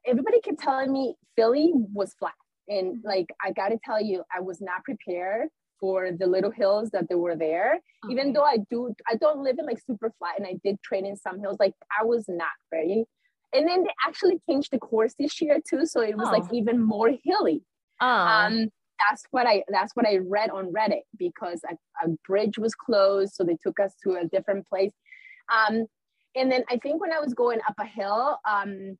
everybody 0.06 0.40
kept 0.40 0.60
telling 0.60 0.92
me 0.92 1.14
Philly 1.36 1.72
was 1.74 2.14
flat. 2.18 2.34
And 2.68 3.02
like, 3.04 3.26
I 3.44 3.52
got 3.52 3.68
to 3.68 3.78
tell 3.84 4.02
you, 4.02 4.22
I 4.34 4.40
was 4.40 4.60
not 4.60 4.84
prepared 4.84 5.48
for 5.78 6.10
the 6.12 6.26
little 6.26 6.50
hills 6.50 6.90
that 6.90 7.08
they 7.08 7.14
were 7.14 7.36
there. 7.36 7.74
Okay. 8.04 8.12
Even 8.12 8.32
though 8.32 8.44
I 8.44 8.58
do, 8.70 8.94
I 9.08 9.16
don't 9.16 9.42
live 9.42 9.56
in 9.58 9.66
like 9.66 9.80
super 9.86 10.12
flat 10.18 10.38
and 10.38 10.46
I 10.46 10.54
did 10.64 10.82
train 10.82 11.06
in 11.06 11.16
some 11.16 11.38
hills, 11.38 11.58
like 11.60 11.74
I 12.00 12.04
was 12.04 12.24
not 12.28 12.48
ready. 12.72 13.04
And 13.52 13.68
then 13.68 13.84
they 13.84 13.90
actually 14.06 14.40
changed 14.48 14.70
the 14.72 14.78
course 14.78 15.14
this 15.18 15.40
year 15.40 15.58
too. 15.68 15.86
So 15.86 16.00
it 16.00 16.16
was 16.16 16.28
oh. 16.28 16.32
like 16.32 16.52
even 16.52 16.82
more 16.82 17.10
hilly. 17.22 17.62
Oh. 18.00 18.06
Um, 18.06 18.68
that's 19.08 19.24
what 19.30 19.46
I 19.46 19.62
that's 19.68 19.94
what 19.94 20.06
I 20.06 20.16
read 20.16 20.50
on 20.50 20.72
Reddit 20.72 21.02
because 21.18 21.60
a, 21.68 21.74
a 22.06 22.14
bridge 22.26 22.58
was 22.58 22.74
closed, 22.74 23.34
so 23.34 23.44
they 23.44 23.58
took 23.62 23.78
us 23.78 23.92
to 24.04 24.14
a 24.14 24.24
different 24.26 24.66
place. 24.66 24.92
Um, 25.52 25.86
and 26.36 26.52
then 26.52 26.62
I 26.70 26.76
think 26.76 27.00
when 27.00 27.12
I 27.12 27.18
was 27.18 27.34
going 27.34 27.60
up 27.66 27.74
a 27.80 27.86
hill, 27.86 28.38
um, 28.48 28.96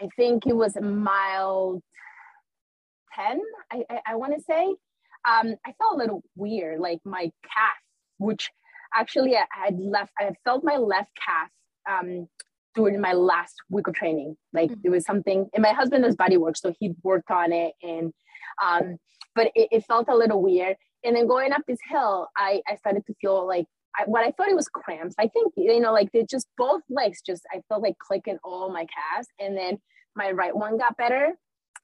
I 0.00 0.08
think 0.16 0.46
it 0.46 0.54
was 0.54 0.76
a 0.76 0.82
mile 0.82 1.82
10, 3.14 3.40
I, 3.72 3.84
I, 3.90 4.00
I 4.08 4.14
want 4.16 4.34
to 4.34 4.42
say, 4.42 4.66
um, 5.28 5.54
I 5.66 5.72
felt 5.78 5.94
a 5.94 5.96
little 5.96 6.22
weird, 6.36 6.78
like 6.78 7.00
my 7.04 7.30
calf, 7.42 7.78
which 8.18 8.50
actually 8.94 9.34
I 9.36 9.46
had 9.50 9.78
left, 9.78 10.12
I 10.18 10.30
felt 10.44 10.62
my 10.62 10.76
left 10.76 11.10
calf 11.16 11.48
um, 11.90 12.28
during 12.74 13.00
my 13.00 13.14
last 13.14 13.54
week 13.70 13.86
of 13.86 13.94
training. 13.94 14.36
Like 14.52 14.70
mm-hmm. 14.70 14.80
it 14.84 14.90
was 14.90 15.04
something, 15.04 15.48
and 15.54 15.62
my 15.62 15.72
husband 15.72 16.04
does 16.04 16.16
body 16.16 16.36
work, 16.36 16.56
so 16.56 16.74
he 16.78 16.92
worked 17.02 17.30
on 17.30 17.52
it. 17.52 17.72
And, 17.82 18.12
um, 18.62 18.98
but 19.34 19.50
it, 19.54 19.68
it 19.72 19.84
felt 19.86 20.08
a 20.08 20.14
little 20.14 20.42
weird. 20.42 20.76
And 21.02 21.16
then 21.16 21.26
going 21.26 21.52
up 21.52 21.62
this 21.66 21.78
hill, 21.88 22.28
I, 22.36 22.60
I 22.68 22.76
started 22.76 23.06
to 23.06 23.14
feel 23.20 23.46
like 23.46 23.66
I, 23.98 24.02
what 24.04 24.24
I 24.24 24.32
thought 24.32 24.48
it 24.48 24.56
was 24.56 24.68
cramps. 24.68 25.14
I 25.18 25.28
think 25.28 25.52
you 25.56 25.80
know, 25.80 25.92
like 25.92 26.12
they 26.12 26.24
just 26.28 26.48
both 26.56 26.82
legs 26.88 27.22
just 27.24 27.42
I 27.52 27.60
felt 27.68 27.82
like 27.82 27.98
clicking 27.98 28.38
all 28.44 28.70
my 28.72 28.86
calves, 28.86 29.28
and 29.40 29.56
then 29.56 29.78
my 30.14 30.30
right 30.30 30.54
one 30.54 30.78
got 30.78 30.96
better, 30.96 31.32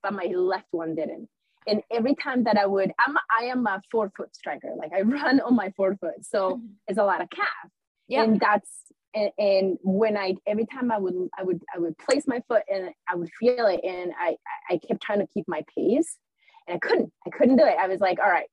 but 0.03 0.13
my 0.13 0.25
left 0.35 0.69
one 0.71 0.95
didn't. 0.95 1.29
And 1.67 1.83
every 1.93 2.15
time 2.17 2.45
that 2.45 2.57
I 2.57 2.67
would, 2.67 2.93
I'm 3.07 3.17
I 3.41 3.45
am 3.45 3.67
a 3.67 3.81
forefoot 3.91 4.35
striker. 4.35 4.75
Like 4.77 4.93
I 4.93 5.01
run 5.03 5.41
on 5.41 5.55
my 5.55 5.73
forefoot, 5.77 6.23
so 6.23 6.57
mm-hmm. 6.57 6.67
it's 6.89 6.99
a 6.99 7.05
lot 7.05 7.23
of 7.23 7.31
calf. 7.31 7.71
Yeah, 8.09 8.25
and 8.25 8.41
that's 8.41 8.69
and, 9.15 9.31
and, 9.39 9.79
when 9.83 10.17
I 10.17 10.35
every 10.47 10.67
time 10.67 10.91
I 10.91 10.99
would 10.99 11.15
I 11.39 11.43
would 11.43 11.63
I 11.75 11.79
would 11.79 11.97
place 11.99 12.27
my 12.27 12.43
foot 12.49 12.63
and 12.73 12.91
I 13.09 13.15
would 13.15 13.31
feel 13.39 13.67
it, 13.67 13.81
and 13.85 14.13
I 14.19 14.37
I 14.71 14.79
kept 14.79 15.03
trying 15.03 15.21
to 15.21 15.27
keep 15.33 15.47
my 15.47 15.65
pace, 15.77 16.19
and 16.67 16.77
I 16.77 16.79
couldn't 16.79 17.13
I 17.27 17.31
couldn't 17.31 17.57
do 17.57 17.65
it. 17.65 17.77
I 17.79 17.89
was 17.89 18.01
like, 18.01 18.19
all 18.19 18.31
right, 18.31 18.49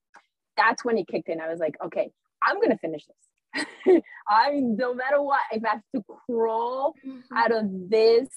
that's 0.55 0.85
when 0.85 0.97
it 0.97 1.07
kicked 1.07 1.29
in. 1.29 1.41
I 1.41 1.49
was 1.49 1.59
like, 1.59 1.75
okay, 1.83 2.11
I'm 2.43 2.61
gonna 2.61 2.77
finish 2.77 3.05
this. 3.05 3.28
I 4.29 4.51
mean, 4.51 4.75
no 4.77 4.93
matter 4.93 5.21
what, 5.21 5.41
if 5.51 5.63
I 5.65 5.69
have 5.69 5.81
to 5.95 6.03
crawl 6.25 6.93
mm-hmm. 7.05 7.37
out 7.37 7.51
of 7.51 7.89
this 7.89 8.29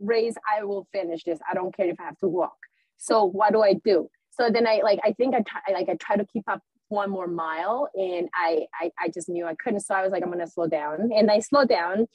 race, 0.00 0.34
I 0.48 0.64
will 0.64 0.86
finish 0.92 1.24
this. 1.24 1.38
I 1.50 1.54
don't 1.54 1.74
care 1.76 1.88
if 1.88 2.00
I 2.00 2.04
have 2.04 2.18
to 2.18 2.28
walk. 2.28 2.56
So 2.96 3.24
what 3.24 3.52
do 3.52 3.62
I 3.62 3.74
do? 3.74 4.08
So 4.30 4.50
then 4.50 4.66
I 4.66 4.80
like 4.82 5.00
I 5.04 5.12
think 5.12 5.34
I 5.34 5.42
try 5.42 5.60
like 5.72 5.88
I 5.88 5.94
try 5.94 6.16
to 6.16 6.24
keep 6.24 6.48
up 6.48 6.60
one 6.88 7.10
more 7.10 7.26
mile 7.26 7.88
and 7.94 8.28
I, 8.34 8.66
I 8.80 8.90
I 8.98 9.08
just 9.08 9.28
knew 9.28 9.46
I 9.46 9.54
couldn't. 9.54 9.80
So 9.80 9.94
I 9.94 10.02
was 10.02 10.12
like, 10.12 10.22
I'm 10.22 10.30
gonna 10.30 10.46
slow 10.46 10.66
down. 10.66 11.10
And 11.12 11.30
I 11.30 11.40
slowed 11.40 11.68
down 11.68 12.06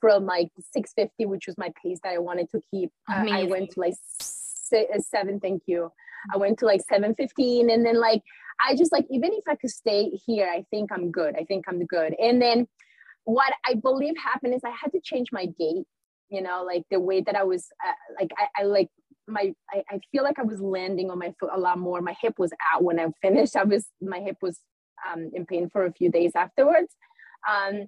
from 0.00 0.26
like 0.26 0.48
650, 0.72 1.26
which 1.26 1.46
was 1.46 1.56
my 1.58 1.72
pace 1.82 1.98
that 2.02 2.12
I 2.12 2.18
wanted 2.18 2.50
to 2.50 2.60
keep. 2.70 2.90
Uh, 3.10 3.26
I 3.30 3.44
went 3.44 3.70
to 3.70 3.80
like 3.80 3.94
seven, 4.20 5.40
thank 5.40 5.62
you. 5.66 5.90
I 6.32 6.36
went 6.36 6.58
to 6.60 6.66
like 6.66 6.80
715 6.88 7.70
and 7.70 7.84
then 7.84 8.00
like 8.00 8.22
I 8.64 8.76
just 8.76 8.92
like, 8.92 9.06
even 9.10 9.32
if 9.32 9.44
I 9.48 9.56
could 9.56 9.70
stay 9.70 10.10
here, 10.26 10.48
I 10.48 10.64
think 10.70 10.92
I'm 10.92 11.10
good. 11.10 11.34
I 11.36 11.44
think 11.44 11.64
I'm 11.68 11.84
good. 11.86 12.14
And 12.20 12.40
then 12.40 12.68
what 13.24 13.52
I 13.66 13.74
believe 13.74 14.14
happened 14.16 14.54
is 14.54 14.62
I 14.64 14.70
had 14.70 14.92
to 14.92 15.00
change 15.02 15.28
my 15.32 15.46
gait, 15.46 15.86
you 16.28 16.42
know, 16.42 16.62
like 16.64 16.84
the 16.90 17.00
way 17.00 17.20
that 17.22 17.36
I 17.36 17.42
was, 17.42 17.66
uh, 17.84 17.92
like, 18.20 18.30
I, 18.38 18.62
I 18.62 18.64
like, 18.64 18.88
my 19.26 19.54
I, 19.72 19.82
I 19.90 20.00
feel 20.12 20.22
like 20.22 20.38
I 20.38 20.42
was 20.42 20.60
landing 20.60 21.10
on 21.10 21.18
my 21.18 21.34
foot 21.40 21.50
a 21.52 21.58
lot 21.58 21.78
more. 21.78 22.00
My 22.00 22.14
hip 22.20 22.34
was 22.38 22.52
out 22.72 22.82
when 22.84 23.00
I 23.00 23.06
finished. 23.22 23.56
I 23.56 23.64
was 23.64 23.86
my 24.00 24.20
hip 24.20 24.36
was 24.42 24.60
um, 25.10 25.30
in 25.32 25.46
pain 25.46 25.70
for 25.70 25.86
a 25.86 25.92
few 25.92 26.10
days 26.10 26.32
afterwards. 26.34 26.94
Um, 27.48 27.86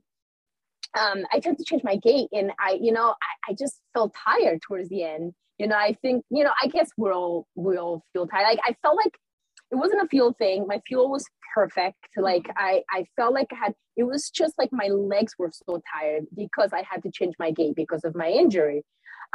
um, 0.99 1.27
I 1.33 1.41
tried 1.41 1.59
to 1.59 1.65
change 1.65 1.83
my 1.85 1.97
gait, 1.97 2.29
and 2.33 2.53
I, 2.59 2.79
you 2.81 2.93
know, 2.93 3.11
I, 3.11 3.51
I 3.51 3.55
just 3.55 3.81
felt 3.93 4.15
tired 4.15 4.63
towards 4.63 4.89
the 4.89 5.05
end. 5.05 5.35
You 5.59 5.67
know, 5.67 5.77
I 5.77 5.97
think, 6.03 6.25
you 6.31 6.45
know, 6.45 6.53
I 6.63 6.69
guess 6.69 6.91
we're 6.97 7.15
all 7.15 7.47
we 7.55 7.77
all 7.77 8.03
feel 8.13 8.27
tired. 8.27 8.45
Like 8.45 8.61
I 8.65 8.77
felt 8.83 8.97
like 8.97 9.17
it 9.71 9.77
wasn't 9.77 10.03
a 10.03 10.09
fuel 10.09 10.35
thing. 10.39 10.67
My 10.67 10.81
fuel 10.87 11.11
was 11.11 11.25
perfect. 11.55 11.97
Like 12.17 12.45
mm-hmm. 12.45 12.59
I, 12.59 12.83
I 12.91 13.07
felt 13.17 13.33
like 13.35 13.49
I 13.53 13.57
had, 13.57 13.75
it 13.97 14.05
was 14.05 14.31
just 14.31 14.55
like 14.59 14.69
my 14.73 14.89
legs 14.89 15.35
were 15.39 15.51
so 15.53 15.81
tired 15.95 16.25
because 16.37 16.73
I 16.73 16.83
had 16.89 17.03
to 17.03 17.11
change 17.11 17.35
my 17.39 17.51
gait 17.51 17.75
because 17.75 18.05
of 18.05 18.15
my 18.15 18.29
injury. 18.29 18.85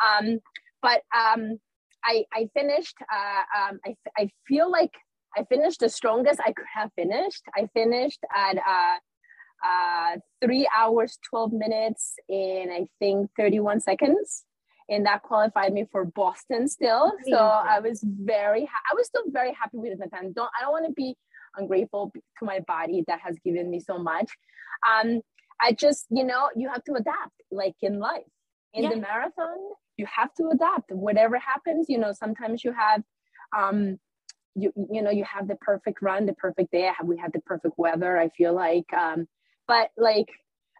Um, 0.05 0.39
but 0.82 1.01
um, 1.15 1.59
I, 2.05 2.26
I 2.34 2.49
finished, 2.53 2.95
uh, 3.11 3.69
um, 3.69 3.80
I, 3.86 3.95
I 4.17 4.30
feel 4.47 4.72
like 4.72 4.91
I 5.38 5.43
finished 5.45 5.80
the 5.80 5.89
strongest 5.89 6.39
I 6.45 6.51
could 6.51 6.65
have 6.74 6.91
finished. 6.95 7.43
I 7.55 7.67
finished 7.74 8.19
at 8.36 8.57
uh, 8.57 8.97
uh, 9.67 10.17
three 10.43 10.67
hours, 10.76 11.17
12 11.30 11.53
minutes 11.53 12.15
in, 12.30 12.69
I 12.72 12.88
think, 12.99 13.30
31 13.38 13.82
seconds 13.82 14.45
and 14.89 15.05
that 15.05 15.23
qualified 15.23 15.73
me 15.73 15.86
for 15.91 16.05
Boston 16.05 16.67
still. 16.67 17.11
So 17.27 17.38
I 17.38 17.79
was 17.79 18.03
very, 18.03 18.65
ha- 18.65 18.82
I 18.91 18.95
was 18.95 19.07
still 19.07 19.23
very 19.27 19.53
happy 19.53 19.77
with 19.77 19.99
the 19.99 20.07
time. 20.07 20.34
Don't 20.34 20.49
I 20.57 20.63
don't 20.63 20.71
want 20.71 20.86
to 20.88 20.93
be 20.93 21.15
ungrateful 21.55 22.11
to 22.39 22.45
my 22.45 22.59
body 22.61 23.03
that 23.07 23.19
has 23.21 23.38
given 23.43 23.69
me 23.69 23.79
so 23.79 23.97
much. 23.97 24.32
Um, 24.88 25.21
I 25.61 25.73
just, 25.73 26.07
you 26.09 26.23
know, 26.23 26.49
you 26.55 26.69
have 26.69 26.84
to 26.86 26.93
adapt, 26.93 27.36
like 27.51 27.75
in 27.82 27.99
life. 27.99 28.23
In 28.73 28.84
yeah. 28.84 28.89
the 28.91 28.95
marathon, 28.97 29.57
you 29.97 30.05
have 30.13 30.34
to 30.36 30.49
adapt. 30.53 30.91
Whatever 30.91 31.38
happens, 31.38 31.88
you 31.89 31.97
know, 31.97 32.13
sometimes 32.13 32.63
you 32.63 32.71
have, 32.73 33.03
um, 33.55 33.99
you 34.55 34.71
you 34.91 35.01
know, 35.01 35.11
you 35.11 35.23
have 35.25 35.47
the 35.47 35.55
perfect 35.55 36.01
run, 36.01 36.25
the 36.25 36.34
perfect 36.34 36.71
day. 36.71 36.89
Have, 36.97 37.05
We 37.05 37.17
had 37.17 37.34
the 37.34 37.41
perfect 37.41 37.77
weather. 37.77 38.17
I 38.17 38.29
feel 38.29 38.53
like, 38.53 38.91
um, 38.93 39.27
but 39.67 39.91
like 39.97 40.27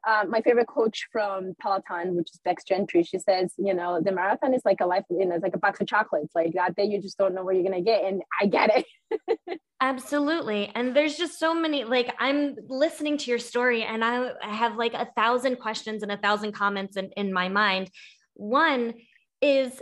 uh, 0.08 0.24
my 0.28 0.42
favorite 0.42 0.68
coach 0.68 1.08
from 1.12 1.54
Peloton, 1.62 2.16
which 2.16 2.32
is 2.34 2.40
Becs 2.44 2.64
Gentry, 2.64 3.04
she 3.04 3.20
says, 3.20 3.54
you 3.58 3.74
know, 3.74 4.02
the 4.02 4.12
marathon 4.12 4.54
is 4.54 4.62
like 4.66 4.82
a 4.82 4.86
life, 4.86 5.04
you 5.10 5.26
know, 5.26 5.36
it's 5.36 5.44
like 5.44 5.56
a 5.56 5.60
box 5.60 5.80
of 5.80 5.88
chocolates. 5.88 6.34
Like 6.34 6.54
that 6.54 6.76
day, 6.76 6.86
you 6.86 7.02
just 7.02 7.18
don't 7.18 7.36
know 7.36 7.44
where 7.44 7.54
you're 7.54 7.64
gonna 7.64 7.82
get, 7.82 8.04
and 8.04 8.22
I 8.40 8.48
get 8.48 8.86
it. 9.10 9.60
Absolutely, 9.82 10.72
and 10.74 10.96
there's 10.96 11.18
just 11.18 11.38
so 11.38 11.54
many. 11.54 11.84
Like 11.84 12.14
I'm 12.20 12.56
listening 12.68 13.18
to 13.20 13.30
your 13.30 13.40
story, 13.40 13.84
and 13.84 14.04
I, 14.04 14.32
I 14.44 14.54
have 14.54 14.76
like 14.76 14.94
a 14.94 15.08
thousand 15.16 15.58
questions 15.58 16.02
and 16.02 16.12
a 16.12 16.18
thousand 16.18 16.54
comments 16.54 16.98
in, 16.98 17.12
in 17.16 17.32
my 17.32 17.50
mind. 17.50 17.92
One 18.34 18.94
is 19.42 19.82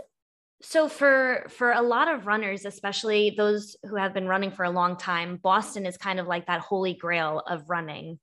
so 0.62 0.90
for 0.90 1.46
for 1.50 1.72
a 1.72 1.82
lot 1.82 2.14
of 2.14 2.28
runners 2.28 2.66
especially 2.66 3.34
those 3.38 3.78
who 3.84 3.96
have 3.96 4.14
been 4.14 4.28
running 4.28 4.52
for 4.52 4.66
a 4.66 4.70
long 4.70 4.98
time 4.98 5.38
boston 5.38 5.86
is 5.86 5.96
kind 5.96 6.20
of 6.20 6.28
like 6.28 6.48
that 6.48 6.60
holy 6.60 6.94
grail 6.94 7.42
of 7.48 7.64
running 7.70 8.20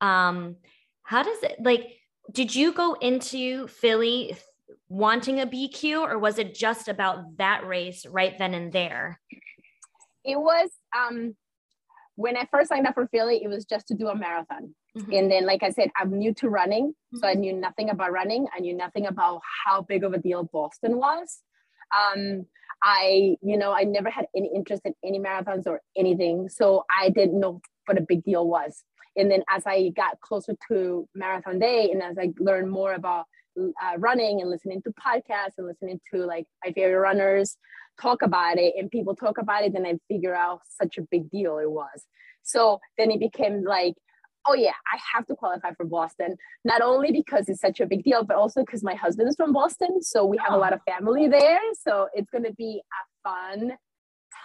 um 0.00 0.56
how 1.06 1.22
does 1.22 1.42
it 1.42 1.56
like? 1.60 2.00
Did 2.32 2.54
you 2.54 2.72
go 2.72 2.94
into 2.94 3.68
Philly 3.68 4.36
wanting 4.88 5.40
a 5.40 5.46
BQ, 5.46 6.02
or 6.02 6.18
was 6.18 6.38
it 6.38 6.54
just 6.54 6.88
about 6.88 7.36
that 7.38 7.64
race 7.66 8.04
right 8.04 8.36
then 8.36 8.54
and 8.54 8.72
there? 8.72 9.20
It 10.24 10.38
was 10.38 10.68
um, 10.96 11.36
when 12.16 12.36
I 12.36 12.48
first 12.50 12.68
signed 12.68 12.88
up 12.88 12.94
for 12.94 13.06
Philly. 13.06 13.40
It 13.42 13.48
was 13.48 13.64
just 13.64 13.86
to 13.88 13.94
do 13.94 14.08
a 14.08 14.16
marathon, 14.16 14.74
mm-hmm. 14.98 15.12
and 15.12 15.30
then, 15.30 15.46
like 15.46 15.62
I 15.62 15.70
said, 15.70 15.90
I'm 15.96 16.18
new 16.18 16.34
to 16.34 16.48
running, 16.48 16.88
mm-hmm. 16.88 17.18
so 17.18 17.28
I 17.28 17.32
mm-hmm. 17.32 17.40
knew 17.40 17.52
nothing 17.52 17.90
about 17.90 18.10
running. 18.10 18.48
I 18.54 18.58
knew 18.58 18.76
nothing 18.76 19.06
about 19.06 19.40
how 19.64 19.82
big 19.82 20.02
of 20.02 20.12
a 20.12 20.18
deal 20.18 20.42
Boston 20.52 20.96
was. 20.96 21.38
Um, 21.96 22.46
I, 22.82 23.36
you 23.42 23.56
know, 23.56 23.72
I 23.72 23.84
never 23.84 24.10
had 24.10 24.26
any 24.36 24.50
interest 24.52 24.82
in 24.84 24.94
any 25.04 25.20
marathons 25.20 25.68
or 25.68 25.80
anything, 25.96 26.48
so 26.48 26.84
I 27.00 27.10
didn't 27.10 27.38
know 27.38 27.60
what 27.86 27.96
a 27.96 28.02
big 28.02 28.24
deal 28.24 28.44
was 28.44 28.82
and 29.16 29.30
then 29.30 29.42
as 29.50 29.62
i 29.66 29.90
got 29.96 30.20
closer 30.20 30.54
to 30.68 31.08
marathon 31.14 31.58
day 31.58 31.90
and 31.90 32.02
as 32.02 32.16
i 32.18 32.30
learned 32.38 32.70
more 32.70 32.94
about 32.94 33.26
uh, 33.58 33.96
running 33.98 34.40
and 34.40 34.50
listening 34.50 34.82
to 34.82 34.92
podcasts 34.92 35.54
and 35.58 35.66
listening 35.66 36.00
to 36.12 36.24
like 36.24 36.46
my 36.64 36.72
favorite 36.72 37.00
runners 37.00 37.56
talk 38.00 38.20
about 38.22 38.58
it 38.58 38.74
and 38.76 38.90
people 38.90 39.14
talk 39.14 39.38
about 39.38 39.64
it 39.64 39.72
then 39.72 39.86
i 39.86 39.94
figure 40.08 40.34
out 40.34 40.60
such 40.80 40.98
a 40.98 41.02
big 41.10 41.30
deal 41.30 41.58
it 41.58 41.70
was. 41.70 42.04
So 42.42 42.78
then 42.98 43.10
it 43.10 43.18
became 43.18 43.64
like 43.64 43.94
oh 44.46 44.54
yeah 44.54 44.72
i 44.92 44.98
have 45.12 45.26
to 45.26 45.34
qualify 45.34 45.72
for 45.74 45.84
boston 45.84 46.36
not 46.64 46.80
only 46.80 47.10
because 47.10 47.48
it's 47.48 47.60
such 47.60 47.80
a 47.80 47.86
big 47.86 48.04
deal 48.04 48.24
but 48.24 48.36
also 48.36 48.60
because 48.60 48.82
my 48.82 48.94
husband 48.94 49.28
is 49.28 49.36
from 49.36 49.52
boston 49.52 50.00
so 50.00 50.24
we 50.24 50.36
have 50.36 50.52
a 50.52 50.56
lot 50.56 50.72
of 50.72 50.80
family 50.88 51.28
there 51.28 51.58
so 51.74 52.08
it's 52.14 52.30
going 52.30 52.44
to 52.44 52.52
be 52.52 52.80
a 52.92 53.28
fun 53.28 53.72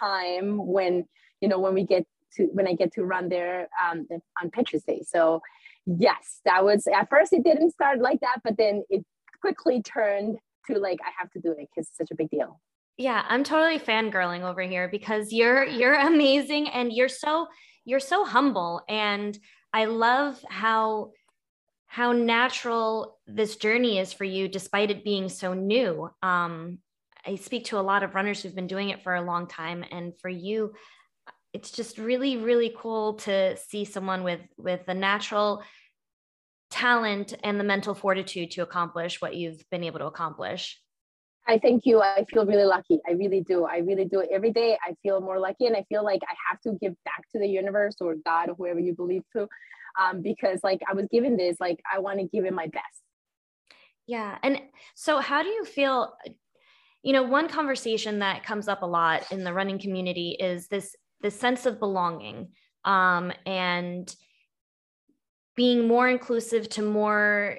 time 0.00 0.66
when 0.66 1.04
you 1.40 1.48
know 1.48 1.58
when 1.58 1.74
we 1.74 1.84
get 1.84 2.04
to 2.36 2.44
when 2.52 2.66
I 2.66 2.74
get 2.74 2.92
to 2.94 3.04
run 3.04 3.28
there 3.28 3.68
um, 3.82 4.06
on 4.42 4.50
Patriots 4.50 4.86
Day. 4.86 5.02
So 5.06 5.42
yes, 5.86 6.40
that 6.44 6.64
was 6.64 6.86
at 6.86 7.08
first 7.08 7.32
it 7.32 7.44
didn't 7.44 7.72
start 7.72 8.00
like 8.00 8.20
that, 8.20 8.40
but 8.44 8.56
then 8.56 8.84
it 8.90 9.04
quickly 9.40 9.82
turned 9.82 10.38
to 10.66 10.78
like 10.78 10.98
I 11.04 11.10
have 11.18 11.30
to 11.32 11.40
do 11.40 11.52
it 11.52 11.68
because 11.74 11.88
it's 11.88 11.96
such 11.96 12.10
a 12.10 12.14
big 12.14 12.30
deal. 12.30 12.60
Yeah, 12.98 13.24
I'm 13.28 13.42
totally 13.42 13.78
fangirling 13.78 14.42
over 14.42 14.62
here 14.62 14.88
because 14.88 15.32
you're 15.32 15.64
you're 15.64 15.94
amazing 16.12 16.68
and 16.68 16.92
you're 16.92 17.08
so 17.08 17.48
you're 17.84 18.00
so 18.00 18.24
humble 18.24 18.82
and 18.88 19.38
I 19.72 19.86
love 19.86 20.42
how 20.48 21.12
how 21.86 22.12
natural 22.12 23.18
this 23.26 23.56
journey 23.56 23.98
is 23.98 24.12
for 24.12 24.24
you 24.24 24.48
despite 24.48 24.90
it 24.90 25.04
being 25.04 25.28
so 25.28 25.52
new. 25.52 26.08
Um, 26.22 26.78
I 27.26 27.36
speak 27.36 27.66
to 27.66 27.78
a 27.78 27.82
lot 27.82 28.02
of 28.02 28.14
runners 28.14 28.42
who've 28.42 28.54
been 28.54 28.66
doing 28.66 28.90
it 28.90 29.02
for 29.02 29.14
a 29.14 29.22
long 29.22 29.46
time 29.46 29.84
and 29.90 30.12
for 30.18 30.28
you 30.28 30.72
it's 31.52 31.70
just 31.70 31.98
really 31.98 32.36
really 32.36 32.74
cool 32.76 33.14
to 33.14 33.56
see 33.56 33.84
someone 33.84 34.24
with 34.24 34.40
with 34.56 34.84
the 34.86 34.94
natural 34.94 35.62
talent 36.70 37.34
and 37.44 37.60
the 37.60 37.64
mental 37.64 37.94
fortitude 37.94 38.50
to 38.50 38.62
accomplish 38.62 39.20
what 39.20 39.34
you've 39.34 39.62
been 39.70 39.84
able 39.84 39.98
to 39.98 40.06
accomplish 40.06 40.82
I 41.46 41.58
thank 41.58 41.86
you. 41.86 42.00
I 42.00 42.24
feel 42.32 42.46
really 42.46 42.64
lucky. 42.64 43.00
I 43.06 43.12
really 43.12 43.40
do. 43.40 43.64
I 43.64 43.78
really 43.78 44.04
do. 44.04 44.24
Every 44.30 44.52
day 44.52 44.78
I 44.86 44.94
feel 45.02 45.20
more 45.20 45.40
lucky 45.40 45.66
and 45.66 45.76
I 45.76 45.84
feel 45.88 46.04
like 46.04 46.20
I 46.22 46.34
have 46.48 46.60
to 46.62 46.78
give 46.80 46.94
back 47.04 47.28
to 47.32 47.38
the 47.40 47.48
universe 47.48 47.96
or 48.00 48.14
God 48.24 48.48
or 48.48 48.54
whoever 48.54 48.78
you 48.78 48.94
believe 48.94 49.22
to. 49.36 49.48
Um, 50.00 50.22
because 50.22 50.60
like 50.62 50.80
I 50.88 50.94
was 50.94 51.06
given 51.10 51.36
this, 51.36 51.56
like 51.58 51.80
I 51.92 51.98
want 51.98 52.20
to 52.20 52.26
give 52.26 52.44
it 52.44 52.52
my 52.52 52.68
best. 52.68 53.02
Yeah. 54.06 54.38
And 54.42 54.60
so 54.94 55.18
how 55.18 55.42
do 55.42 55.48
you 55.48 55.64
feel? 55.64 56.12
You 57.02 57.12
know, 57.12 57.24
one 57.24 57.48
conversation 57.48 58.20
that 58.20 58.44
comes 58.44 58.68
up 58.68 58.82
a 58.82 58.86
lot 58.86 59.32
in 59.32 59.42
the 59.42 59.52
running 59.52 59.80
community 59.80 60.36
is 60.38 60.68
this 60.68 60.94
the 61.22 61.30
sense 61.30 61.66
of 61.66 61.78
belonging 61.78 62.48
um, 62.84 63.32
and 63.46 64.14
being 65.54 65.86
more 65.86 66.08
inclusive 66.08 66.68
to 66.70 66.82
more 66.82 67.58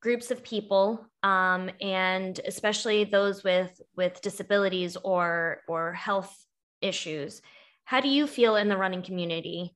groups 0.00 0.30
of 0.30 0.42
people 0.42 1.06
um, 1.22 1.70
and 1.80 2.40
especially 2.46 3.04
those 3.04 3.44
with 3.44 3.80
with 3.96 4.20
disabilities 4.20 4.96
or 4.96 5.60
or 5.68 5.92
health 5.92 6.44
issues. 6.80 7.42
How 7.84 8.00
do 8.00 8.08
you 8.08 8.26
feel 8.26 8.56
in 8.56 8.68
the 8.68 8.76
running 8.76 9.02
community? 9.02 9.74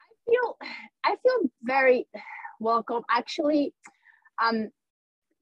I 0.00 0.30
feel 0.30 0.56
i 1.04 1.16
feel 1.22 1.50
very 1.62 2.06
welcome. 2.60 3.02
Actually 3.10 3.72
um 4.42 4.68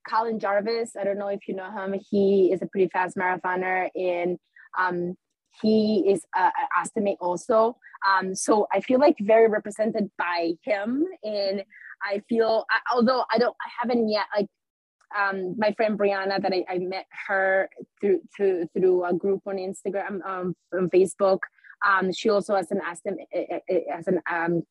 colin 0.09 0.39
jarvis 0.39 0.97
i 0.97 1.03
don't 1.03 1.19
know 1.19 1.29
if 1.29 1.49
you 1.49 1.55
know 1.55 1.71
him 1.71 1.99
he 2.11 2.53
is 2.53 2.61
a 2.63 2.67
pretty 2.67 2.89
fast 2.93 3.17
marathoner 3.17 3.89
in 3.95 4.39
um 4.79 5.17
he 5.61 6.05
is 6.09 6.25
uh, 6.37 6.51
ostomy 6.79 7.17
also. 7.21 7.77
Um, 8.09 8.35
so 8.35 8.67
I 8.73 8.81
feel 8.81 8.99
like 8.99 9.17
very 9.21 9.49
represented 9.49 10.11
by 10.19 10.53
him. 10.63 11.07
And 11.23 11.65
I 12.03 12.23
feel, 12.29 12.67
although 12.93 13.25
I 13.33 13.39
don't, 13.39 13.57
I 13.61 13.71
haven't 13.81 14.09
yet 14.09 14.27
like 14.37 14.49
um, 15.17 15.55
my 15.57 15.73
friend 15.73 15.99
Brianna 15.99 16.43
that 16.43 16.53
I, 16.53 16.65
I 16.69 16.79
met 16.79 17.07
her 17.27 17.71
through 18.01 18.21
through 18.37 18.69
through 18.75 19.05
a 19.05 19.15
group 19.15 19.43
on 19.47 19.57
Instagram, 19.57 20.25
um, 20.27 20.57
on 20.73 20.91
Facebook. 20.91 21.41
Um, 21.87 22.13
she 22.13 22.31
also 22.31 22.57
has 22.57 22.71
an 22.71 22.81
ostomy, 22.81 23.25
as 23.93 24.09
an 24.09 24.21
um, 24.31 24.63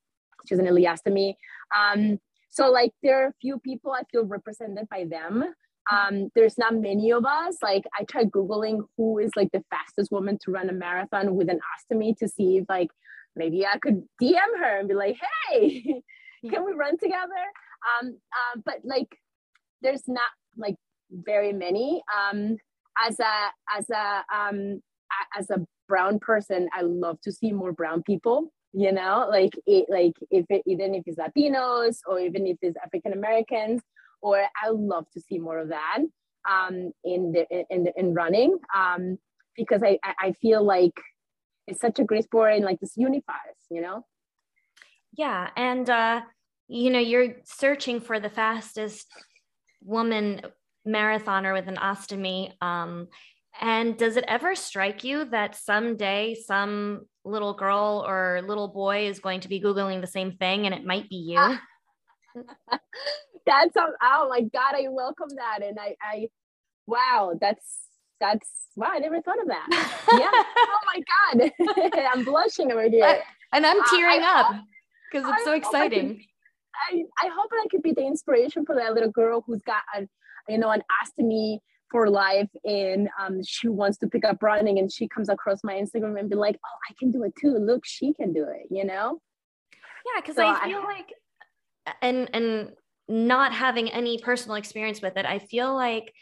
she's 0.46 0.60
an 0.60 0.66
ileostomy. 0.66 1.36
Um, 1.76 2.20
so 2.50 2.70
like 2.70 2.92
there 3.02 3.24
are 3.24 3.28
a 3.28 3.34
few 3.42 3.60
people 3.60 3.92
I 3.92 4.04
feel 4.12 4.26
represented 4.26 4.90
by 4.90 5.06
them 5.06 5.46
um, 5.92 6.30
there's 6.36 6.58
not 6.58 6.76
many 6.76 7.12
of 7.12 7.26
us. 7.26 7.58
Like 7.62 7.84
I 8.00 8.04
tried 8.04 8.32
Googling 8.32 8.82
who 8.98 9.20
is 9.20 9.32
like 9.36 9.52
the 9.52 9.64
fastest 9.70 10.12
woman 10.12 10.38
to 10.44 10.52
run 10.52 10.70
a 10.70 10.74
marathon 10.74 11.36
with 11.36 11.50
an 11.50 11.60
ostomy 11.60 12.18
to 12.18 12.28
see 12.28 12.58
if 12.58 12.66
like 12.70 12.90
maybe 13.36 13.66
I 13.66 13.78
could 13.80 14.04
DM 14.22 14.60
her 14.60 14.80
and 14.80 14.88
be 14.88 14.94
like, 14.94 15.18
hey, 15.50 16.02
can 16.50 16.66
we 16.66 16.74
run 16.74 16.98
together? 16.98 17.44
Um, 18.02 18.18
uh, 18.32 18.62
but 18.66 18.76
like 18.84 19.18
there's 19.82 20.08
not 20.08 20.30
like 20.58 20.76
very 21.12 21.54
many. 21.54 22.02
Um, 22.14 22.58
as 23.06 23.20
a 23.20 23.78
as 23.78 23.90
a 23.90 24.24
um, 24.34 24.82
as 25.38 25.50
a 25.50 25.66
brown 25.88 26.20
person, 26.20 26.70
I 26.74 26.82
love 26.82 27.20
to 27.22 27.32
see 27.32 27.52
more 27.52 27.74
brown 27.74 28.04
people. 28.04 28.52
You 28.76 28.92
know, 28.92 29.28
like 29.30 29.54
it, 29.68 29.86
like 29.90 30.14
if 30.32 30.46
it, 30.50 30.64
even 30.66 30.96
if 30.96 31.04
it's 31.06 31.20
Latinos 31.20 31.98
or 32.08 32.20
even 32.20 32.48
if 32.48 32.58
it's 32.62 32.78
African 32.84 33.14
Americans, 33.14 33.82
or 34.24 34.38
I 34.40 34.72
would 34.72 34.80
love 34.80 35.06
to 35.14 35.22
see 35.22 35.38
more 35.38 35.60
of 35.60 35.70
that 35.70 36.00
um, 36.50 36.92
in 37.04 37.32
the 37.34 37.46
in 37.70 37.84
the, 37.86 37.94
in 37.96 38.14
running 38.14 38.58
um, 38.76 39.18
because 39.56 39.84
I 39.84 40.00
I 40.04 40.34
feel 40.42 40.64
like 40.64 40.98
it's 41.68 41.82
such 41.82 42.00
a 42.00 42.04
great 42.04 42.24
sport 42.24 42.54
and 42.54 42.66
like 42.66 42.80
this 42.80 42.98
unifies, 42.98 43.60
you 43.70 43.82
know. 43.82 44.06
Yeah, 45.16 45.50
and 45.56 45.90
uh, 45.90 46.22
you 46.68 46.90
know 46.90 47.00
you're 47.00 47.36
searching 47.44 48.02
for 48.02 48.20
the 48.20 48.30
fastest 48.30 49.08
woman 49.84 50.42
marathoner 50.88 51.54
with 51.54 51.68
an 51.68 51.78
ostomy. 51.78 52.52
Um, 52.62 53.08
And 53.62 53.98
does 53.98 54.18
it 54.18 54.26
ever 54.28 54.56
strike 54.56 55.04
you 55.04 55.26
that 55.26 55.56
someday 55.56 56.34
some 56.34 57.06
little 57.24 57.54
girl 57.54 58.04
or 58.08 58.42
little 58.42 58.68
boy 58.68 59.08
is 59.08 59.20
going 59.20 59.42
to 59.42 59.48
be 59.48 59.62
Googling 59.62 60.02
the 60.02 60.08
same 60.08 60.32
thing 60.32 60.66
and 60.66 60.74
it 60.74 60.86
might 60.86 61.08
be 61.08 61.18
you? 61.18 61.60
that's, 63.46 63.76
oh 63.76 64.28
my 64.30 64.42
God, 64.42 64.76
I 64.76 64.88
welcome 64.90 65.30
that. 65.36 65.60
And 65.64 65.78
I, 65.80 65.96
I, 66.02 66.28
wow, 66.88 67.34
that's, 67.40 67.66
that's, 68.20 68.50
wow, 68.76 68.92
I 68.92 69.00
never 69.00 69.22
thought 69.22 69.42
of 69.42 69.48
that. 69.48 69.68
yeah. 70.14 70.44
oh 70.58 70.78
my 70.86 71.92
God. 71.92 72.02
I'm 72.14 72.24
blushing 72.24 72.72
over 72.72 72.90
here. 72.90 73.22
And 73.52 73.66
I'm 73.66 73.84
tearing 73.90 74.24
uh, 74.24 74.28
up 74.28 74.56
because 75.12 75.28
it's 75.28 75.42
I 75.42 75.46
so 75.46 75.54
exciting. 75.54 76.24
I, 76.92 77.04
I 77.22 77.28
hope 77.28 77.52
I 77.54 77.68
could 77.70 77.84
be 77.84 77.92
the 77.92 78.06
inspiration 78.06 78.66
for 78.66 78.76
that 78.76 78.94
little 78.94 79.12
girl 79.12 79.44
who's 79.46 79.62
got 79.62 79.84
a, 79.96 80.08
you 80.50 80.58
know, 80.58 80.72
an 80.72 80.82
ostomy 81.04 81.60
for 81.92 82.10
life 82.10 82.50
and 82.66 83.08
um, 83.22 83.44
she 83.46 83.68
wants 83.68 84.00
to 84.00 84.08
pick 84.08 84.26
up 84.26 84.42
running 84.42 84.80
and 84.80 84.92
she 84.92 85.08
comes 85.08 85.30
across 85.30 85.60
my 85.64 85.76
Instagram 85.76 86.20
and 86.20 86.30
be 86.30 86.36
like, 86.36 86.56
oh, 86.56 86.78
I 86.90 86.94
can 87.00 87.12
do 87.12 87.24
it 87.24 87.34
too. 87.40 87.56
Look, 87.56 87.86
she 87.86 88.14
can 88.14 88.34
do 88.34 88.46
it, 88.50 88.68
you 88.72 88.84
know? 88.84 89.20
Yeah, 89.72 90.22
because 90.22 90.36
so 90.36 90.48
I 90.48 90.66
feel 90.66 90.80
I, 90.80 90.84
like 90.84 91.14
and 92.02 92.30
and 92.34 92.70
not 93.08 93.54
having 93.54 93.90
any 93.90 94.18
personal 94.18 94.56
experience 94.56 95.02
with 95.02 95.18
it, 95.18 95.26
I 95.26 95.40
feel 95.40 95.74
like 95.76 96.14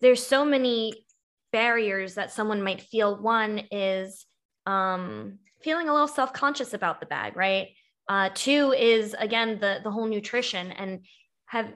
there's 0.00 0.24
so 0.24 0.44
many 0.44 1.04
barriers 1.52 2.14
that 2.14 2.32
someone 2.32 2.62
might 2.62 2.80
feel. 2.80 3.20
One 3.20 3.62
is 3.70 4.26
um, 4.66 5.38
feeling 5.62 5.88
a 5.88 5.92
little 5.92 6.08
self-conscious 6.08 6.74
about 6.74 7.00
the 7.00 7.06
bag, 7.06 7.36
right? 7.36 7.68
Uh, 8.08 8.30
two 8.34 8.72
is 8.72 9.14
again 9.18 9.58
the 9.60 9.80
the 9.84 9.90
whole 9.90 10.06
nutrition. 10.06 10.72
And 10.72 11.00
have 11.46 11.72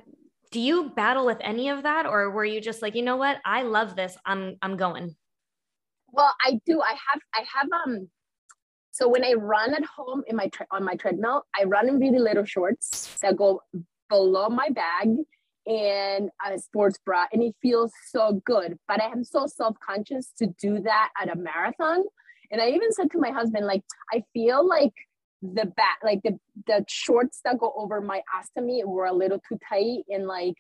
do 0.51 0.61
you 0.61 0.91
battle 0.91 1.27
with 1.27 1.39
any 1.41 1.69
of 1.69 1.83
that? 1.83 2.07
Or 2.07 2.31
were 2.31 2.45
you 2.45 2.61
just 2.61 2.83
like 2.83 2.95
you 2.95 3.03
know 3.03 3.17
what? 3.17 3.39
I 3.45 3.63
love 3.63 3.97
this. 3.97 4.17
I'm 4.25 4.57
i'm 4.63 4.77
going. 4.77 5.15
Well 6.11 6.35
i 6.43 6.61
do. 6.67 6.81
I 6.81 6.91
have 7.09 7.21
i 7.35 7.45
have 7.55 7.69
um 7.85 8.09
so 8.91 9.09
when 9.09 9.25
i 9.25 9.33
run 9.33 9.75
at 9.75 9.85
home 9.85 10.23
in 10.27 10.37
my 10.37 10.49
tre- 10.49 10.67
on 10.71 10.85
my 10.85 10.95
treadmill 10.95 11.45
i 11.59 11.65
run 11.65 11.89
in 11.89 11.99
really 11.99 12.19
little 12.19 12.45
shorts 12.45 13.19
that 13.23 13.37
go 13.37 13.63
below 14.13 14.51
my 14.51 14.69
bag 14.69 15.09
and 15.67 16.29
a 16.47 16.59
sports 16.59 16.99
bra 17.07 17.25
and 17.33 17.43
it 17.43 17.55
feels 17.63 17.91
so 18.11 18.43
good 18.45 18.79
but 18.87 19.01
i 19.01 19.07
am 19.07 19.25
so 19.25 19.47
self-conscious 19.47 20.33
to 20.37 20.47
do 20.61 20.81
that 20.81 21.09
at 21.19 21.35
a 21.35 21.39
marathon 21.39 22.03
and 22.51 22.61
i 22.61 22.69
even 22.69 22.93
said 22.93 23.11
to 23.11 23.19
my 23.19 23.31
husband 23.31 23.65
like 23.65 23.83
i 24.13 24.23
feel 24.35 24.69
like 24.69 24.93
the 25.41 25.65
back 25.65 25.99
like 26.05 26.21
the 26.25 26.39
the 26.67 26.85
shorts 26.89 27.41
that 27.43 27.59
go 27.59 27.73
over 27.75 28.03
my 28.03 28.21
ostomy 28.37 28.85
were 28.85 29.07
a 29.07 29.15
little 29.15 29.41
too 29.49 29.59
tight 29.67 30.05
and 30.11 30.27
like 30.27 30.57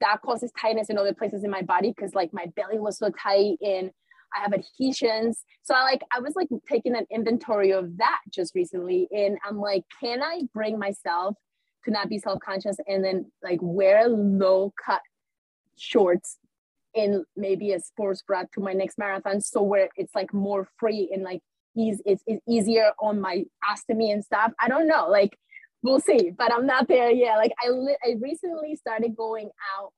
that 0.00 0.20
causes 0.22 0.50
tightness 0.60 0.90
in 0.90 0.98
other 0.98 1.14
places 1.14 1.44
in 1.44 1.50
my 1.50 1.62
body 1.62 1.92
because 1.94 2.14
like 2.14 2.32
my 2.32 2.46
belly 2.56 2.80
was 2.80 2.98
so 2.98 3.10
tight 3.22 3.58
and 3.60 3.92
I 4.36 4.40
have 4.40 4.52
adhesions. 4.52 5.44
So 5.62 5.72
I 5.72 5.82
like 5.84 6.02
I 6.14 6.18
was 6.18 6.34
like 6.34 6.48
taking 6.68 6.96
an 6.96 7.06
inventory 7.10 7.72
of 7.72 7.96
that 7.98 8.18
just 8.28 8.54
recently 8.56 9.08
and 9.12 9.38
I'm 9.46 9.56
like, 9.56 9.84
can 10.00 10.20
I 10.20 10.42
bring 10.52 10.78
myself 10.78 11.36
to 11.84 11.90
not 11.90 12.08
be 12.08 12.18
self-conscious. 12.18 12.76
And 12.86 13.04
then 13.04 13.30
like 13.42 13.58
wear 13.62 14.08
low 14.08 14.72
cut 14.84 15.00
shorts 15.76 16.38
in 16.94 17.24
maybe 17.36 17.72
a 17.72 17.80
sports 17.80 18.22
bra 18.26 18.44
to 18.54 18.60
my 18.60 18.72
next 18.72 18.96
marathon 18.98 19.40
so 19.40 19.62
where 19.62 19.90
it's 19.96 20.14
like 20.14 20.32
more 20.32 20.66
free 20.78 21.10
and 21.12 21.22
like 21.22 21.42
easy 21.76 22.02
it's, 22.06 22.22
it's 22.26 22.42
easier 22.48 22.90
on 22.98 23.20
my 23.20 23.44
ostomy 23.70 24.12
and 24.12 24.24
stuff. 24.24 24.52
I 24.58 24.68
don't 24.68 24.88
know 24.88 25.08
like 25.08 25.36
we'll 25.82 26.00
see 26.00 26.32
but 26.36 26.52
i'm 26.52 26.66
not 26.66 26.88
there 26.88 27.10
yet. 27.10 27.36
Like 27.36 27.52
i 27.62 27.68
li- 27.68 27.98
i 28.02 28.14
recently 28.18 28.76
started 28.76 29.14
going 29.14 29.50
out 29.78 29.92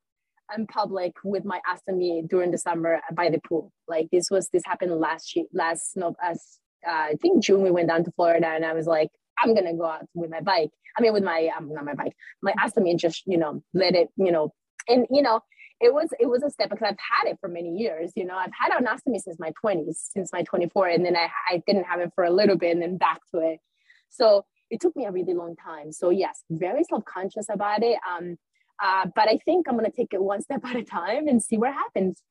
in 0.56 0.66
public 0.66 1.12
with 1.22 1.44
my 1.44 1.60
ostomy 1.72 2.28
during 2.28 2.50
the 2.50 2.58
summer 2.58 3.00
by 3.12 3.30
the 3.30 3.40
pool. 3.48 3.70
Like 3.86 4.08
this 4.10 4.28
was 4.28 4.48
this 4.48 4.62
happened 4.66 4.92
last 4.98 5.36
year 5.36 5.44
last 5.52 5.96
no 5.96 6.16
as 6.20 6.58
uh, 6.86 6.90
i 6.90 7.14
think 7.20 7.42
june 7.42 7.62
we 7.62 7.70
went 7.70 7.88
down 7.88 8.04
to 8.04 8.12
florida 8.12 8.46
and 8.48 8.64
i 8.64 8.72
was 8.72 8.86
like 8.86 9.10
i'm 9.43 9.55
gonna 9.55 9.74
go 9.74 9.86
out 9.86 10.07
with 10.14 10.30
my 10.30 10.41
bike 10.41 10.70
i 10.97 11.01
mean 11.01 11.12
with 11.12 11.24
my 11.24 11.51
um, 11.57 11.72
not 11.72 11.84
my 11.84 11.95
bike 11.95 12.14
my 12.43 12.53
ostomy 12.55 12.91
and 12.91 12.99
just 12.99 13.22
you 13.26 13.39
know 13.39 13.62
let 13.74 13.95
it 13.95 14.09
you 14.16 14.32
know 14.32 14.53
and 14.89 15.07
you 15.11 15.22
know 15.22 15.41
it 15.80 15.95
was 15.95 16.09
it 16.18 16.26
was 16.26 16.43
a 16.43 16.51
step 16.51 16.70
because 16.70 16.84
I've 16.84 16.97
had 16.99 17.30
it 17.30 17.39
for 17.41 17.49
many 17.49 17.76
years. 17.76 18.12
You 18.16 18.24
know, 18.24 18.34
I've 18.34 18.51
had 18.59 18.72
ostomy 18.72 19.20
since 19.20 19.39
my 19.39 19.53
20s, 19.64 19.95
since 20.12 20.32
my 20.32 20.43
24, 20.43 20.89
and 20.89 21.05
then 21.05 21.16
I, 21.16 21.28
I 21.51 21.62
didn't 21.66 21.84
have 21.84 22.01
it 22.01 22.11
for 22.14 22.24
a 22.24 22.30
little 22.30 22.57
bit 22.57 22.72
and 22.72 22.82
then 22.82 22.97
back 22.97 23.20
to 23.32 23.41
it. 23.41 23.61
So 24.09 24.45
it 24.70 24.80
took 24.80 24.97
me 24.97 25.05
a 25.05 25.12
really 25.12 25.34
long 25.34 25.55
time. 25.57 25.93
So 25.93 26.11
yes, 26.11 26.43
very 26.51 26.84
self-conscious 26.84 27.47
about 27.49 27.82
it. 27.82 27.99
Um, 28.09 28.36
uh, 28.82 29.07
but 29.14 29.28
I 29.28 29.39
think 29.45 29.66
I'm 29.68 29.76
gonna 29.76 29.91
take 29.91 30.12
it 30.12 30.22
one 30.22 30.43
step 30.43 30.64
at 30.64 30.76
a 30.76 30.82
time 30.82 31.28
and 31.28 31.43
see 31.43 31.59
what 31.59 31.72
happens. 31.72 32.22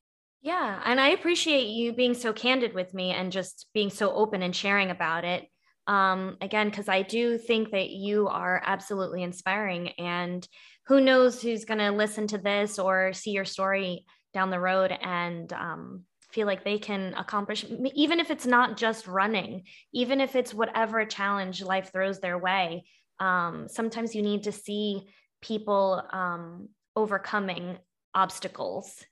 Yeah, 0.41 0.82
and 0.86 0.99
I 0.99 1.10
appreciate 1.10 1.68
you 1.68 1.93
being 1.93 2.14
so 2.14 2.32
candid 2.32 2.74
with 2.74 2.93
me 2.93 3.12
and 3.12 3.32
just 3.32 3.68
being 3.74 3.89
so 3.89 4.12
open 4.12 4.43
and 4.43 4.55
sharing 4.55 4.91
about 4.91 5.26
it. 5.26 5.49
Um, 5.88 6.38
again, 6.41 6.69
because 6.69 6.89
I 6.89 7.01
do 7.01 7.38
think 7.38 7.71
that 7.71 7.89
you 7.89 8.27
are 8.27 8.61
absolutely 8.65 9.23
inspiring 9.23 9.89
and 9.97 10.45
who 10.88 10.99
knows 11.01 11.41
who's 11.41 11.65
going 11.65 11.79
to 11.79 11.91
listen 11.91 12.27
to 12.27 12.38
this 12.38 12.77
or 12.77 13.13
see 13.13 13.31
your 13.31 13.45
story 13.45 14.05
down 14.33 14.49
the 14.49 14.59
road 14.59 14.91
and 15.01 15.51
um, 15.53 16.03
feel 16.31 16.45
like 16.45 16.63
they 16.63 16.77
can 16.77 17.13
accomplish, 17.15 17.65
even 17.95 18.19
if 18.19 18.29
it's 18.29 18.45
not 18.45 18.77
just 18.77 19.07
running, 19.07 19.63
even 19.93 20.21
if 20.21 20.35
it's 20.35 20.53
whatever 20.53 21.05
challenge 21.05 21.61
life 21.63 21.91
throws 21.91 22.19
their 22.19 22.38
way. 22.38 22.85
Um, 23.19 23.67
sometimes 23.69 24.13
you 24.13 24.21
need 24.21 24.43
to 24.43 24.51
see 24.51 25.07
people 25.41 26.03
um, 26.11 26.69
overcoming 26.95 27.77
obstacles. 28.13 29.03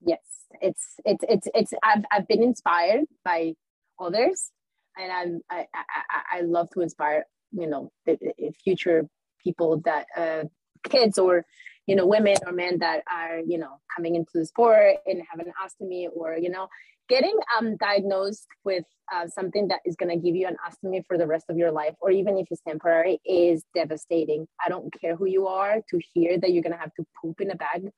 Yes, 0.00 0.20
it's 0.60 0.94
it's 1.04 1.24
it's 1.28 1.48
it's. 1.54 1.72
I've 1.82 2.04
I've 2.10 2.28
been 2.28 2.42
inspired 2.42 3.04
by 3.24 3.54
others, 3.98 4.50
and 4.98 5.12
I'm 5.12 5.40
I 5.50 5.66
I, 5.74 6.38
I 6.38 6.40
love 6.42 6.68
to 6.70 6.80
inspire 6.80 7.24
you 7.52 7.66
know 7.66 7.90
the, 8.06 8.18
the 8.38 8.52
future 8.62 9.08
people 9.42 9.80
that 9.84 10.06
uh, 10.16 10.44
kids 10.88 11.18
or 11.18 11.44
you 11.86 11.96
know 11.96 12.06
women 12.06 12.36
or 12.46 12.52
men 12.52 12.78
that 12.78 13.02
are 13.10 13.40
you 13.46 13.58
know 13.58 13.80
coming 13.94 14.14
into 14.14 14.32
the 14.34 14.46
sport 14.46 14.96
and 15.06 15.22
have 15.30 15.40
an 15.40 15.52
ostomy 15.62 16.06
or 16.14 16.36
you 16.36 16.50
know 16.50 16.68
getting 17.08 17.36
um, 17.58 17.76
diagnosed 17.76 18.46
with 18.64 18.84
uh, 19.14 19.26
something 19.26 19.68
that 19.68 19.80
is 19.84 19.94
going 19.94 20.08
to 20.08 20.16
give 20.16 20.34
you 20.34 20.46
an 20.46 20.56
ostomy 20.66 21.04
for 21.06 21.18
the 21.18 21.26
rest 21.26 21.44
of 21.50 21.56
your 21.58 21.70
life 21.70 21.94
or 22.00 22.10
even 22.10 22.38
if 22.38 22.46
it's 22.50 22.62
temporary 22.66 23.20
is 23.26 23.62
devastating. 23.74 24.46
I 24.64 24.70
don't 24.70 24.90
care 24.98 25.14
who 25.14 25.26
you 25.26 25.46
are 25.46 25.82
to 25.90 26.00
hear 26.14 26.38
that 26.38 26.50
you're 26.50 26.62
going 26.62 26.72
to 26.72 26.78
have 26.78 26.94
to 26.94 27.04
poop 27.20 27.42
in 27.42 27.50
a 27.50 27.56
bag. 27.56 27.90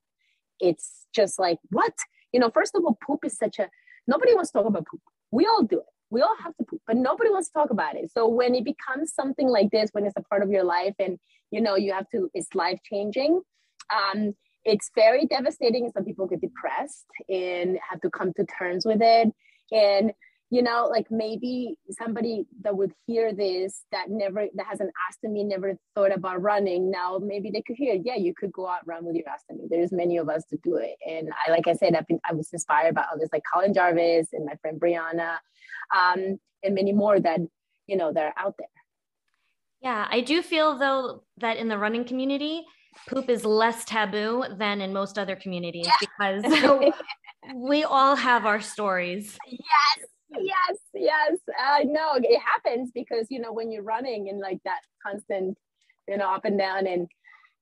It's 0.58 1.06
just 1.14 1.38
like 1.38 1.58
what? 1.70 1.94
You 2.32 2.40
know 2.40 2.50
first 2.50 2.74
of 2.74 2.84
all 2.84 2.98
poop 3.06 3.24
is 3.24 3.36
such 3.36 3.58
a 3.58 3.68
nobody 4.06 4.34
wants 4.34 4.50
to 4.50 4.58
talk 4.58 4.66
about 4.66 4.86
poop. 4.86 5.00
We 5.30 5.46
all 5.46 5.62
do 5.62 5.78
it 5.78 5.95
we 6.10 6.22
all 6.22 6.36
have 6.42 6.56
to 6.56 6.64
poop 6.64 6.80
but 6.86 6.96
nobody 6.96 7.30
wants 7.30 7.48
to 7.48 7.54
talk 7.54 7.70
about 7.70 7.96
it. 7.96 8.10
So 8.12 8.28
when 8.28 8.54
it 8.54 8.64
becomes 8.64 9.12
something 9.12 9.48
like 9.48 9.70
this 9.70 9.90
when 9.92 10.06
it's 10.06 10.16
a 10.16 10.22
part 10.22 10.42
of 10.42 10.50
your 10.50 10.64
life 10.64 10.94
and 10.98 11.18
you 11.50 11.60
know 11.60 11.76
you 11.76 11.92
have 11.92 12.08
to 12.10 12.30
it's 12.34 12.54
life 12.54 12.78
changing 12.90 13.40
um, 13.94 14.34
it's 14.66 14.90
very 14.94 15.26
devastating. 15.26 15.90
Some 15.92 16.04
people 16.04 16.26
get 16.26 16.40
depressed 16.40 17.06
and 17.28 17.78
have 17.88 18.00
to 18.00 18.10
come 18.10 18.32
to 18.34 18.44
terms 18.58 18.84
with 18.84 19.00
it. 19.00 19.32
And 19.72 20.12
you 20.50 20.62
know 20.62 20.86
like 20.90 21.06
maybe 21.10 21.76
somebody 21.90 22.46
that 22.62 22.76
would 22.76 22.92
hear 23.06 23.32
this 23.32 23.82
that 23.90 24.08
never 24.08 24.46
that 24.54 24.66
has 24.66 24.80
an 24.80 24.90
ostomy 25.10 25.44
never 25.44 25.76
thought 25.94 26.14
about 26.14 26.40
running 26.40 26.90
now 26.90 27.18
maybe 27.20 27.50
they 27.50 27.62
could 27.62 27.76
hear 27.76 27.98
yeah 28.04 28.14
you 28.14 28.32
could 28.34 28.52
go 28.52 28.68
out 28.68 28.86
run 28.86 29.04
with 29.04 29.16
your 29.16 29.24
ostomy 29.26 29.68
there's 29.68 29.92
many 29.92 30.16
of 30.16 30.28
us 30.28 30.44
to 30.44 30.56
do 30.62 30.76
it. 30.76 30.96
And 31.06 31.30
i 31.46 31.50
like 31.50 31.66
i 31.66 31.74
said 31.74 31.94
i've 31.94 32.06
been 32.06 32.20
i 32.28 32.32
was 32.32 32.52
inspired 32.52 32.94
by 32.94 33.04
others 33.12 33.28
like 33.32 33.42
colin 33.52 33.74
jarvis 33.74 34.28
and 34.32 34.46
my 34.46 34.54
friend 34.60 34.80
brianna 34.80 35.36
um, 35.96 36.38
and 36.62 36.74
many 36.74 36.92
more 36.92 37.18
that 37.20 37.40
you 37.86 37.96
know 37.96 38.12
that 38.12 38.24
are 38.24 38.44
out 38.44 38.54
there. 38.58 38.68
Yeah 39.80 40.06
i 40.10 40.20
do 40.20 40.42
feel 40.42 40.78
though 40.78 41.24
that 41.38 41.56
in 41.56 41.68
the 41.68 41.78
running 41.78 42.04
community 42.04 42.64
poop 43.08 43.28
is 43.28 43.44
less 43.44 43.84
taboo 43.84 44.44
than 44.58 44.80
in 44.80 44.92
most 44.92 45.18
other 45.18 45.36
communities 45.36 45.86
yeah. 45.86 46.38
because 46.42 46.92
we 47.54 47.84
all 47.84 48.16
have 48.16 48.46
our 48.46 48.60
stories. 48.60 49.36
Yes 49.46 50.06
yes 50.40 50.78
yes 50.94 51.38
i 51.58 51.82
know 51.84 52.12
it 52.14 52.40
happens 52.40 52.90
because 52.94 53.26
you 53.30 53.40
know 53.40 53.52
when 53.52 53.70
you're 53.70 53.82
running 53.82 54.28
and 54.28 54.40
like 54.40 54.58
that 54.64 54.80
constant 55.04 55.56
you 56.08 56.16
know 56.16 56.30
up 56.30 56.44
and 56.44 56.58
down 56.58 56.86
and 56.86 57.08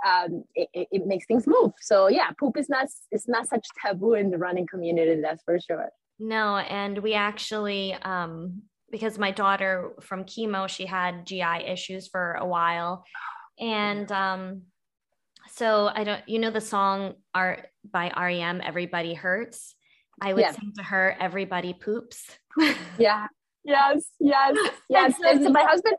um, 0.04 0.42
it, 0.54 0.68
it, 0.74 1.06
makes 1.06 1.24
things 1.24 1.46
move 1.46 1.72
so 1.80 2.08
yeah 2.08 2.30
poop 2.38 2.58
is 2.58 2.68
not 2.68 2.88
it's 3.10 3.28
not 3.28 3.48
such 3.48 3.64
taboo 3.80 4.14
in 4.14 4.30
the 4.30 4.36
running 4.36 4.66
community 4.66 5.20
that's 5.22 5.42
for 5.44 5.58
sure 5.58 5.88
no, 6.18 6.56
and 6.56 6.98
we 6.98 7.14
actually, 7.14 7.94
um, 7.94 8.62
because 8.90 9.18
my 9.18 9.30
daughter 9.30 9.92
from 10.00 10.24
chemo, 10.24 10.68
she 10.68 10.86
had 10.86 11.26
GI 11.26 11.64
issues 11.66 12.06
for 12.06 12.34
a 12.34 12.46
while. 12.46 13.04
And 13.58 14.10
um, 14.12 14.62
so 15.50 15.90
I 15.92 16.04
don't, 16.04 16.28
you 16.28 16.38
know, 16.38 16.50
the 16.50 16.60
song 16.60 17.14
art 17.34 17.66
by 17.90 18.12
REM, 18.16 18.60
Everybody 18.64 19.14
Hurts. 19.14 19.74
I 20.20 20.32
would 20.32 20.42
yeah. 20.42 20.52
sing 20.52 20.72
to 20.76 20.82
her, 20.84 21.16
Everybody 21.18 21.72
Poops. 21.72 22.24
yeah. 22.98 23.26
Yes. 23.64 24.04
Yes. 24.20 24.56
Yes. 24.88 25.14
and 25.24 25.42
so 25.42 25.50
my 25.50 25.64
husband, 25.64 25.96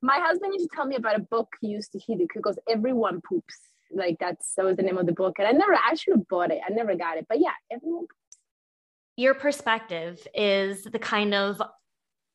my 0.00 0.18
husband 0.18 0.54
used 0.54 0.70
to 0.70 0.76
tell 0.76 0.86
me 0.86 0.96
about 0.96 1.16
a 1.16 1.22
book 1.22 1.48
he 1.60 1.68
used 1.68 1.92
to 1.92 1.98
hear 1.98 2.16
It 2.20 2.42
goes, 2.42 2.58
Everyone 2.68 3.20
Poops. 3.28 3.56
Like 3.94 4.16
that's 4.18 4.54
that 4.56 4.64
was 4.64 4.76
the 4.76 4.82
name 4.82 4.96
of 4.96 5.06
the 5.06 5.12
book. 5.12 5.34
And 5.38 5.46
I 5.46 5.52
never 5.52 5.74
I 5.74 5.94
should 5.94 6.16
have 6.16 6.28
bought 6.28 6.50
it. 6.50 6.60
I 6.66 6.72
never 6.72 6.94
got 6.94 7.18
it. 7.18 7.26
But 7.28 7.40
yeah, 7.40 7.50
everyone 7.70 8.06
your 9.16 9.34
perspective 9.34 10.26
is 10.34 10.84
the 10.84 10.98
kind 10.98 11.34
of 11.34 11.60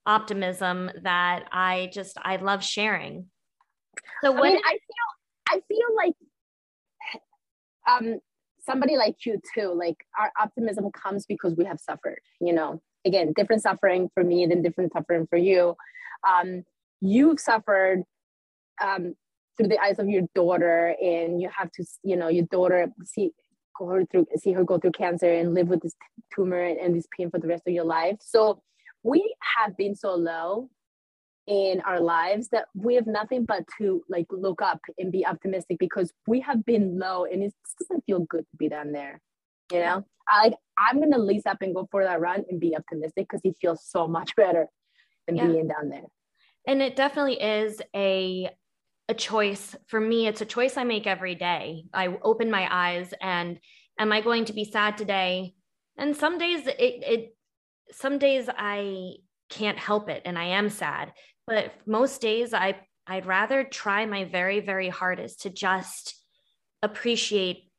optimism 0.06 0.92
that 1.04 1.46
I 1.52 1.90
just 1.94 2.18
I 2.22 2.38
love 2.38 2.64
sharing. 2.64 3.26
So 4.24 4.32
what 4.32 4.46
I, 4.46 4.50
mean, 4.50 4.62
I 4.64 4.72
feel 4.72 5.50
I 5.50 5.62
feel 5.68 5.96
like 5.96 6.14
um 7.90 8.20
somebody 8.62 8.98
like 8.98 9.26
you 9.26 9.40
too, 9.56 9.74
like 9.74 9.98
our 10.20 10.32
optimism 10.40 10.92
comes 10.92 11.26
because 11.26 11.56
we 11.56 11.66
have 11.66 11.80
suffered, 11.80 12.20
you 12.40 12.54
know. 12.54 12.82
Again, 13.08 13.34
different 13.36 13.62
suffering 13.62 14.10
for 14.14 14.24
me 14.24 14.46
than 14.46 14.62
different 14.62 14.94
suffering 14.94 15.28
for 15.30 15.38
you. 15.38 15.76
Um, 16.28 16.64
you've 17.02 17.40
suffered 17.40 18.04
um, 18.84 19.16
through 19.58 19.70
the 19.70 19.80
eyes 19.80 20.00
of 20.00 20.08
your 20.10 20.24
daughter, 20.36 20.96
and 21.02 21.42
you 21.42 21.50
have 21.56 21.72
to, 21.74 21.86
you 22.04 22.16
know, 22.16 22.28
your 22.28 22.46
daughter 22.52 22.88
see 23.06 23.32
her 23.80 24.06
through 24.12 24.26
see 24.38 24.52
her 24.54 24.64
go 24.64 24.78
through 24.80 24.92
cancer 24.92 25.32
and 25.32 25.54
live 25.54 25.68
with 25.68 25.82
this 25.82 25.96
tumor 26.36 26.62
and, 26.62 26.80
and 26.80 26.96
this 26.96 27.08
pain 27.16 27.30
for 27.30 27.40
the 27.40 27.48
rest 27.48 27.64
of 27.68 27.74
your 27.74 27.86
life. 27.86 28.18
So 28.22 28.62
we 29.04 29.36
have 29.58 29.78
been 29.78 29.96
so 29.96 30.16
low 30.16 30.70
in 31.48 31.80
our 31.86 32.00
lives 32.00 32.50
that 32.50 32.66
we 32.76 32.96
have 32.96 33.08
nothing 33.08 33.46
but 33.46 33.64
to 33.78 34.04
like 34.10 34.28
look 34.32 34.62
up 34.62 34.82
and 34.98 35.12
be 35.12 35.26
optimistic 35.26 35.78
because 35.80 36.12
we 36.28 36.42
have 36.42 36.66
been 36.66 37.00
low 37.00 37.24
and 37.24 37.42
it 37.42 37.54
doesn't 37.80 38.04
feel 38.06 38.20
good 38.20 38.46
to 38.52 38.58
be 38.58 38.68
down 38.68 38.92
there 38.92 39.22
you 39.72 39.80
know 39.80 40.06
I, 40.30 40.44
like 40.44 40.54
i'm 40.78 41.00
gonna 41.00 41.18
lace 41.18 41.46
up 41.46 41.62
and 41.62 41.74
go 41.74 41.88
for 41.92 42.04
that 42.04 42.20
run 42.20 42.44
and 42.50 42.60
be 42.60 42.76
optimistic 42.76 43.28
because 43.30 43.42
he 43.44 43.54
feels 43.60 43.86
so 43.86 44.08
much 44.08 44.36
better 44.36 44.68
than 45.28 45.36
yeah. 45.36 45.48
being 45.48 45.68
down 45.68 45.90
there. 45.90 46.06
And 46.66 46.82
it 46.82 46.96
definitely 46.96 47.42
is 47.42 47.82
a 47.96 48.50
a 49.10 49.14
choice. 49.14 49.76
For 49.88 50.00
me 50.00 50.28
it's 50.28 50.42
a 50.42 50.46
choice 50.46 50.76
i 50.78 50.84
make 50.84 51.08
every 51.08 51.36
day. 51.36 51.86
I 51.94 52.18
open 52.24 52.50
my 52.50 52.68
eyes 52.70 53.14
and 53.22 53.60
am 54.00 54.12
i 54.12 54.22
going 54.22 54.46
to 54.46 54.54
be 54.54 54.66
sad 54.66 54.98
today? 54.98 55.54
And 55.98 56.16
some 56.16 56.38
days 56.38 56.68
it, 56.68 56.76
it 56.80 57.36
some 57.92 58.18
days 58.18 58.50
i 58.58 59.14
can't 59.50 59.78
help 59.78 60.10
it 60.10 60.24
and 60.26 60.38
i 60.38 60.46
am 60.46 60.70
sad. 60.70 61.14
But 61.46 61.74
most 61.86 62.22
days 62.22 62.54
i 62.54 62.76
i'd 63.08 63.26
rather 63.26 63.64
try 63.64 64.06
my 64.06 64.26
very 64.26 64.60
very 64.60 64.90
hardest 64.90 65.44
to 65.44 65.50
just 65.50 66.22
appreciate 66.84 67.72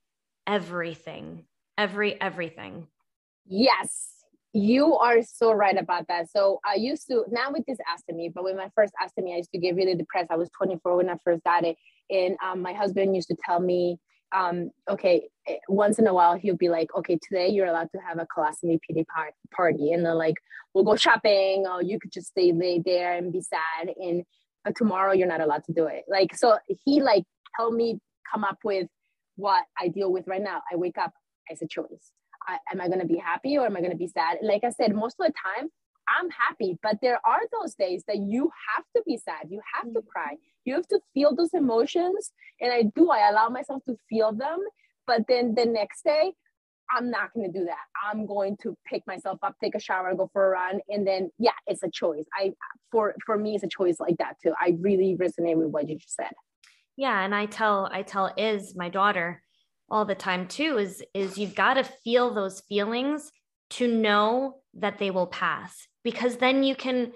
everything 0.47 1.45
every 1.79 2.21
everything. 2.21 2.87
Yes. 3.47 4.11
You 4.53 4.97
are 4.97 5.23
so 5.23 5.53
right 5.53 5.79
about 5.79 6.09
that. 6.09 6.31
So 6.31 6.61
i 6.67 6.75
used 6.75 7.07
to 7.09 7.25
now 7.31 7.53
with 7.53 7.65
this 7.67 7.79
ostomy 7.93 8.33
but 8.35 8.45
with 8.45 8.57
my 8.57 8.71
first 8.75 8.93
ostomy 9.03 9.33
i 9.33 9.37
used 9.37 9.53
to 9.53 9.59
get 9.59 9.77
really 9.77 9.95
depressed. 9.95 10.31
I 10.31 10.37
was 10.37 10.51
24 10.59 10.97
when 10.97 11.09
i 11.09 11.17
first 11.25 11.45
got 11.45 11.65
it. 11.65 11.77
And 12.11 12.37
um, 12.45 12.61
my 12.61 12.73
husband 12.73 13.15
used 13.15 13.29
to 13.29 13.37
tell 13.47 13.61
me 13.61 13.99
um, 14.33 14.71
okay, 14.91 15.29
eh, 15.47 15.57
once 15.69 15.99
in 15.99 16.07
a 16.07 16.13
while 16.13 16.37
he'll 16.37 16.57
be 16.57 16.69
like, 16.69 16.95
okay, 16.95 17.19
today 17.23 17.49
you're 17.49 17.67
allowed 17.67 17.91
to 17.93 17.99
have 18.07 18.19
a 18.19 18.27
colostomy 18.27 18.79
pity 18.87 19.07
party, 19.55 19.93
and 19.93 20.05
then 20.05 20.19
like 20.19 20.37
we'll 20.75 20.85
go 20.85 20.97
shopping, 20.97 21.65
or 21.67 21.83
you 21.83 21.99
could 21.99 22.13
just 22.13 22.29
stay 22.29 22.53
lay 22.53 22.83
there 22.85 23.15
and 23.15 23.33
be 23.33 23.41
sad, 23.41 23.89
and 23.97 24.25
but 24.65 24.77
tomorrow 24.77 25.13
you're 25.13 25.29
not 25.29 25.41
allowed 25.41 25.65
to 25.65 25.73
do 25.73 25.87
it. 25.87 26.05
Like 26.09 26.37
so, 26.37 26.59
he 26.85 27.01
like 27.01 27.25
helped 27.57 27.77
me 27.77 27.99
come 28.31 28.45
up 28.45 28.59
with 28.65 28.89
what 29.37 29.65
I 29.79 29.89
deal 29.89 30.13
with 30.13 30.27
right 30.27 30.43
now. 30.43 30.63
I 30.71 30.77
wake 30.77 30.99
up 30.99 31.13
as 31.51 31.63
a 31.63 31.69
choice. 31.69 32.13
I, 32.47 32.59
am 32.73 32.81
I 32.81 32.89
gonna 32.89 33.07
be 33.07 33.19
happy 33.19 33.59
or 33.59 33.67
am 33.67 33.77
I 33.77 33.81
gonna 33.81 33.97
be 33.97 34.09
sad? 34.09 34.39
Like 34.43 34.65
I 34.65 34.71
said, 34.71 34.95
most 34.95 35.17
of 35.21 35.27
the 35.27 35.33
time 35.33 35.69
I'm 36.09 36.31
happy, 36.31 36.79
but 36.83 36.97
there 37.03 37.21
are 37.27 37.41
those 37.53 37.75
days 37.75 38.03
that 38.09 38.17
you 38.17 38.51
have 38.75 38.85
to 38.97 39.03
be 39.07 39.19
sad. 39.19 39.49
You 39.51 39.61
have 39.75 39.93
to 39.93 40.01
mm. 40.01 40.07
cry. 40.07 40.37
You 40.65 40.75
have 40.75 40.89
to 40.89 41.01
feel 41.15 41.35
those 41.35 41.55
emotions. 41.55 42.33
And 42.61 42.73
I 42.73 42.85
do, 42.95 43.11
I 43.11 43.29
allow 43.29 43.49
myself 43.49 43.83
to 43.89 43.97
feel 44.09 44.33
them. 44.33 44.59
But 45.07 45.23
then 45.29 45.55
the 45.55 45.67
next 45.67 46.05
day, 46.05 46.33
I'm 46.91 47.11
not 47.11 47.33
going 47.35 47.51
to 47.51 47.59
do 47.59 47.67
that. 47.67 47.77
I'm 48.03 48.27
going 48.27 48.57
to 48.63 48.75
pick 48.87 49.03
myself 49.07 49.39
up, 49.43 49.57
take 49.63 49.75
a 49.75 49.81
shower, 49.81 50.15
go 50.15 50.31
for 50.33 50.47
a 50.47 50.51
run. 50.51 50.81
And 50.89 51.07
then, 51.07 51.31
yeah, 51.39 51.53
it's 51.67 51.83
a 51.83 51.91
choice. 51.91 52.25
I, 52.35 52.53
for, 52.91 53.15
for 53.27 53.37
me, 53.37 53.55
it's 53.55 53.65
a 53.65 53.69
choice 53.69 54.01
like 54.01 54.17
that 54.19 54.37
too. 54.43 54.55
I 54.59 54.77
really 54.81 55.17
resonate 55.21 55.57
with 55.57 55.69
what 55.69 55.89
you 55.89 55.97
just 55.97 56.15
said. 56.15 56.33
Yeah. 56.97 57.23
And 57.23 57.35
I 57.35 57.47
tell, 57.47 57.89
I 57.93 58.03
tell 58.03 58.33
Is 58.37 58.75
my 58.75 58.89
daughter, 58.89 59.43
all 59.91 60.05
the 60.05 60.15
time 60.15 60.47
too, 60.49 60.79
is, 60.79 61.03
is 61.15 61.39
you've 61.39 61.55
got 61.55 61.75
to 61.75 61.85
feel 61.85 62.33
those 62.33 62.61
feelings 62.69 63.31
to 63.71 63.87
know 63.87 64.61
that 64.75 64.99
they 64.99 65.11
will 65.11 65.27
pass 65.27 65.87
because 66.03 66.37
then 66.37 66.63
you 66.63 66.75
can 66.75 67.13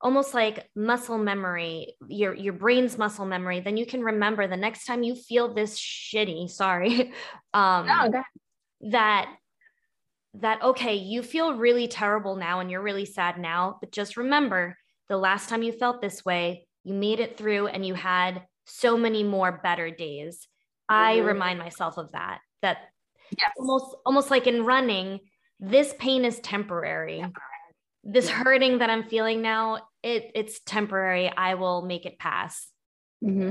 almost 0.00 0.32
like 0.32 0.68
muscle 0.76 1.18
memory 1.18 1.94
your 2.06 2.32
your 2.34 2.52
brain's 2.52 2.96
muscle 2.96 3.26
memory 3.26 3.60
then 3.60 3.76
you 3.76 3.84
can 3.84 4.00
remember 4.02 4.46
the 4.46 4.56
next 4.56 4.84
time 4.84 5.02
you 5.02 5.14
feel 5.14 5.52
this 5.52 5.78
shitty 5.78 6.48
sorry 6.50 7.12
um 7.52 7.86
no, 7.86 8.22
that 8.80 9.28
that 10.34 10.62
okay 10.62 10.94
you 10.94 11.22
feel 11.22 11.54
really 11.54 11.88
terrible 11.88 12.36
now 12.36 12.60
and 12.60 12.70
you're 12.70 12.82
really 12.82 13.04
sad 13.04 13.38
now 13.38 13.76
but 13.80 13.90
just 13.90 14.16
remember 14.16 14.76
the 15.08 15.16
last 15.16 15.48
time 15.48 15.62
you 15.62 15.72
felt 15.72 16.00
this 16.00 16.24
way 16.24 16.66
you 16.84 16.94
made 16.94 17.18
it 17.18 17.36
through 17.36 17.66
and 17.66 17.84
you 17.84 17.94
had 17.94 18.42
so 18.66 18.96
many 18.96 19.24
more 19.24 19.60
better 19.64 19.90
days 19.90 20.46
mm-hmm. 20.90 20.94
i 20.94 21.18
remind 21.18 21.58
myself 21.58 21.98
of 21.98 22.10
that 22.12 22.40
that 22.62 22.78
yes. 23.36 23.50
almost 23.58 23.96
almost 24.04 24.30
like 24.30 24.46
in 24.46 24.64
running 24.64 25.20
this 25.60 25.94
pain 25.98 26.24
is 26.24 26.38
temporary. 26.40 27.18
temporary. 27.20 27.44
This 28.04 28.28
yeah. 28.28 28.42
hurting 28.42 28.78
that 28.78 28.90
I'm 28.90 29.08
feeling 29.08 29.42
now, 29.42 29.80
it 30.02 30.30
it's 30.34 30.60
temporary. 30.60 31.30
I 31.36 31.54
will 31.54 31.82
make 31.82 32.06
it 32.06 32.18
pass. 32.18 32.68
Mm-hmm. 33.24 33.50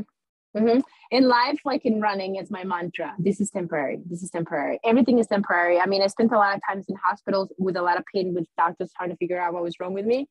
Mm-hmm. 0.58 0.80
In 1.12 1.28
life, 1.28 1.60
like 1.66 1.86
in 1.86 2.02
running, 2.02 2.38
it's 2.38 2.50
my 2.50 2.64
mantra. 2.64 3.14
This 3.20 3.40
is 3.42 3.52
temporary. 3.52 4.00
This 4.06 4.24
is 4.24 4.32
temporary. 4.32 4.80
Everything 4.84 5.20
is 5.20 5.28
temporary. 5.28 5.80
I 5.80 5.86
mean, 5.86 6.02
I 6.02 6.08
spent 6.08 6.32
a 6.32 6.38
lot 6.38 6.56
of 6.56 6.62
times 6.68 6.86
in 6.88 6.96
hospitals 6.96 7.54
with 7.60 7.76
a 7.76 7.82
lot 7.82 7.98
of 7.98 8.04
pain, 8.14 8.34
with 8.34 8.48
doctors 8.58 8.92
trying 8.98 9.10
to 9.10 9.18
figure 9.18 9.40
out 9.40 9.54
what 9.54 9.62
was 9.62 9.76
wrong 9.80 9.94
with 9.94 10.06
me. 10.06 10.28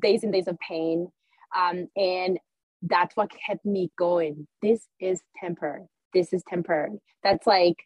Days 0.00 0.22
and 0.22 0.32
days 0.32 0.46
of 0.46 0.56
pain, 0.66 1.08
um, 1.54 1.88
and 1.96 2.38
that's 2.82 3.14
what 3.16 3.30
kept 3.46 3.66
me 3.66 3.90
going. 3.98 4.46
This 4.62 4.86
is 5.00 5.20
temporary. 5.38 5.86
This 6.12 6.32
is 6.32 6.42
temporary. 6.48 6.98
That's 7.22 7.46
like 7.46 7.76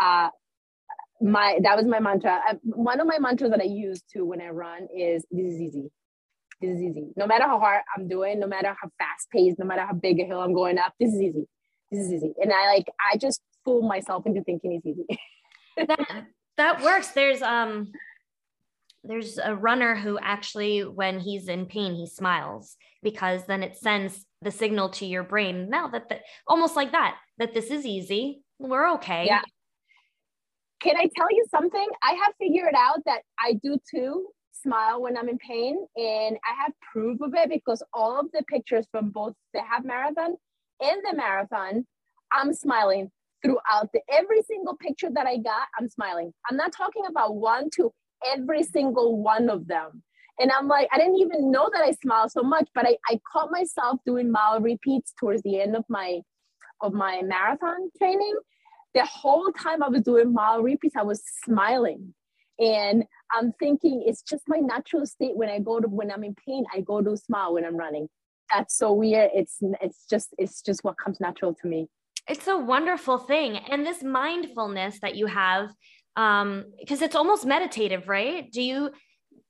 uh, 0.00 0.28
my 1.20 1.58
that 1.62 1.76
was 1.76 1.86
my 1.86 2.00
mantra. 2.00 2.40
I, 2.46 2.54
one 2.62 3.00
of 3.00 3.06
my 3.06 3.18
mantras 3.18 3.50
that 3.50 3.60
I 3.60 3.64
use 3.64 4.02
too 4.12 4.24
when 4.24 4.40
I 4.40 4.48
run 4.48 4.88
is 4.96 5.24
this 5.30 5.54
is 5.54 5.60
easy. 5.60 5.90
This 6.60 6.76
is 6.76 6.82
easy. 6.82 7.08
No 7.16 7.26
matter 7.26 7.44
how 7.44 7.58
hard 7.58 7.82
I'm 7.96 8.08
doing, 8.08 8.40
no 8.40 8.46
matter 8.46 8.68
how 8.68 8.88
fast 8.98 9.30
paced, 9.30 9.58
no 9.58 9.66
matter 9.66 9.82
how 9.82 9.92
big 9.92 10.20
a 10.20 10.24
hill 10.24 10.40
I'm 10.40 10.54
going 10.54 10.78
up, 10.78 10.94
this 10.98 11.12
is 11.12 11.20
easy. 11.20 11.46
This 11.90 12.06
is 12.06 12.12
easy. 12.12 12.32
And 12.40 12.52
I 12.52 12.74
like 12.74 12.86
I 13.12 13.16
just 13.18 13.40
fool 13.64 13.82
myself 13.82 14.26
into 14.26 14.42
thinking 14.42 14.72
it's 14.72 14.86
easy. 14.86 15.06
that 15.86 16.26
that 16.56 16.82
works. 16.82 17.08
There's 17.08 17.42
um 17.42 17.92
there's 19.04 19.38
a 19.38 19.54
runner 19.54 19.94
who 19.94 20.18
actually 20.18 20.80
when 20.80 21.20
he's 21.20 21.48
in 21.48 21.66
pain 21.66 21.94
he 21.94 22.06
smiles 22.06 22.76
because 23.02 23.46
then 23.46 23.62
it 23.62 23.76
sends 23.76 24.26
the 24.46 24.50
signal 24.50 24.88
to 24.88 25.04
your 25.04 25.22
brain 25.22 25.68
now 25.68 25.88
that 25.88 26.22
almost 26.46 26.76
like 26.76 26.92
that 26.92 27.16
that 27.38 27.52
this 27.52 27.70
is 27.70 27.84
easy 27.84 28.42
we're 28.58 28.92
okay 28.92 29.26
yeah 29.26 29.42
can 30.80 30.96
I 30.96 31.08
tell 31.16 31.26
you 31.30 31.44
something? 31.50 31.86
I 32.02 32.12
have 32.12 32.34
figured 32.38 32.74
out 32.76 33.00
that 33.06 33.22
I 33.40 33.54
do 33.54 33.78
too 33.90 34.28
smile 34.52 35.02
when 35.02 35.16
I'm 35.16 35.28
in 35.28 35.38
pain, 35.38 35.78
and 35.96 36.36
I 36.44 36.62
have 36.62 36.72
proof 36.92 37.20
of 37.20 37.34
it 37.34 37.48
because 37.48 37.82
all 37.92 38.20
of 38.20 38.26
the 38.32 38.42
pictures 38.44 38.86
from 38.90 39.10
both 39.10 39.34
the 39.54 39.62
half 39.62 39.84
marathon 39.84 40.34
and 40.80 41.02
the 41.04 41.16
marathon, 41.16 41.86
I'm 42.32 42.52
smiling 42.52 43.10
throughout 43.42 43.90
the 43.92 44.00
every 44.12 44.42
single 44.42 44.76
picture 44.76 45.10
that 45.12 45.26
I 45.26 45.38
got. 45.38 45.66
I'm 45.78 45.88
smiling. 45.88 46.32
I'm 46.50 46.56
not 46.56 46.72
talking 46.72 47.04
about 47.08 47.36
one, 47.36 47.70
two, 47.74 47.92
every 48.26 48.62
single 48.62 49.22
one 49.22 49.48
of 49.48 49.66
them. 49.66 50.02
And 50.38 50.52
I'm 50.52 50.68
like, 50.68 50.88
I 50.92 50.98
didn't 50.98 51.16
even 51.16 51.50
know 51.50 51.70
that 51.72 51.82
I 51.82 51.92
smiled 51.92 52.30
so 52.30 52.42
much, 52.42 52.68
but 52.74 52.86
I, 52.86 52.96
I 53.08 53.18
caught 53.32 53.50
myself 53.50 54.00
doing 54.04 54.30
mile 54.30 54.60
repeats 54.60 55.14
towards 55.18 55.42
the 55.42 55.60
end 55.60 55.76
of 55.76 55.84
my 55.88 56.20
of 56.82 56.92
my 56.92 57.22
marathon 57.22 57.90
training 57.96 58.34
the 58.96 59.04
whole 59.04 59.52
time 59.52 59.82
I 59.82 59.88
was 59.88 60.02
doing 60.02 60.32
mile 60.32 60.62
repeats, 60.62 60.96
I 60.96 61.02
was 61.02 61.22
smiling. 61.44 62.14
And 62.58 63.04
I'm 63.30 63.52
thinking 63.60 64.02
it's 64.06 64.22
just 64.22 64.44
my 64.48 64.56
natural 64.56 65.04
state 65.04 65.36
when 65.36 65.50
I 65.50 65.58
go 65.58 65.78
to 65.78 65.86
when 65.86 66.10
I'm 66.10 66.24
in 66.24 66.34
pain, 66.34 66.64
I 66.74 66.80
go 66.80 67.02
to 67.02 67.14
smile 67.16 67.52
when 67.52 67.66
I'm 67.66 67.76
running. 67.76 68.08
That's 68.52 68.78
so 68.78 68.92
weird. 68.94 69.30
It's 69.34 69.58
it's 69.82 70.06
just 70.08 70.28
it's 70.38 70.62
just 70.62 70.82
what 70.82 70.96
comes 70.96 71.20
natural 71.20 71.54
to 71.60 71.68
me. 71.68 71.88
It's 72.26 72.46
a 72.48 72.56
wonderful 72.56 73.18
thing. 73.18 73.58
And 73.58 73.84
this 73.84 74.02
mindfulness 74.02 75.00
that 75.00 75.14
you 75.14 75.26
have, 75.26 75.68
um, 76.16 76.64
because 76.80 77.02
it's 77.02 77.14
almost 77.14 77.44
meditative, 77.44 78.08
right? 78.08 78.50
Do 78.50 78.62
you 78.62 78.90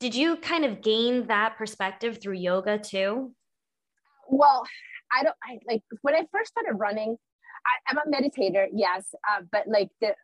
did 0.00 0.14
you 0.14 0.36
kind 0.36 0.64
of 0.64 0.82
gain 0.82 1.26
that 1.26 1.56
perspective 1.56 2.18
through 2.20 2.34
yoga 2.34 2.78
too? 2.78 3.32
Well, 4.28 4.66
I 5.12 5.22
don't 5.22 5.36
I 5.42 5.58
like 5.66 5.82
when 6.02 6.14
I 6.14 6.26
first 6.32 6.50
started 6.50 6.74
running, 6.74 7.16
I, 7.66 7.92
am 7.92 7.98
a 7.98 8.10
meditator, 8.10 8.66
yes, 8.72 9.14
uh, 9.28 9.42
but 9.50 9.66
like 9.68 9.88
the 10.00 10.14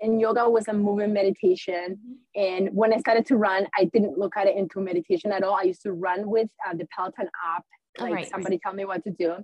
in 0.00 0.20
yoga 0.20 0.48
was 0.48 0.68
a 0.68 0.72
movement 0.72 1.12
meditation, 1.12 1.98
and 2.34 2.68
when 2.72 2.92
I 2.92 2.98
started 2.98 3.26
to 3.26 3.36
run, 3.36 3.66
I 3.76 3.84
didn't 3.84 4.18
look 4.18 4.36
at 4.36 4.46
it 4.46 4.56
into 4.56 4.80
meditation 4.80 5.32
at 5.32 5.42
all. 5.42 5.54
I 5.54 5.62
used 5.62 5.82
to 5.82 5.92
run 5.92 6.28
with 6.28 6.50
uh, 6.66 6.74
the 6.74 6.86
Peloton 6.94 7.28
app, 7.54 7.64
like 7.98 8.12
right. 8.12 8.30
somebody 8.30 8.58
tell 8.58 8.74
me 8.74 8.84
what 8.84 9.04
to 9.04 9.10
do, 9.10 9.34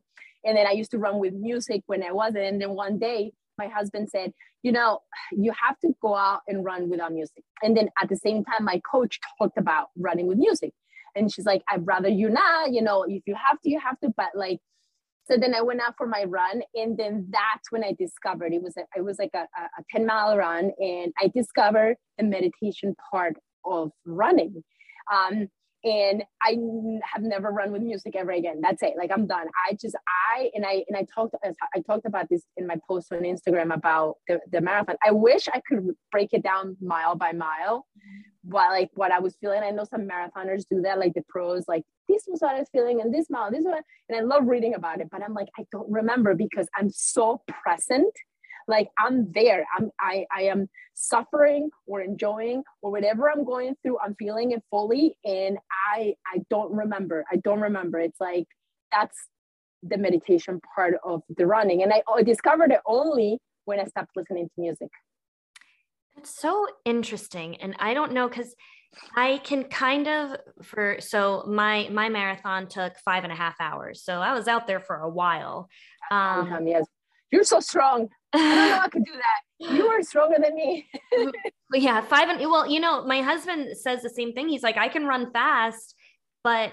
and 0.44 0.56
then 0.56 0.66
I 0.66 0.72
used 0.72 0.90
to 0.92 0.98
run 0.98 1.18
with 1.18 1.34
music 1.34 1.82
when 1.86 2.02
I 2.02 2.12
wasn't. 2.12 2.44
And 2.44 2.60
then 2.60 2.70
one 2.70 2.98
day, 2.98 3.32
my 3.58 3.68
husband 3.68 4.08
said, 4.10 4.32
you 4.62 4.72
know, 4.72 5.00
you 5.32 5.52
have 5.52 5.78
to 5.80 5.92
go 6.00 6.14
out 6.14 6.40
and 6.48 6.64
run 6.64 6.88
without 6.88 7.12
music. 7.12 7.44
And 7.62 7.76
then 7.76 7.88
at 8.00 8.08
the 8.08 8.16
same 8.16 8.44
time, 8.44 8.64
my 8.64 8.80
coach 8.90 9.18
talked 9.38 9.58
about 9.58 9.88
running 9.96 10.26
with 10.26 10.38
music. 10.38 10.72
And 11.14 11.32
she's 11.32 11.46
like, 11.46 11.62
I'd 11.70 11.86
rather 11.86 12.08
you 12.08 12.28
not, 12.28 12.72
you 12.72 12.82
know, 12.82 13.04
if 13.08 13.22
you 13.26 13.34
have 13.34 13.60
to, 13.62 13.70
you 13.70 13.80
have 13.80 13.98
to, 14.00 14.10
but 14.16 14.30
like, 14.34 14.58
so 15.28 15.36
then 15.36 15.54
I 15.54 15.62
went 15.62 15.80
out 15.80 15.94
for 15.96 16.06
my 16.06 16.22
run, 16.22 16.62
and 16.74 16.96
then 16.96 17.26
that's 17.30 17.72
when 17.72 17.82
I 17.82 17.94
discovered 17.98 18.52
it 18.52 18.62
was 18.62 18.76
a, 18.76 18.82
it 18.96 19.04
was 19.04 19.18
like 19.18 19.32
a, 19.34 19.38
a 19.38 19.82
10 19.90 20.06
mile 20.06 20.36
run, 20.36 20.70
and 20.78 21.12
I 21.20 21.28
discovered 21.34 21.96
the 22.16 22.24
meditation 22.24 22.94
part 23.10 23.34
of 23.64 23.90
running. 24.04 24.62
Um, 25.12 25.48
and 25.86 26.24
I 26.42 26.58
have 27.04 27.22
never 27.22 27.50
run 27.52 27.70
with 27.70 27.80
music 27.80 28.16
ever 28.16 28.32
again. 28.32 28.60
That's 28.60 28.82
it. 28.82 28.94
Like 28.98 29.12
I'm 29.12 29.28
done. 29.28 29.46
I 29.68 29.74
just 29.74 29.94
I 30.36 30.50
and 30.52 30.66
I 30.66 30.84
and 30.88 30.96
I 30.96 31.06
talked 31.14 31.36
I 31.44 31.80
talked 31.80 32.06
about 32.06 32.28
this 32.28 32.42
in 32.56 32.66
my 32.66 32.74
post 32.88 33.12
on 33.12 33.20
Instagram 33.20 33.72
about 33.72 34.16
the, 34.26 34.40
the 34.50 34.60
marathon. 34.60 34.96
I 35.06 35.12
wish 35.12 35.46
I 35.48 35.62
could 35.66 35.90
break 36.10 36.30
it 36.32 36.42
down 36.42 36.76
mile 36.80 37.14
by 37.14 37.30
mile, 37.30 37.86
what 38.42 38.70
like 38.70 38.90
what 38.94 39.12
I 39.12 39.20
was 39.20 39.36
feeling. 39.40 39.62
I 39.62 39.70
know 39.70 39.84
some 39.84 40.08
marathoners 40.08 40.64
do 40.68 40.82
that, 40.82 40.98
like 40.98 41.14
the 41.14 41.22
pros, 41.28 41.66
like 41.68 41.84
this 42.08 42.24
was 42.26 42.40
what 42.40 42.56
I 42.56 42.58
was 42.58 42.68
feeling 42.72 43.00
and 43.00 43.14
this 43.14 43.30
mile, 43.30 43.52
this 43.52 43.64
one, 43.64 43.80
and 44.08 44.18
I 44.18 44.22
love 44.22 44.48
reading 44.48 44.74
about 44.74 45.00
it. 45.00 45.08
But 45.08 45.22
I'm 45.22 45.34
like 45.34 45.48
I 45.56 45.64
don't 45.70 45.90
remember 45.90 46.34
because 46.34 46.66
I'm 46.74 46.90
so 46.90 47.42
present 47.46 48.12
like 48.68 48.88
i'm 48.98 49.30
there 49.32 49.66
i'm 49.76 49.90
i 50.00 50.24
i 50.36 50.42
am 50.42 50.68
suffering 50.94 51.70
or 51.86 52.00
enjoying 52.00 52.62
or 52.82 52.90
whatever 52.90 53.30
i'm 53.30 53.44
going 53.44 53.74
through 53.82 53.98
i'm 54.04 54.14
feeling 54.18 54.52
it 54.52 54.62
fully 54.70 55.16
and 55.24 55.58
i 55.94 56.14
i 56.32 56.38
don't 56.50 56.72
remember 56.72 57.24
i 57.30 57.36
don't 57.36 57.60
remember 57.60 57.98
it's 57.98 58.20
like 58.20 58.46
that's 58.92 59.28
the 59.82 59.98
meditation 59.98 60.60
part 60.74 60.94
of 61.04 61.22
the 61.36 61.46
running 61.46 61.82
and 61.82 61.92
i, 61.92 62.02
I 62.12 62.22
discovered 62.22 62.70
it 62.70 62.80
only 62.86 63.38
when 63.64 63.80
i 63.80 63.84
stopped 63.84 64.10
listening 64.16 64.46
to 64.46 64.60
music 64.60 64.90
that's 66.14 66.40
so 66.40 66.66
interesting 66.84 67.56
and 67.56 67.76
i 67.78 67.94
don't 67.94 68.12
know 68.12 68.28
because 68.28 68.54
I 69.14 69.38
can 69.38 69.64
kind 69.64 70.08
of 70.08 70.36
for 70.62 70.96
so 71.00 71.44
my 71.46 71.88
my 71.90 72.08
marathon 72.08 72.66
took 72.66 72.96
five 73.04 73.24
and 73.24 73.32
a 73.32 73.36
half 73.36 73.54
hours. 73.60 74.02
So 74.02 74.20
I 74.20 74.32
was 74.32 74.48
out 74.48 74.66
there 74.66 74.80
for 74.80 74.96
a 74.96 75.08
while. 75.08 75.68
Um, 76.10 76.66
yes. 76.66 76.86
You're 77.30 77.44
so 77.44 77.60
strong. 77.60 78.08
I 78.32 78.38
don't 78.38 78.70
know 78.70 78.80
I 78.84 78.88
could 78.88 79.04
do 79.06 79.12
that. 79.12 79.74
You 79.74 79.86
are 79.88 80.02
stronger 80.02 80.36
than 80.42 80.54
me. 80.54 80.86
but 81.70 81.80
yeah, 81.80 82.00
five 82.02 82.28
and 82.28 82.40
well, 82.40 82.68
you 82.68 82.80
know, 82.80 83.04
my 83.06 83.22
husband 83.22 83.76
says 83.76 84.02
the 84.02 84.10
same 84.10 84.32
thing. 84.32 84.48
He's 84.48 84.62
like, 84.62 84.76
I 84.76 84.88
can 84.88 85.06
run 85.06 85.32
fast, 85.32 85.94
but 86.44 86.72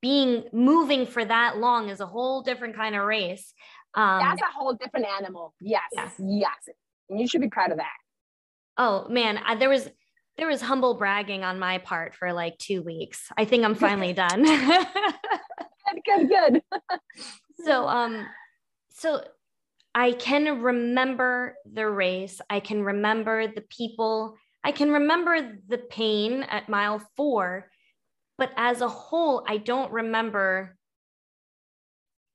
being 0.00 0.44
moving 0.52 1.06
for 1.06 1.24
that 1.24 1.58
long 1.58 1.88
is 1.88 2.00
a 2.00 2.06
whole 2.06 2.42
different 2.42 2.76
kind 2.76 2.94
of 2.94 3.04
race. 3.04 3.52
Um, 3.94 4.20
That's 4.20 4.42
a 4.42 4.58
whole 4.58 4.74
different 4.74 5.06
animal. 5.06 5.54
Yes, 5.60 5.82
yeah. 5.94 6.10
yes, 6.18 6.68
and 7.08 7.18
you 7.18 7.26
should 7.26 7.40
be 7.40 7.48
proud 7.48 7.70
of 7.70 7.78
that. 7.78 7.96
Oh 8.76 9.08
man, 9.08 9.38
I, 9.38 9.56
there 9.56 9.70
was 9.70 9.88
there 10.36 10.48
was 10.48 10.60
humble 10.60 10.94
bragging 10.94 11.44
on 11.44 11.58
my 11.58 11.78
part 11.78 12.14
for 12.14 12.32
like 12.32 12.58
two 12.58 12.82
weeks. 12.82 13.28
I 13.36 13.44
think 13.44 13.64
I'm 13.64 13.74
finally 13.74 14.12
done. 14.12 14.44
good, 16.04 16.04
good, 16.04 16.28
good. 16.28 16.62
so, 17.64 17.86
um, 17.88 18.26
so 18.90 19.22
I 19.96 20.12
can 20.12 20.60
remember 20.60 21.56
the 21.64 21.88
race. 21.88 22.42
I 22.50 22.60
can 22.60 22.84
remember 22.84 23.46
the 23.48 23.62
people. 23.62 24.36
I 24.62 24.70
can 24.70 24.92
remember 24.92 25.58
the 25.66 25.78
pain 25.78 26.42
at 26.42 26.68
mile 26.68 27.00
four, 27.16 27.70
but 28.36 28.52
as 28.58 28.82
a 28.82 28.88
whole, 28.88 29.42
I 29.48 29.56
don't 29.56 29.90
remember. 29.90 30.76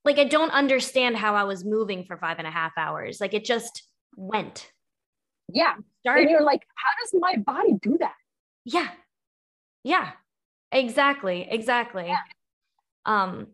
Like, 0.03 0.17
I 0.17 0.23
don't 0.23 0.49
understand 0.49 1.17
how 1.17 1.35
I 1.35 1.43
was 1.43 1.63
moving 1.63 2.03
for 2.03 2.17
five 2.17 2.39
and 2.39 2.47
a 2.47 2.51
half 2.51 2.71
hours. 2.77 3.21
Like, 3.21 3.35
it 3.35 3.45
just 3.45 3.83
went. 4.15 4.71
Yeah. 5.47 5.75
Started. 5.99 6.21
And 6.21 6.31
you're 6.31 6.41
like, 6.41 6.63
how 6.73 6.89
does 7.03 7.21
my 7.21 7.35
body 7.43 7.75
do 7.79 7.99
that? 7.99 8.15
Yeah. 8.65 8.87
Yeah. 9.83 10.13
Exactly. 10.71 11.47
Exactly. 11.47 12.07
Yeah. 12.07 12.17
Um, 13.05 13.49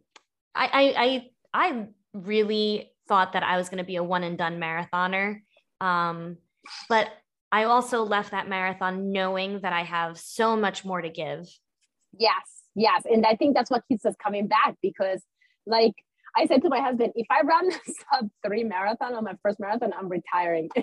I, 0.56 0.70
I, 0.72 0.94
I, 0.98 1.70
I 1.70 1.88
really 2.14 2.94
thought 3.08 3.34
that 3.34 3.44
I 3.44 3.58
was 3.58 3.70
going 3.70 3.80
to 3.80 3.84
be 3.84 3.96
a 3.96 4.04
one 4.04 4.24
and 4.24 4.38
done 4.38 4.60
marathoner. 4.60 5.42
Um, 5.82 6.38
but 6.90 7.10
I 7.52 7.64
also 7.64 8.04
left 8.04 8.32
that 8.32 8.50
marathon 8.50 9.12
knowing 9.12 9.62
that 9.62 9.74
I 9.74 9.84
have 9.84 10.18
so 10.18 10.56
much 10.56 10.84
more 10.84 11.02
to 11.02 11.10
give. 11.10 11.48
Yes, 12.18 12.64
yes. 12.76 13.04
And 13.06 13.26
I 13.26 13.36
think 13.36 13.56
that's 13.56 13.72
what 13.72 13.84
keeps 13.88 14.06
us 14.06 14.16
coming 14.22 14.48
back 14.48 14.76
because, 14.82 15.22
like, 15.66 15.94
I 16.36 16.46
said 16.46 16.62
to 16.64 16.70
my 16.70 16.82
husband, 16.82 17.14
if 17.16 17.28
I 17.32 17.42
run 17.42 17.72
sub 18.12 18.30
three 18.46 18.64
marathon 18.64 19.16
on 19.16 19.24
my 19.24 19.34
first 19.42 19.60
marathon, 19.60 19.94
I'm 19.98 20.10
retiring. 20.10 20.70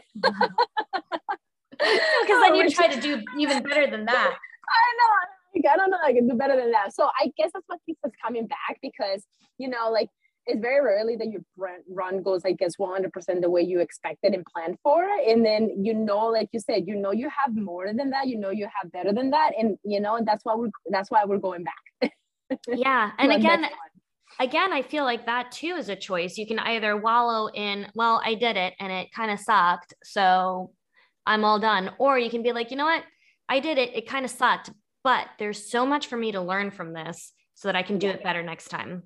Because 1.78 2.40
then 2.42 2.54
you 2.54 2.70
try 2.70 2.88
to 2.88 3.00
do 3.00 3.22
even 3.38 3.62
better 3.62 3.90
than 3.90 4.04
that. 4.04 4.34
I 4.68 4.88
know. 4.98 5.70
I 5.70 5.76
don't 5.76 5.90
know. 5.90 5.98
I 6.04 6.12
can 6.12 6.28
do 6.28 6.34
better 6.34 6.56
than 6.56 6.72
that. 6.72 6.94
So 6.94 7.08
I 7.20 7.32
guess 7.36 7.50
that's 7.52 7.64
what 7.66 7.80
keeps 7.86 8.00
us 8.04 8.10
coming 8.22 8.46
back 8.46 8.78
because, 8.82 9.24
you 9.58 9.68
know, 9.68 9.90
like 9.90 10.08
it's 10.46 10.60
very 10.60 10.84
rarely 10.84 11.16
that 11.16 11.30
your 11.30 11.42
run 11.88 12.22
goes, 12.22 12.42
I 12.44 12.52
guess, 12.52 12.76
100% 12.76 13.40
the 13.40 13.50
way 13.50 13.62
you 13.62 13.80
expected 13.80 14.34
and 14.34 14.44
planned 14.44 14.78
for. 14.82 15.04
And 15.26 15.44
then, 15.44 15.82
you 15.82 15.94
know, 15.94 16.26
like 16.26 16.50
you 16.52 16.60
said, 16.60 16.86
you 16.86 16.96
know, 16.96 17.12
you 17.12 17.30
have 17.30 17.56
more 17.56 17.92
than 17.94 18.10
that, 18.10 18.28
you 18.28 18.38
know, 18.38 18.50
you 18.50 18.68
have 18.82 18.92
better 18.92 19.12
than 19.12 19.30
that. 19.30 19.52
And, 19.58 19.78
you 19.84 20.00
know, 20.00 20.16
and 20.16 20.26
that's 20.26 20.44
why 20.44 20.54
we're, 20.54 20.70
that's 20.90 21.10
why 21.10 21.24
we're 21.24 21.38
going 21.38 21.64
back. 21.64 22.12
yeah. 22.68 23.12
And 23.18 23.32
again, 23.32 23.66
again, 24.38 24.72
I 24.72 24.82
feel 24.82 25.04
like 25.04 25.24
that 25.26 25.50
too 25.50 25.76
is 25.78 25.88
a 25.88 25.96
choice. 25.96 26.36
You 26.36 26.46
can 26.46 26.58
either 26.58 26.96
wallow 26.96 27.48
in, 27.48 27.86
well, 27.94 28.20
I 28.24 28.34
did 28.34 28.56
it 28.56 28.74
and 28.78 28.92
it 28.92 29.12
kind 29.12 29.30
of 29.30 29.40
sucked. 29.40 29.94
So 30.02 30.72
I'm 31.26 31.44
all 31.44 31.58
done. 31.58 31.90
Or 31.98 32.18
you 32.18 32.28
can 32.28 32.42
be 32.42 32.52
like, 32.52 32.70
you 32.70 32.76
know 32.76 32.84
what? 32.84 33.02
I 33.48 33.60
did 33.60 33.78
it. 33.78 33.94
It 33.94 34.08
kind 34.08 34.26
of 34.26 34.30
sucked, 34.30 34.70
but 35.02 35.26
there's 35.38 35.70
so 35.70 35.86
much 35.86 36.06
for 36.06 36.16
me 36.16 36.32
to 36.32 36.40
learn 36.40 36.70
from 36.70 36.92
this 36.92 37.32
so 37.54 37.68
that 37.68 37.76
I 37.76 37.82
can 37.82 37.98
do 37.98 38.08
it 38.08 38.22
better 38.22 38.42
next 38.42 38.68
time 38.68 39.04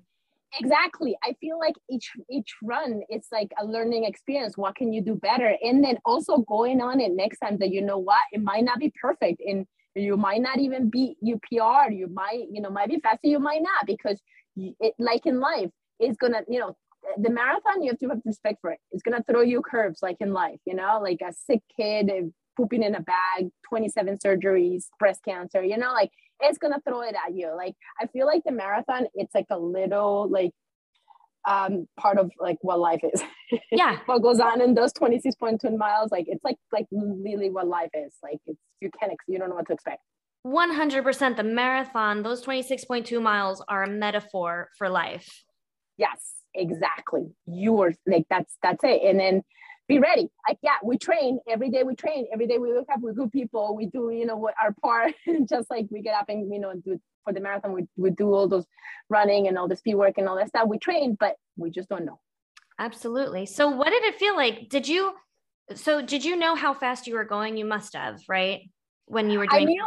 exactly. 0.57 1.17
I 1.23 1.35
feel 1.39 1.59
like 1.59 1.75
each 1.89 2.11
each 2.29 2.55
run 2.63 3.01
it's 3.09 3.29
like 3.31 3.51
a 3.61 3.65
learning 3.65 4.05
experience. 4.05 4.57
What 4.57 4.75
can 4.75 4.93
you 4.93 5.01
do 5.01 5.15
better? 5.15 5.55
And 5.61 5.83
then 5.83 5.97
also 6.05 6.39
going 6.39 6.81
on 6.81 6.99
it 6.99 7.11
next 7.13 7.39
time 7.39 7.57
that 7.59 7.69
you 7.69 7.81
know 7.81 7.97
what? 7.97 8.21
It 8.31 8.41
might 8.41 8.63
not 8.63 8.79
be 8.79 8.91
perfect 9.01 9.41
and 9.45 9.65
you 9.95 10.15
might 10.17 10.41
not 10.41 10.59
even 10.59 10.89
be 10.89 11.17
upr 11.25 11.97
you 11.97 12.07
might 12.07 12.45
you 12.51 12.61
know 12.61 12.69
might 12.69 12.89
be 12.89 12.99
faster. 12.99 13.27
You 13.27 13.39
might 13.39 13.61
not 13.61 13.85
because 13.85 14.21
it 14.55 14.93
like 14.99 15.25
in 15.25 15.39
life 15.39 15.69
it's 15.99 16.17
gonna 16.17 16.41
you 16.47 16.59
know 16.59 16.75
the 17.17 17.29
marathon 17.29 17.81
you 17.81 17.91
have 17.91 17.99
to 17.99 18.09
have 18.09 18.19
respect 18.25 18.59
for 18.61 18.71
it. 18.71 18.79
It's 18.91 19.03
gonna 19.03 19.23
throw 19.29 19.41
you 19.41 19.61
curves 19.61 19.99
like 20.01 20.17
in 20.19 20.33
life 20.33 20.59
you 20.65 20.75
know 20.75 20.99
like 21.01 21.21
a 21.27 21.33
sick 21.33 21.61
kid 21.75 22.11
pooping 22.57 22.83
in 22.83 22.95
a 22.95 23.01
bag 23.01 23.49
27 23.69 24.17
surgeries 24.17 24.85
breast 24.99 25.21
cancer 25.23 25.63
you 25.63 25.77
know 25.77 25.93
like 25.93 26.11
it's 26.41 26.57
gonna 26.57 26.79
throw 26.87 27.01
it 27.01 27.15
at 27.15 27.35
you. 27.35 27.53
Like 27.55 27.75
I 28.01 28.07
feel 28.07 28.25
like 28.25 28.41
the 28.45 28.51
marathon, 28.51 29.07
it's 29.15 29.33
like 29.35 29.47
a 29.49 29.57
little 29.57 30.27
like 30.29 30.51
um 31.47 31.87
part 31.99 32.17
of 32.17 32.31
like 32.39 32.57
what 32.61 32.79
life 32.79 33.01
is. 33.13 33.23
Yeah. 33.71 33.97
what 34.05 34.21
goes 34.21 34.39
on 34.39 34.61
in 34.61 34.75
those 34.75 34.93
26.2 34.93 35.75
miles, 35.77 36.11
like 36.11 36.25
it's 36.27 36.43
like 36.43 36.57
like 36.71 36.85
really 36.91 37.49
what 37.49 37.67
life 37.67 37.89
is. 37.93 38.13
Like 38.21 38.39
it's 38.45 38.59
you 38.81 38.89
can't 38.99 39.13
you 39.27 39.39
don't 39.39 39.49
know 39.49 39.55
what 39.55 39.67
to 39.67 39.73
expect. 39.73 40.01
100% 40.47 41.35
the 41.35 41.43
marathon, 41.43 42.23
those 42.23 42.43
26.2 42.45 43.21
miles 43.21 43.61
are 43.67 43.83
a 43.83 43.89
metaphor 43.89 44.69
for 44.77 44.87
life. 44.89 45.27
Yes, 45.97 46.19
exactly. 46.53 47.23
You 47.45 47.81
are 47.81 47.91
like 48.07 48.23
that's 48.29 48.55
that's 48.63 48.83
it. 48.83 49.01
And 49.03 49.19
then 49.19 49.41
be 49.89 49.99
ready. 49.99 50.29
Like, 50.47 50.59
yeah, 50.61 50.77
we 50.83 50.97
train 50.97 51.39
every 51.49 51.69
day. 51.69 51.83
We 51.83 51.95
train 51.95 52.27
every 52.31 52.47
day. 52.47 52.59
We 52.59 52.71
wake 52.71 52.87
up 52.93 53.01
with 53.01 53.17
good 53.17 53.31
people. 53.31 53.75
We 53.75 53.87
do, 53.87 54.11
you 54.11 54.25
know, 54.25 54.37
what 54.37 54.53
our 54.63 54.73
part. 54.81 55.13
Just 55.49 55.69
like 55.69 55.87
we 55.89 56.01
get 56.01 56.13
up 56.13 56.29
and 56.29 56.53
you 56.53 56.59
know 56.59 56.73
do 56.85 57.01
for 57.25 57.33
the 57.33 57.41
marathon. 57.41 57.73
We 57.73 57.87
we 57.97 58.11
do 58.11 58.31
all 58.31 58.47
those 58.47 58.65
running 59.09 59.47
and 59.47 59.57
all 59.57 59.67
the 59.67 59.75
speed 59.75 59.95
work 59.95 60.13
and 60.17 60.29
all 60.29 60.37
that 60.37 60.49
stuff. 60.49 60.67
We 60.67 60.77
train, 60.77 61.17
but 61.19 61.35
we 61.57 61.71
just 61.71 61.89
don't 61.89 62.05
know. 62.05 62.19
Absolutely. 62.77 63.47
So, 63.47 63.67
what 63.67 63.89
did 63.89 64.03
it 64.03 64.15
feel 64.15 64.35
like? 64.35 64.69
Did 64.69 64.87
you? 64.87 65.13
So, 65.75 66.01
did 66.03 66.23
you 66.23 66.35
know 66.35 66.55
how 66.55 66.73
fast 66.73 67.07
you 67.07 67.15
were 67.15 67.25
going? 67.25 67.57
You 67.57 67.65
must 67.65 67.93
have, 67.95 68.21
right? 68.29 68.69
When 69.05 69.31
you 69.31 69.39
were 69.39 69.47
doing. 69.47 69.63
I 69.63 69.65
knew, 69.65 69.83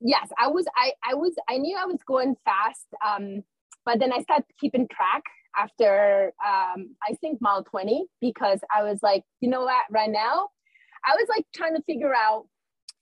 yes, 0.00 0.28
I 0.38 0.46
was. 0.46 0.66
I 0.76 0.92
I 1.04 1.14
was. 1.14 1.34
I 1.48 1.58
knew 1.58 1.76
I 1.76 1.86
was 1.86 1.98
going 2.06 2.36
fast. 2.44 2.86
Um, 3.04 3.42
but 3.84 3.98
then 3.98 4.12
I 4.12 4.22
started 4.22 4.46
keeping 4.60 4.86
track 4.86 5.24
after 5.56 6.32
um, 6.46 6.94
I 7.08 7.14
think 7.20 7.40
mile 7.40 7.64
20 7.64 8.06
because 8.20 8.60
I 8.74 8.82
was 8.82 9.00
like, 9.02 9.24
you 9.40 9.48
know 9.48 9.62
what, 9.62 9.84
right 9.90 10.10
now, 10.10 10.48
I 11.06 11.14
was 11.14 11.28
like 11.28 11.46
trying 11.54 11.74
to 11.76 11.82
figure 11.82 12.14
out 12.14 12.46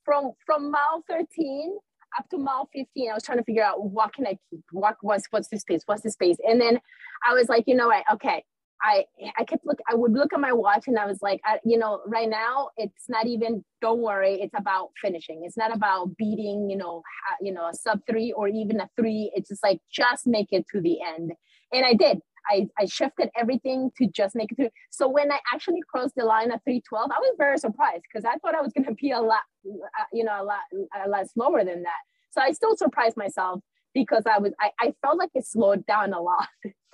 from 0.05 0.32
from 0.46 0.70
mile 0.70 1.05
13 1.09 1.78
up 2.18 2.28
to 2.30 2.38
mile 2.38 2.68
15, 2.72 3.11
I 3.11 3.14
was 3.14 3.22
trying 3.22 3.38
to 3.38 3.44
figure 3.44 3.64
out 3.64 3.82
what 3.84 4.14
can 4.14 4.26
I 4.26 4.38
keep? 4.51 4.61
What 4.72 4.96
was 5.03 5.24
what's 5.30 5.49
the 5.49 5.59
space? 5.59 5.82
What's 5.86 6.03
the 6.03 6.11
space? 6.11 6.36
And 6.46 6.61
then 6.61 6.80
I 7.26 7.34
was 7.34 7.49
like, 7.49 7.64
you 7.66 7.74
know 7.74 7.88
what, 7.88 8.05
okay. 8.14 8.44
I 8.80 9.05
I 9.36 9.42
kept 9.44 9.66
look 9.66 9.78
I 9.90 9.96
would 9.96 10.12
look 10.12 10.32
at 10.32 10.38
my 10.38 10.53
watch 10.53 10.86
and 10.86 10.99
I 10.99 11.07
was 11.07 11.18
like, 11.20 11.40
I, 11.44 11.59
you 11.64 11.78
know, 11.78 12.01
right 12.07 12.28
now 12.28 12.68
it's 12.76 13.09
not 13.09 13.26
even 13.26 13.64
don't 13.80 14.01
worry, 14.01 14.40
it's 14.40 14.55
about 14.57 14.90
finishing. 15.03 15.42
It's 15.44 15.57
not 15.57 15.74
about 15.74 16.16
beating, 16.16 16.70
you 16.70 16.76
know, 16.76 17.03
you 17.40 17.53
know, 17.53 17.68
a 17.68 17.74
sub 17.74 18.01
3 18.09 18.32
or 18.32 18.46
even 18.49 18.80
a 18.80 18.88
3. 18.96 19.32
It's 19.34 19.49
just 19.49 19.64
like 19.64 19.80
just 19.92 20.26
make 20.28 20.49
it 20.53 20.64
to 20.72 20.80
the 20.80 20.99
end. 21.03 21.32
And 21.72 21.84
I 21.84 21.94
did. 21.94 22.20
I, 22.49 22.68
I 22.78 22.86
shifted 22.86 23.30
everything 23.36 23.90
to 23.99 24.07
just 24.07 24.34
make 24.34 24.53
it 24.53 24.57
through. 24.57 24.70
So 24.90 25.09
when 25.09 25.30
I 25.30 25.38
actually 25.53 25.80
crossed 25.88 26.14
the 26.16 26.24
line 26.24 26.51
at 26.51 26.62
312, 26.64 27.11
I 27.11 27.18
was 27.18 27.34
very 27.38 27.59
surprised 27.59 28.05
because 28.12 28.24
I 28.24 28.36
thought 28.38 28.55
I 28.55 28.61
was 28.61 28.72
going 28.72 28.86
to 28.86 28.94
be 28.94 29.11
a 29.11 29.20
lot, 29.20 29.42
uh, 29.66 30.05
you 30.12 30.24
know, 30.24 30.42
a 30.42 30.44
lot, 30.44 30.61
a 31.05 31.09
lot 31.09 31.28
slower 31.30 31.64
than 31.64 31.82
that. 31.82 32.01
So 32.30 32.40
I 32.40 32.53
still 32.53 32.76
surprised 32.76 33.16
myself 33.16 33.61
because 33.94 34.24
I 34.26 34.38
was, 34.38 34.53
I, 34.61 34.70
I 34.80 34.94
felt 35.03 35.18
like 35.18 35.30
it 35.34 35.46
slowed 35.46 35.86
down 35.86 36.12
a 36.12 36.20
lot. 36.20 36.49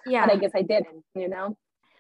Yeah. 0.07 0.27
but 0.27 0.35
I 0.35 0.37
guess 0.37 0.53
I 0.55 0.63
didn't, 0.63 1.05
you 1.15 1.29
know? 1.29 1.57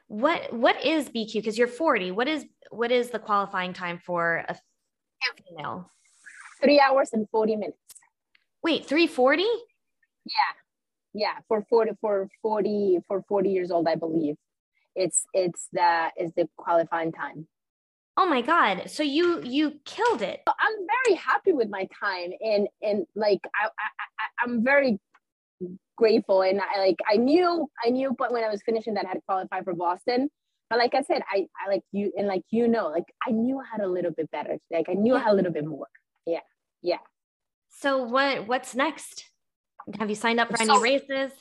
What, 0.08 0.52
what 0.52 0.84
is 0.84 1.08
BQ? 1.08 1.34
Because 1.34 1.58
you're 1.58 1.66
40. 1.66 2.10
What 2.12 2.28
is, 2.28 2.44
what 2.70 2.92
is 2.92 3.10
the 3.10 3.18
qualifying 3.18 3.72
time 3.72 3.98
for 3.98 4.44
a 4.48 4.56
female? 5.48 5.90
Three 6.62 6.80
hours 6.80 7.10
and 7.12 7.28
40 7.30 7.56
minutes. 7.56 7.78
Wait, 8.62 8.86
340? 8.86 9.42
Yeah 9.42 10.63
yeah 11.14 11.34
for 11.48 11.64
40 11.70 11.92
for 12.00 12.28
40 12.42 12.98
for 13.08 13.22
40 13.28 13.50
years 13.50 13.70
old 13.70 13.88
i 13.88 13.94
believe. 13.94 14.36
It's 14.96 15.24
it's 15.32 15.68
the 15.72 16.10
is 16.18 16.32
the 16.36 16.48
qualifying 16.56 17.12
time. 17.12 17.48
Oh 18.16 18.26
my 18.26 18.42
god 18.42 18.90
so 18.90 19.02
you 19.02 19.42
you 19.42 19.80
killed 19.84 20.22
it. 20.22 20.42
I'm 20.46 20.86
very 21.04 21.16
happy 21.16 21.52
with 21.52 21.68
my 21.68 21.88
time 21.98 22.30
and 22.40 22.68
and 22.82 23.06
like 23.14 23.40
i, 23.60 23.66
I 23.66 24.44
i'm 24.44 24.62
very 24.62 25.00
grateful 25.96 26.42
and 26.42 26.60
i 26.60 26.80
like 26.80 26.98
i 27.08 27.16
knew 27.16 27.68
i 27.84 27.88
knew 27.88 28.14
but 28.18 28.32
when 28.32 28.42
i 28.42 28.48
was 28.48 28.60
finishing 28.66 28.94
that 28.94 29.04
i 29.04 29.08
had 29.08 29.14
to 29.14 29.22
qualify 29.26 29.62
for 29.62 29.74
boston. 29.74 30.28
But 30.70 30.78
like 30.78 30.94
i 30.94 31.02
said 31.02 31.22
i 31.30 31.46
i 31.64 31.68
like 31.68 31.82
you 31.92 32.12
and 32.16 32.26
like 32.26 32.42
you 32.50 32.68
know 32.68 32.88
like 32.88 33.04
i 33.26 33.30
knew 33.30 33.58
i 33.58 33.64
had 33.70 33.80
a 33.80 33.88
little 33.88 34.12
bit 34.12 34.30
better. 34.30 34.58
Like 34.70 34.88
i 34.88 34.94
knew 34.94 35.14
i 35.14 35.20
had 35.20 35.32
a 35.32 35.34
little 35.34 35.52
bit 35.52 35.66
more. 35.66 35.88
Yeah 36.26 36.40
yeah. 36.82 36.98
So 37.70 38.04
what 38.04 38.46
what's 38.46 38.76
next 38.76 39.24
have 39.98 40.08
you 40.08 40.16
signed 40.16 40.40
up 40.40 40.48
for 40.48 40.60
any 40.60 40.80
races? 40.80 41.32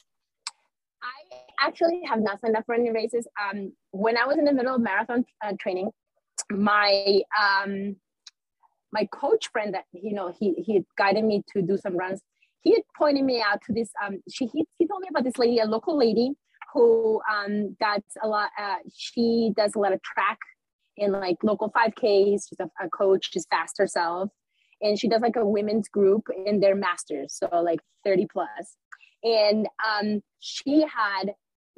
I 1.01 1.65
actually 1.67 2.01
have 2.07 2.21
not 2.21 2.41
signed 2.41 2.55
up 2.55 2.65
for 2.65 2.75
any 2.75 2.91
races. 2.91 3.27
Um, 3.41 3.73
when 3.91 4.17
I 4.17 4.25
was 4.25 4.37
in 4.37 4.45
the 4.45 4.53
middle 4.53 4.75
of 4.75 4.81
marathon 4.81 5.25
uh, 5.43 5.53
training, 5.59 5.91
my 6.51 7.21
um, 7.39 7.95
my 8.91 9.07
coach 9.11 9.49
friend 9.51 9.73
that 9.73 9.85
you 9.91 10.13
know 10.13 10.33
he 10.37 10.53
he 10.65 10.83
guided 10.97 11.23
me 11.23 11.43
to 11.53 11.61
do 11.61 11.77
some 11.77 11.97
runs. 11.97 12.21
He 12.61 12.71
had 12.73 12.83
pointed 12.97 13.23
me 13.23 13.41
out 13.41 13.61
to 13.67 13.73
this. 13.73 13.89
Um, 14.03 14.21
she 14.29 14.47
he, 14.47 14.65
he 14.77 14.87
told 14.87 15.01
me 15.01 15.07
about 15.09 15.23
this 15.23 15.37
lady, 15.37 15.59
a 15.59 15.65
local 15.65 15.97
lady 15.97 16.31
who 16.73 17.21
um 17.31 17.75
does 17.79 18.03
a 18.21 18.27
lot. 18.27 18.49
Uh, 18.59 18.77
she 18.93 19.51
does 19.55 19.75
a 19.75 19.79
lot 19.79 19.93
of 19.93 20.01
track 20.01 20.39
in 20.97 21.11
like 21.11 21.37
local 21.43 21.71
5Ks. 21.71 22.49
She's 22.49 22.59
a, 22.59 22.69
a 22.83 22.89
coach. 22.89 23.29
She's 23.31 23.47
fast 23.49 23.77
herself 23.77 24.29
and 24.83 24.99
she 24.99 25.07
does 25.07 25.21
like 25.21 25.37
a 25.37 25.45
women's 25.45 25.87
group 25.87 26.27
in 26.45 26.59
their 26.59 26.75
masters, 26.75 27.35
so 27.37 27.47
like 27.61 27.79
30 28.05 28.27
plus. 28.31 28.75
And 29.23 29.67
um, 29.87 30.21
she 30.39 30.81
had, 30.81 31.33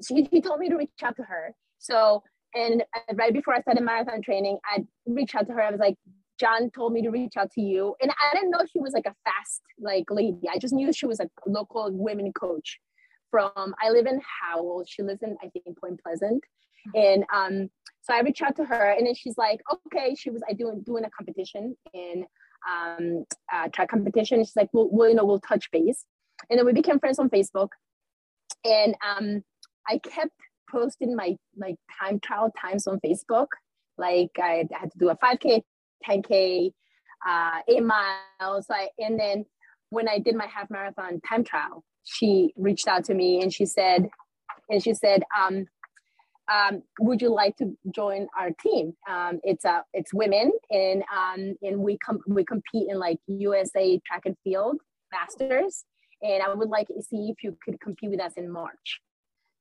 she, 0.05 0.27
she 0.31 0.41
told 0.41 0.59
me 0.59 0.69
to 0.69 0.75
reach 0.75 0.89
out 1.03 1.15
to 1.17 1.23
her. 1.23 1.53
So, 1.77 2.23
and 2.55 2.83
right 3.13 3.31
before 3.31 3.53
I 3.53 3.61
started 3.61 3.83
marathon 3.83 4.21
training, 4.21 4.57
I 4.65 4.83
reached 5.05 5.35
out 5.35 5.45
to 5.47 5.53
her. 5.53 5.61
I 5.61 5.69
was 5.69 5.79
like, 5.79 5.95
John 6.39 6.71
told 6.71 6.93
me 6.93 7.01
to 7.03 7.11
reach 7.11 7.37
out 7.37 7.51
to 7.51 7.61
you. 7.61 7.95
And 8.01 8.11
I 8.11 8.35
didn't 8.35 8.49
know 8.49 8.59
she 8.71 8.79
was 8.79 8.93
like 8.93 9.05
a 9.05 9.15
fast 9.23 9.61
like 9.79 10.05
lady. 10.09 10.49
I 10.51 10.57
just 10.57 10.73
knew 10.73 10.91
she 10.91 11.05
was 11.05 11.19
a 11.19 11.29
local 11.45 11.89
women 11.91 12.33
coach 12.33 12.79
from, 13.29 13.51
I 13.81 13.91
live 13.91 14.07
in 14.07 14.19
Howell. 14.41 14.83
She 14.87 15.03
lives 15.03 15.21
in, 15.21 15.37
I 15.43 15.49
think, 15.49 15.79
Point 15.79 16.01
Pleasant. 16.01 16.43
And 16.93 17.23
um, 17.33 17.69
so 18.01 18.13
I 18.13 18.21
reached 18.21 18.41
out 18.41 18.55
to 18.57 18.65
her 18.65 18.91
and 18.91 19.07
then 19.07 19.15
she's 19.15 19.37
like, 19.37 19.61
okay, 19.87 20.15
she 20.15 20.29
was 20.29 20.41
I 20.47 20.53
doing 20.53 20.83
doing 20.85 21.05
a 21.05 21.09
competition 21.09 21.75
in 21.93 22.25
um, 22.69 23.25
uh, 23.53 23.67
track 23.69 23.89
competition. 23.89 24.39
She's 24.39 24.55
like, 24.55 24.69
well, 24.73 24.89
well, 24.91 25.09
you 25.09 25.15
know, 25.15 25.25
we'll 25.25 25.39
touch 25.39 25.69
base. 25.71 26.05
And 26.49 26.59
then 26.59 26.65
we 26.65 26.73
became 26.73 26.99
friends 26.99 27.19
on 27.19 27.29
Facebook. 27.29 27.69
And 28.63 28.95
um, 29.07 29.43
I 29.87 29.99
kept 29.99 30.31
posting 30.69 31.15
my 31.15 31.35
like 31.57 31.75
time 31.99 32.19
trial 32.19 32.51
times 32.59 32.87
on 32.87 32.99
Facebook. 32.99 33.47
Like 33.97 34.31
I 34.37 34.65
had 34.71 34.91
to 34.91 34.97
do 34.97 35.09
a 35.09 35.17
5K, 35.17 35.61
10K, 36.07 36.71
uh, 37.27 37.59
eight 37.67 37.83
miles. 37.83 38.65
I, 38.69 38.89
and 38.99 39.19
then 39.19 39.45
when 39.89 40.09
I 40.09 40.19
did 40.19 40.35
my 40.35 40.47
half 40.47 40.69
marathon 40.69 41.21
time 41.27 41.43
trial, 41.43 41.83
she 42.03 42.53
reached 42.57 42.87
out 42.87 43.05
to 43.05 43.13
me 43.13 43.41
and 43.41 43.53
she 43.53 43.65
said, 43.65 44.09
and 44.69 44.83
she 44.83 44.93
said, 44.93 45.23
um, 45.39 45.65
um, 46.51 46.83
would 46.99 47.21
you 47.21 47.29
like 47.29 47.57
to 47.57 47.75
join 47.93 48.27
our 48.37 48.51
team? 48.61 48.93
Um, 49.09 49.39
it's 49.43 49.65
uh, 49.65 49.81
it's 49.93 50.13
women 50.13 50.51
and 50.69 51.03
um, 51.13 51.55
and 51.61 51.79
we 51.79 51.97
com- 51.97 52.21
we 52.27 52.45
compete 52.45 52.87
in 52.89 52.99
like 52.99 53.17
USA 53.27 53.99
track 54.05 54.23
and 54.25 54.35
field 54.43 54.77
masters, 55.11 55.85
and 56.21 56.43
I 56.43 56.53
would 56.53 56.69
like 56.69 56.87
to 56.87 57.01
see 57.01 57.29
if 57.29 57.43
you 57.43 57.57
could 57.63 57.79
compete 57.81 58.11
with 58.11 58.21
us 58.21 58.33
in 58.37 58.51
March. 58.51 59.01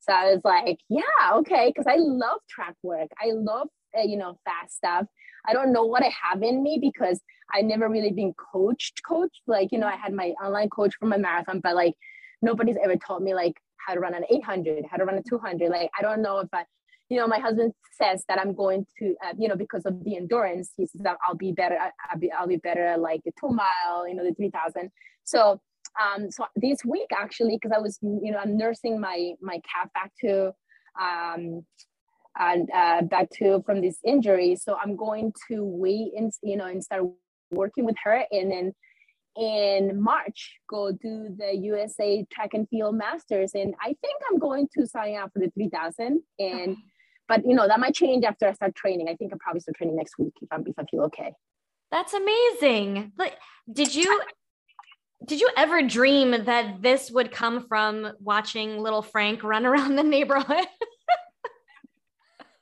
So 0.01 0.13
I 0.13 0.35
was 0.35 0.43
like, 0.45 0.79
yeah, 0.91 1.03
okay, 1.33 1.73
because 1.75 1.87
I 1.91 1.97
love 1.97 2.41
track 2.49 2.75
work. 2.83 3.09
I 3.19 3.31
love 3.33 3.69
uh, 3.99 4.03
you 4.03 4.19
know 4.19 4.39
fast 4.45 4.77
stuff. 4.77 5.07
I 5.47 5.53
don't 5.53 5.73
know 5.73 5.85
what 5.85 6.03
I 6.03 6.13
have 6.23 6.43
in 6.43 6.63
me 6.63 6.79
because 6.81 7.21
I 7.53 7.63
never 7.63 7.89
really 7.89 8.13
been 8.13 8.35
coached. 8.35 9.01
Coached 9.09 9.41
like 9.47 9.73
you 9.73 9.79
know 9.79 9.87
I 9.87 9.97
had 9.97 10.13
my 10.13 10.31
online 10.43 10.69
coach 10.69 10.95
for 11.01 11.07
my 11.07 11.17
marathon, 11.17 11.61
but 11.61 11.75
like 11.75 11.95
nobody's 12.43 12.77
ever 12.83 12.97
taught 12.97 13.23
me 13.23 13.35
like 13.35 13.57
how 13.87 13.95
to 13.95 14.01
run 14.01 14.15
an 14.15 14.25
800, 14.31 14.85
how 14.91 14.97
to 14.97 15.05
run 15.05 15.19
a 15.19 15.23
200. 15.23 15.71
Like, 15.71 15.91
I 15.99 16.03
don't 16.03 16.23
know 16.23 16.39
if 16.39 16.49
I, 16.53 16.65
you 17.09 17.19
know, 17.19 17.27
my 17.27 17.39
husband 17.39 17.73
says 17.93 18.25
that 18.29 18.39
I'm 18.39 18.55
going 18.55 18.87
to, 18.99 19.15
uh, 19.25 19.33
you 19.39 19.49
know, 19.49 19.57
because 19.57 19.85
of 19.85 20.03
the 20.05 20.17
endurance, 20.17 20.71
he 20.77 20.87
says 20.87 21.03
that 21.03 21.17
I'll 21.27 21.35
be 21.35 21.53
better. 21.53 21.79
I'll 22.11 22.19
be, 22.19 22.33
I'll 22.33 22.49
be 22.49 22.57
better 22.57 22.97
like 22.97 23.23
the 23.25 23.33
two 23.39 23.49
mile, 23.49 24.09
you 24.09 24.15
know, 24.15 24.25
the 24.25 24.35
3000. 24.35 24.91
So, 25.25 25.61
um, 26.01 26.31
so 26.31 26.47
this 26.57 26.85
week 26.85 27.09
actually, 27.17 27.57
because 27.57 27.73
I 27.77 27.81
was, 27.81 27.99
you 28.03 28.33
know, 28.33 28.39
I'm 28.39 28.57
nursing 28.57 29.01
my, 29.01 29.33
my 29.41 29.61
calf 29.71 29.93
back 29.93 30.13
to, 30.23 30.53
um, 31.01 31.65
and 32.37 32.69
uh, 32.75 33.03
back 33.03 33.31
to 33.39 33.63
from 33.65 33.81
this 33.81 33.99
injury. 34.05 34.57
So 34.57 34.77
I'm 34.83 34.97
going 34.97 35.33
to 35.49 35.65
wait 35.65 36.13
and, 36.17 36.33
you 36.43 36.57
know, 36.57 36.67
and 36.67 36.83
start 36.83 37.05
working 37.51 37.85
with 37.85 37.97
her 38.03 38.25
and 38.33 38.51
then 38.51 38.73
in 39.37 40.01
March 40.01 40.59
go 40.69 40.93
do 40.93 41.35
the 41.37 41.55
USA 41.57 42.25
Track 42.33 42.55
and 42.55 42.69
Field 42.69 42.97
Masters, 42.97 43.53
and 43.55 43.75
I 43.81 43.87
think 43.87 44.21
I'm 44.31 44.39
going 44.39 44.69
to 44.79 44.87
sign 44.87 45.17
up 45.17 45.33
for 45.33 45.41
the 45.41 45.51
3000. 45.51 46.23
And 46.39 46.77
but 47.29 47.47
you 47.47 47.55
know 47.55 47.67
that 47.67 47.81
might 47.81 47.95
change 47.95 48.25
after 48.25 48.47
I 48.49 48.53
start 48.53 48.75
training. 48.75 49.09
I 49.09 49.15
think 49.17 49.33
I'll 49.33 49.39
probably 49.39 49.61
start 49.61 49.77
training 49.77 49.97
next 49.97 50.19
week 50.19 50.35
if 50.41 50.49
I'm 50.53 50.65
if 50.67 50.79
I 50.79 50.85
feel 50.85 51.03
okay. 51.05 51.33
That's 51.91 52.15
amazing. 52.15 53.13
Like, 53.17 53.35
did 53.73 53.95
you 53.95 54.21
did 55.25 55.41
you 55.41 55.49
ever 55.57 55.83
dream 55.83 56.45
that 56.45 56.83
this 56.83 57.11
would 57.11 57.31
come 57.31 57.67
from 57.67 58.13
watching 58.21 58.79
little 58.79 59.03
Frank 59.03 59.43
run 59.43 59.65
around 59.67 59.97
the 59.97 60.03
neighborhood? 60.03 60.49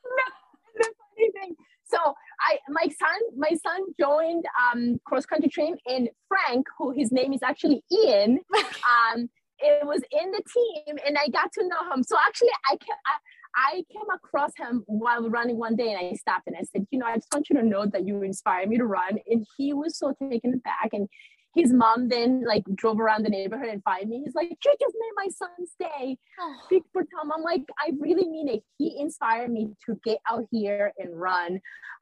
no, 0.05 1.57
so 1.85 2.15
I 2.43 2.59
my 2.69 2.83
son 2.83 3.21
my 3.37 3.51
son 3.51 3.81
joined 3.99 4.45
um, 4.61 5.01
cross 5.05 5.27
country 5.27 5.49
train 5.49 5.77
and 5.87 6.09
Frank, 6.29 6.67
who 6.79 6.93
his 6.93 7.13
name 7.13 7.33
is 7.33 7.43
actually 7.43 7.85
Ian, 7.93 8.41
um, 8.55 9.29
it 9.59 9.87
was 9.87 10.03
in 10.11 10.31
the 10.31 10.43
team 10.53 10.99
and 11.07 11.17
I 11.17 11.29
got 11.29 11.53
to 11.53 11.69
know 11.69 11.93
him. 11.93 12.03
So 12.03 12.17
actually 12.27 12.51
I 12.71 12.77
can 12.77 12.97
I, 13.07 13.15
I 13.55 13.73
came 13.93 14.09
across 14.15 14.53
him 14.57 14.83
while 14.87 15.29
running 15.29 15.59
one 15.59 15.77
day 15.77 15.93
and 15.93 15.99
I 15.99 16.15
stopped 16.15 16.47
and 16.47 16.57
I 16.57 16.65
said, 16.65 16.87
you 16.91 16.99
know, 16.99 17.07
I 17.07 17.17
just 17.17 17.29
want 17.33 17.49
you 17.51 17.57
to 17.57 17.63
know 17.63 17.87
that 17.87 18.07
you 18.07 18.23
inspired 18.23 18.69
me 18.69 18.79
to 18.79 18.87
run. 18.87 19.19
And 19.27 19.47
he 19.57 19.73
was 19.73 19.99
so 19.99 20.15
taken 20.31 20.55
aback. 20.55 20.91
And 20.93 21.09
his 21.55 21.73
mom 21.73 22.09
then 22.09 22.45
like 22.47 22.65
drove 22.75 22.99
around 22.99 23.25
the 23.25 23.31
neighborhood 23.31 23.69
and 23.69 23.83
find 23.83 24.09
me. 24.09 24.23
He's 24.25 24.35
like, 24.35 24.49
you 24.51 24.57
just 24.81 24.97
made 24.99 25.11
my 25.17 25.29
son's 25.29 25.75
day. 25.79 26.17
Oh. 26.41 26.57
Big 26.71 26.83
for 26.93 27.03
Tom. 27.03 27.31
I'm 27.33 27.43
like, 27.43 27.63
I 27.79 27.93
really 27.99 28.27
mean 28.27 28.49
it. 28.49 28.63
He 28.79 28.99
inspired 28.99 29.51
me 29.51 29.75
to 29.87 29.99
get 30.05 30.19
out 30.31 30.47
here 30.51 30.93
and 30.99 31.19
run. 31.19 31.61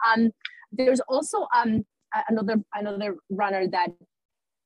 Um, 0.08 0.30
there's 0.72 1.00
also 1.08 1.46
um 1.54 1.84
another 2.28 2.56
another 2.74 3.16
runner 3.28 3.66
that 3.68 3.90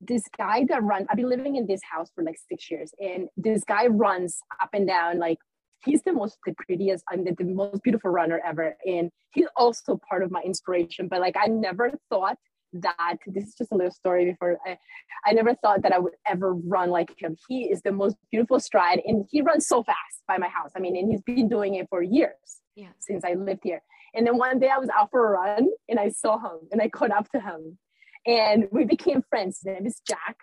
this 0.01 0.25
guy 0.37 0.67
that 0.69 0.83
runs. 0.83 1.07
I've 1.09 1.17
been 1.17 1.31
living 1.31 1.57
in 1.57 1.67
this 1.67 1.81
house 1.91 2.11
for 2.15 2.23
like 2.23 2.37
six 2.49 2.71
years, 2.71 2.93
and 2.99 3.29
this 3.37 3.65
guy 3.65 3.87
runs 3.87 4.39
up 4.61 4.71
and 4.75 4.87
down 4.87 5.19
like 5.19 5.39
he's 5.85 6.03
the 6.03 6.13
most 6.13 6.39
the 6.47 6.55
prettiest 6.67 7.05
and 7.11 7.27
the, 7.27 7.35
the 7.37 7.45
most 7.45 7.83
beautiful 7.83 8.11
runner 8.11 8.41
ever 8.45 8.75
and 8.87 9.11
he's 9.33 9.47
also 9.57 10.01
part 10.09 10.23
of 10.23 10.31
my 10.31 10.41
inspiration 10.43 11.09
but 11.09 11.21
like 11.21 11.37
i 11.37 11.47
never 11.47 11.93
thought 12.11 12.39
that 12.75 13.19
this 13.27 13.45
is 13.45 13.55
just 13.55 13.73
a 13.73 13.75
little 13.77 13.93
story 13.93 14.25
before 14.25 14.59
I, 14.67 14.77
I 15.25 15.33
never 15.33 15.55
thought 15.55 15.83
that 15.83 15.93
I 15.93 15.99
would 15.99 16.15
ever 16.27 16.55
run 16.55 16.91
like 16.91 17.15
him. 17.21 17.37
He 17.49 17.65
is 17.65 17.83
the 17.83 17.93
most 17.93 18.17
beautiful 18.31 18.61
stride 18.61 19.01
and 19.07 19.27
he 19.31 19.41
runs 19.41 19.67
so 19.67 19.83
fast 19.83 20.23
by 20.27 20.39
my 20.39 20.49
house. 20.49 20.73
I 20.77 20.81
mean, 20.81 20.97
and 20.97 21.11
he's 21.11 21.23
been 21.23 21.49
doing 21.49 21.75
it 21.75 21.87
for 21.89 22.03
years 22.03 22.61
yeah. 22.75 22.89
since 22.99 23.25
I 23.25 23.35
lived 23.35 23.61
here. 23.63 23.83
And 24.15 24.27
then 24.27 24.39
one 24.39 24.59
day 24.59 24.69
I 24.69 24.79
was 24.79 24.89
out 24.97 25.11
for 25.11 25.27
a 25.27 25.39
run 25.39 25.69
and 25.89 25.99
I 25.99 26.09
saw 26.09 26.39
him 26.39 26.69
and 26.73 26.81
I 26.81 26.89
caught 26.89 27.11
up 27.11 27.31
to 27.31 27.41
him 27.41 27.79
and 28.27 28.69
we 28.71 28.85
became 28.85 29.23
friends. 29.29 29.59
His 29.59 29.67
name 29.67 29.87
is 29.87 30.01
Jack. 30.07 30.37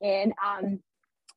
And 0.00 0.32
um 0.44 0.80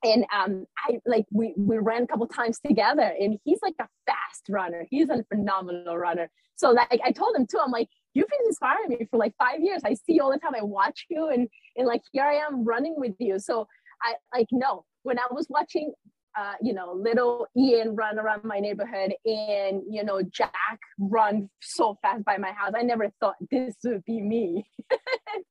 and 0.03 0.25
um 0.35 0.65
I 0.87 0.99
like 1.05 1.25
we 1.31 1.53
we 1.57 1.77
ran 1.77 2.03
a 2.03 2.07
couple 2.07 2.27
times 2.27 2.59
together 2.59 3.13
and 3.19 3.37
he's 3.43 3.59
like 3.61 3.75
a 3.79 3.87
fast 4.05 4.43
runner. 4.49 4.85
He's 4.89 5.09
a 5.09 5.23
phenomenal 5.29 5.97
runner. 5.97 6.29
So 6.55 6.71
like 6.71 7.01
I 7.03 7.11
told 7.11 7.35
him 7.35 7.47
too, 7.47 7.59
I'm 7.63 7.71
like, 7.71 7.89
you've 8.15 8.27
been 8.27 8.47
inspiring 8.47 8.89
me 8.89 9.07
for 9.11 9.17
like 9.17 9.33
five 9.37 9.59
years. 9.59 9.81
I 9.85 9.93
see 9.93 10.13
you 10.13 10.23
all 10.23 10.31
the 10.31 10.39
time. 10.39 10.55
I 10.57 10.63
watch 10.63 11.05
you 11.09 11.29
and 11.29 11.47
and 11.75 11.85
like 11.85 12.01
here 12.11 12.23
I 12.23 12.35
am 12.35 12.63
running 12.63 12.95
with 12.97 13.13
you. 13.19 13.37
So 13.37 13.67
I 14.01 14.15
like 14.33 14.47
no, 14.51 14.85
when 15.03 15.19
I 15.19 15.25
was 15.31 15.45
watching 15.49 15.93
uh, 16.37 16.53
you 16.61 16.73
know, 16.73 16.91
little 16.93 17.47
Ian 17.57 17.95
run 17.95 18.19
around 18.19 18.43
my 18.43 18.59
neighborhood 18.59 19.13
and, 19.25 19.81
you 19.89 20.03
know, 20.03 20.21
Jack 20.21 20.79
run 20.99 21.49
so 21.61 21.97
fast 22.01 22.25
by 22.25 22.37
my 22.37 22.51
house. 22.51 22.73
I 22.75 22.81
never 22.81 23.09
thought 23.19 23.35
this 23.51 23.75
would 23.85 24.03
be 24.03 24.21
me 24.21 24.69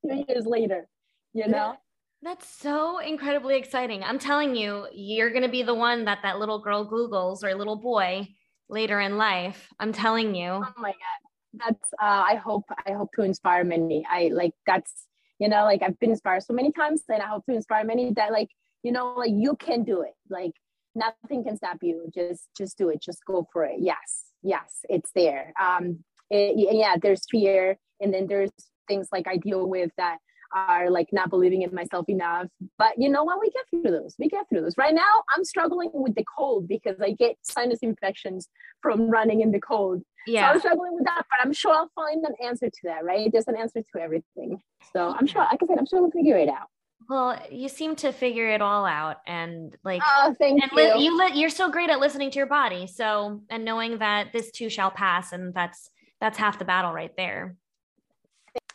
two 0.07 0.25
years 0.27 0.45
later, 0.45 0.87
you 1.33 1.47
know? 1.47 1.75
That's 2.21 2.47
so 2.47 2.99
incredibly 2.99 3.57
exciting. 3.57 4.03
I'm 4.03 4.19
telling 4.19 4.55
you, 4.55 4.87
you're 4.93 5.31
going 5.31 5.43
to 5.43 5.49
be 5.49 5.63
the 5.63 5.73
one 5.73 6.05
that 6.05 6.19
that 6.23 6.39
little 6.39 6.59
girl 6.59 6.89
Googles 6.89 7.43
or 7.43 7.53
little 7.55 7.75
boy 7.75 8.27
later 8.69 8.99
in 8.99 9.17
life. 9.17 9.67
I'm 9.79 9.93
telling 9.93 10.35
you. 10.35 10.49
Oh 10.49 10.73
my 10.77 10.89
God. 10.89 11.24
That's, 11.57 11.93
uh, 12.01 12.23
I 12.29 12.35
hope, 12.35 12.65
I 12.85 12.93
hope 12.93 13.09
to 13.15 13.23
inspire 13.23 13.63
many. 13.63 14.05
I 14.09 14.29
like, 14.33 14.53
that's, 14.65 14.91
you 15.39 15.49
know, 15.49 15.63
like 15.63 15.81
I've 15.81 15.99
been 15.99 16.11
inspired 16.11 16.43
so 16.43 16.53
many 16.53 16.71
times 16.71 17.03
and 17.09 17.21
I 17.21 17.27
hope 17.27 17.45
to 17.45 17.55
inspire 17.55 17.83
many 17.83 18.13
that 18.13 18.31
like, 18.31 18.49
you 18.83 18.91
know, 18.91 19.13
like 19.15 19.31
you 19.31 19.55
can 19.55 19.83
do 19.83 20.01
it. 20.01 20.13
Like 20.29 20.53
nothing 20.95 21.43
can 21.43 21.57
stop 21.57 21.77
you. 21.81 22.09
Just 22.13 22.47
just 22.57 22.77
do 22.77 22.89
it. 22.89 23.01
Just 23.01 23.25
go 23.25 23.47
for 23.51 23.65
it. 23.65 23.77
Yes. 23.79 24.25
Yes. 24.41 24.79
It's 24.89 25.11
there. 25.13 25.53
Um 25.61 26.03
it, 26.31 26.55
yeah 26.75 26.95
there's 26.99 27.21
fear 27.29 27.77
and 28.01 28.11
then 28.11 28.25
there's 28.25 28.49
things 28.87 29.09
like 29.11 29.27
i 29.27 29.37
deal 29.37 29.69
with 29.69 29.91
that 29.95 30.17
are 30.55 30.89
like 30.89 31.07
not 31.11 31.29
believing 31.29 31.63
in 31.63 31.75
myself 31.75 32.07
enough. 32.07 32.47
But 32.79 32.93
you 32.97 33.09
know 33.09 33.23
what? 33.23 33.39
We 33.41 33.51
get 33.51 33.65
through 33.69 33.91
those. 33.91 34.15
We 34.17 34.29
get 34.29 34.47
through 34.47 34.61
those. 34.61 34.77
Right 34.77 34.93
now 34.95 35.23
i'm 35.35 35.43
struggling 35.43 35.91
with 35.93 36.15
the 36.15 36.25
cold 36.37 36.67
because 36.67 36.95
i 37.01 37.11
get 37.11 37.35
sinus 37.41 37.79
infections 37.81 38.47
from 38.81 39.09
running 39.09 39.41
in 39.41 39.51
the 39.51 39.59
cold 39.59 40.01
yeah 40.27 40.49
so 40.49 40.53
i'm 40.53 40.59
struggling 40.59 40.95
with 40.95 41.05
that 41.05 41.23
but 41.29 41.45
i'm 41.45 41.53
sure 41.53 41.73
i'll 41.73 41.89
find 41.95 42.23
an 42.25 42.33
answer 42.43 42.69
to 42.69 42.79
that 42.83 43.03
right 43.03 43.31
there's 43.31 43.47
an 43.47 43.55
answer 43.55 43.81
to 43.81 44.01
everything 44.01 44.59
so 44.93 45.15
i'm 45.17 45.27
sure 45.27 45.41
like 45.41 45.61
i 45.61 45.65
said 45.65 45.77
i'm 45.77 45.85
sure 45.85 46.01
we'll 46.01 46.11
figure 46.11 46.37
it 46.37 46.49
out 46.49 46.67
well, 47.07 47.39
you 47.51 47.69
seem 47.69 47.95
to 47.97 48.11
figure 48.11 48.49
it 48.49 48.61
all 48.61 48.85
out, 48.85 49.17
and 49.27 49.75
like, 49.83 50.01
oh, 50.03 50.33
thank 50.39 50.61
and 50.61 50.71
you. 50.71 50.77
Li- 50.77 51.03
you 51.03 51.17
li- 51.17 51.39
you're 51.39 51.49
so 51.49 51.69
great 51.69 51.89
at 51.89 51.99
listening 51.99 52.31
to 52.31 52.37
your 52.37 52.47
body. 52.47 52.87
So, 52.87 53.41
and 53.49 53.63
knowing 53.63 53.99
that 53.99 54.33
this 54.33 54.51
too 54.51 54.69
shall 54.69 54.89
pass, 54.89 55.31
and 55.31 55.53
that's 55.53 55.89
that's 56.19 56.37
half 56.37 56.57
the 56.57 56.65
battle 56.65 56.91
right 56.91 57.15
there. 57.15 57.57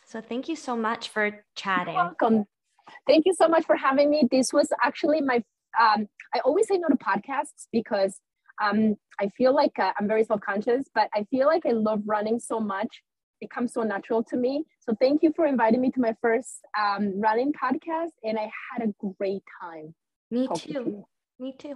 So, 0.05 0.21
thank 0.21 0.47
you 0.47 0.55
so 0.55 0.77
much 0.77 1.09
for 1.09 1.43
chatting. 1.55 1.93
You're 1.93 2.03
welcome. 2.03 2.45
Thank 3.05 3.25
you 3.25 3.33
so 3.33 3.47
much 3.47 3.65
for 3.65 3.75
having 3.75 4.09
me. 4.09 4.27
This 4.31 4.53
was 4.53 4.69
actually 4.83 5.21
my. 5.21 5.43
Um, 5.79 6.07
I 6.33 6.39
always 6.45 6.67
say 6.67 6.77
no 6.77 6.87
to 6.87 6.95
podcasts 6.95 7.67
because 7.71 8.19
um, 8.61 8.95
I 9.19 9.29
feel 9.37 9.53
like 9.53 9.77
uh, 9.79 9.91
I'm 9.99 10.07
very 10.07 10.23
self 10.23 10.41
conscious, 10.41 10.85
but 10.93 11.09
I 11.13 11.25
feel 11.31 11.47
like 11.47 11.65
I 11.65 11.71
love 11.71 12.01
running 12.05 12.39
so 12.39 12.59
much 12.59 13.01
it 13.41 13.49
comes 13.49 13.73
so 13.73 13.81
natural 13.81 14.23
to 14.23 14.37
me. 14.37 14.63
So 14.79 14.95
thank 15.01 15.23
you 15.23 15.33
for 15.35 15.45
inviting 15.45 15.81
me 15.81 15.91
to 15.91 15.99
my 15.99 16.15
first 16.21 16.59
um, 16.79 17.19
running 17.19 17.51
podcast, 17.51 18.11
and 18.23 18.37
I 18.37 18.49
had 18.71 18.87
a 18.87 18.93
great 19.17 19.43
time. 19.59 19.93
Me 20.29 20.47
too. 20.55 21.03
Me 21.39 21.55
too. 21.57 21.75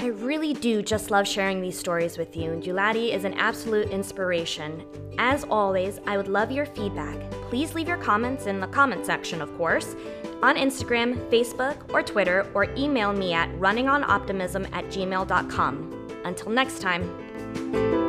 I 0.00 0.08
really 0.08 0.52
do 0.54 0.82
just 0.82 1.10
love 1.10 1.26
sharing 1.26 1.60
these 1.60 1.78
stories 1.78 2.18
with 2.18 2.36
you, 2.36 2.52
and 2.52 2.62
Julati 2.62 3.12
is 3.14 3.24
an 3.24 3.34
absolute 3.34 3.90
inspiration. 3.90 4.84
As 5.18 5.44
always, 5.44 5.98
I 6.06 6.18
would 6.18 6.28
love 6.28 6.52
your 6.52 6.66
feedback. 6.66 7.18
Please 7.48 7.74
leave 7.74 7.88
your 7.88 7.96
comments 7.96 8.46
in 8.46 8.60
the 8.60 8.66
comment 8.66 9.06
section, 9.06 9.40
of 9.40 9.56
course, 9.56 9.96
on 10.42 10.56
Instagram, 10.56 11.16
Facebook, 11.30 11.76
or 11.92 12.02
Twitter, 12.02 12.50
or 12.54 12.64
email 12.76 13.12
me 13.12 13.32
at 13.32 13.50
runningonoptimism 13.52 14.68
at 14.72 14.86
gmail.com. 14.86 16.08
Until 16.24 16.50
next 16.50 16.80
time. 16.80 18.05